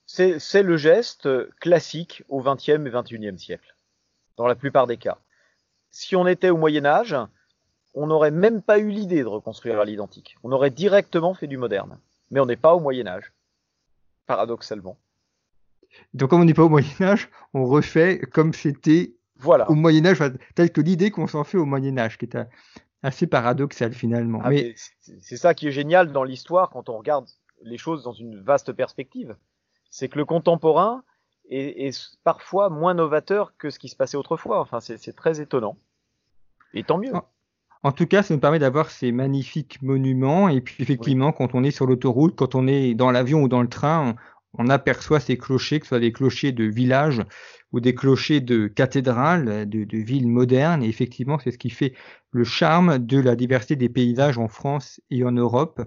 C'est 0.06 0.62
le 0.62 0.76
geste 0.76 1.28
classique 1.60 2.22
au 2.28 2.42
XXe 2.42 2.68
et 2.68 2.90
XXIe 2.90 3.38
siècle, 3.38 3.74
dans 4.36 4.46
la 4.46 4.54
plupart 4.54 4.86
des 4.86 4.96
cas. 4.96 5.18
Si 5.90 6.16
on 6.16 6.26
était 6.26 6.50
au 6.50 6.56
Moyen 6.56 6.84
Âge, 6.84 7.16
on 7.94 8.06
n'aurait 8.06 8.30
même 8.30 8.62
pas 8.62 8.78
eu 8.78 8.90
l'idée 8.90 9.22
de 9.22 9.28
reconstruire 9.28 9.80
à 9.80 9.84
l'identique. 9.84 10.36
On 10.42 10.52
aurait 10.52 10.70
directement 10.70 11.34
fait 11.34 11.46
du 11.46 11.56
moderne 11.56 11.98
mais 12.30 12.40
on 12.40 12.46
n'est 12.46 12.56
pas 12.56 12.74
au 12.74 12.80
Moyen 12.80 13.06
Âge, 13.06 13.32
paradoxalement. 14.26 14.98
Donc 16.12 16.30
comme 16.30 16.40
on 16.40 16.44
n'est 16.44 16.54
pas 16.54 16.64
au 16.64 16.68
Moyen 16.68 16.88
Âge, 17.00 17.28
on 17.52 17.64
refait 17.64 18.18
comme 18.18 18.52
c'était 18.52 19.14
voilà. 19.36 19.70
au 19.70 19.74
Moyen 19.74 20.06
Âge, 20.06 20.22
tel 20.54 20.70
que 20.70 20.80
l'idée 20.80 21.10
qu'on 21.10 21.26
s'en 21.26 21.44
fait 21.44 21.58
au 21.58 21.64
Moyen 21.64 21.98
Âge, 21.98 22.18
qui 22.18 22.24
est 22.24 22.36
assez 23.02 23.26
paradoxal 23.26 23.92
finalement. 23.92 24.40
Ah, 24.42 24.50
mais... 24.50 24.74
c'est 25.00 25.36
ça 25.36 25.54
qui 25.54 25.68
est 25.68 25.72
génial 25.72 26.12
dans 26.12 26.24
l'histoire 26.24 26.70
quand 26.70 26.88
on 26.88 26.98
regarde 26.98 27.26
les 27.62 27.78
choses 27.78 28.02
dans 28.02 28.12
une 28.12 28.40
vaste 28.40 28.72
perspective, 28.72 29.36
c'est 29.90 30.08
que 30.08 30.18
le 30.18 30.24
contemporain 30.24 31.02
est, 31.50 31.86
est, 31.86 32.16
parfois 32.24 32.70
moins 32.70 32.94
novateur 32.94 33.56
que 33.56 33.70
ce 33.70 33.78
qui 33.78 33.88
se 33.88 33.96
passait 33.96 34.16
autrefois. 34.16 34.60
Enfin, 34.60 34.80
c'est 34.80 35.16
très 35.16 35.40
étonnant. 35.40 35.76
Et 36.72 36.82
tant 36.84 36.98
mieux. 36.98 37.12
En 37.82 37.92
tout 37.92 38.06
cas, 38.06 38.22
ça 38.22 38.32
nous 38.32 38.40
permet 38.40 38.58
d'avoir 38.58 38.90
ces 38.90 39.12
magnifiques 39.12 39.82
monuments. 39.82 40.48
Et 40.48 40.60
puis 40.60 40.82
effectivement, 40.82 41.32
quand 41.32 41.54
on 41.54 41.62
est 41.62 41.70
sur 41.70 41.86
l'autoroute, 41.86 42.34
quand 42.34 42.54
on 42.54 42.66
est 42.66 42.94
dans 42.94 43.10
l'avion 43.10 43.42
ou 43.42 43.48
dans 43.48 43.62
le 43.62 43.68
train, 43.68 44.16
on, 44.58 44.68
aperçoit 44.68 45.20
ces 45.20 45.36
clochers, 45.36 45.80
que 45.80 45.86
ce 45.86 45.90
soit 45.90 46.00
des 46.00 46.12
clochers 46.12 46.52
de 46.52 46.64
village 46.64 47.22
ou 47.72 47.80
des 47.80 47.94
clochers 47.94 48.40
de 48.40 48.66
cathédrales, 48.66 49.68
de, 49.68 49.84
de 49.84 49.98
villes 49.98 50.28
modernes. 50.28 50.82
Et 50.82 50.88
effectivement, 50.88 51.38
c'est 51.38 51.50
ce 51.50 51.58
qui 51.58 51.70
fait 51.70 51.94
le 52.30 52.44
charme 52.44 52.98
de 52.98 53.18
la 53.18 53.36
diversité 53.36 53.76
des 53.76 53.88
paysages 53.88 54.38
en 54.38 54.48
France 54.48 55.00
et 55.10 55.24
en 55.24 55.32
Europe. 55.32 55.82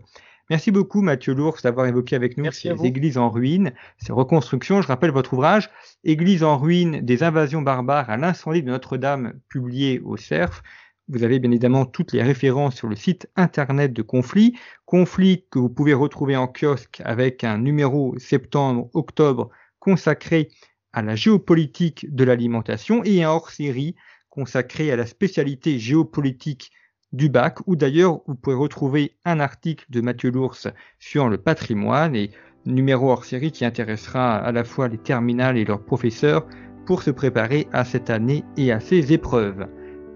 Merci 0.49 0.71
beaucoup 0.71 1.01
Mathieu 1.01 1.33
Lours 1.33 1.57
d'avoir 1.61 1.87
évoqué 1.87 2.15
avec 2.15 2.37
nous 2.37 2.49
ces 2.51 2.69
églises 2.85 3.17
en 3.17 3.29
ruine, 3.29 3.73
ces 3.97 4.13
reconstructions. 4.13 4.81
Je 4.81 4.87
rappelle 4.87 5.11
votre 5.11 5.33
ouvrage 5.33 5.69
Église 6.05 6.41
en 6.41 6.57
ruine 6.57 7.01
des 7.01 7.23
invasions 7.23 7.61
barbares 7.61 8.09
à 8.09 8.15
l'incendie 8.15 8.63
de 8.63 8.69
Notre-Dame, 8.69 9.33
publié 9.49 9.99
au 9.99 10.15
CERF. 10.15 10.63
Vous 11.09 11.23
avez 11.23 11.39
bien 11.39 11.51
évidemment 11.51 11.85
toutes 11.85 12.11
les 12.11 12.21
références 12.21 12.75
sur 12.75 12.89
le 12.89 12.97
site 12.97 13.29
internet 13.37 13.93
de 13.93 14.01
Conflit. 14.01 14.57
Conflit 14.85 15.45
que 15.49 15.57
vous 15.57 15.69
pouvez 15.69 15.93
retrouver 15.93 16.35
en 16.35 16.47
kiosque 16.47 17.01
avec 17.05 17.45
un 17.45 17.57
numéro 17.57 18.19
septembre-octobre 18.19 19.49
consacré 19.79 20.49
à 20.91 21.01
la 21.01 21.15
géopolitique 21.15 22.13
de 22.13 22.25
l'alimentation 22.25 23.05
et 23.05 23.23
un 23.23 23.29
hors-série 23.29 23.95
consacré 24.29 24.91
à 24.91 24.97
la 24.97 25.05
spécialité 25.05 25.79
géopolitique 25.79 26.71
du 27.13 27.29
bac, 27.29 27.59
ou 27.67 27.77
d'ailleurs 27.77 28.19
vous 28.27 28.35
pouvez 28.35 28.57
retrouver 28.57 29.15
un 29.23 29.39
article 29.39 29.85
de 29.89 30.01
Mathieu 30.01 30.29
Lours 30.29 30.67
sur 30.99 31.29
le 31.29 31.37
patrimoine 31.37 32.17
et 32.17 32.31
numéro 32.65 33.11
hors 33.11 33.23
série 33.23 33.53
qui 33.53 33.63
intéressera 33.63 34.35
à 34.35 34.51
la 34.51 34.65
fois 34.65 34.89
les 34.89 34.97
terminales 34.97 35.57
et 35.57 35.63
leurs 35.63 35.85
professeurs 35.85 36.45
pour 36.85 37.01
se 37.01 37.11
préparer 37.11 37.65
à 37.71 37.85
cette 37.85 38.09
année 38.09 38.43
et 38.57 38.73
à 38.73 38.81
ces 38.81 39.13
épreuves. 39.13 39.67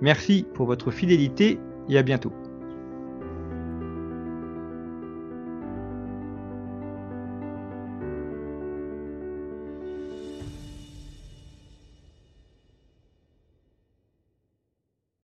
Merci 0.01 0.45
pour 0.53 0.65
votre 0.65 0.91
fidélité 0.91 1.59
et 1.89 1.97
à 1.97 2.03
bientôt. 2.03 2.33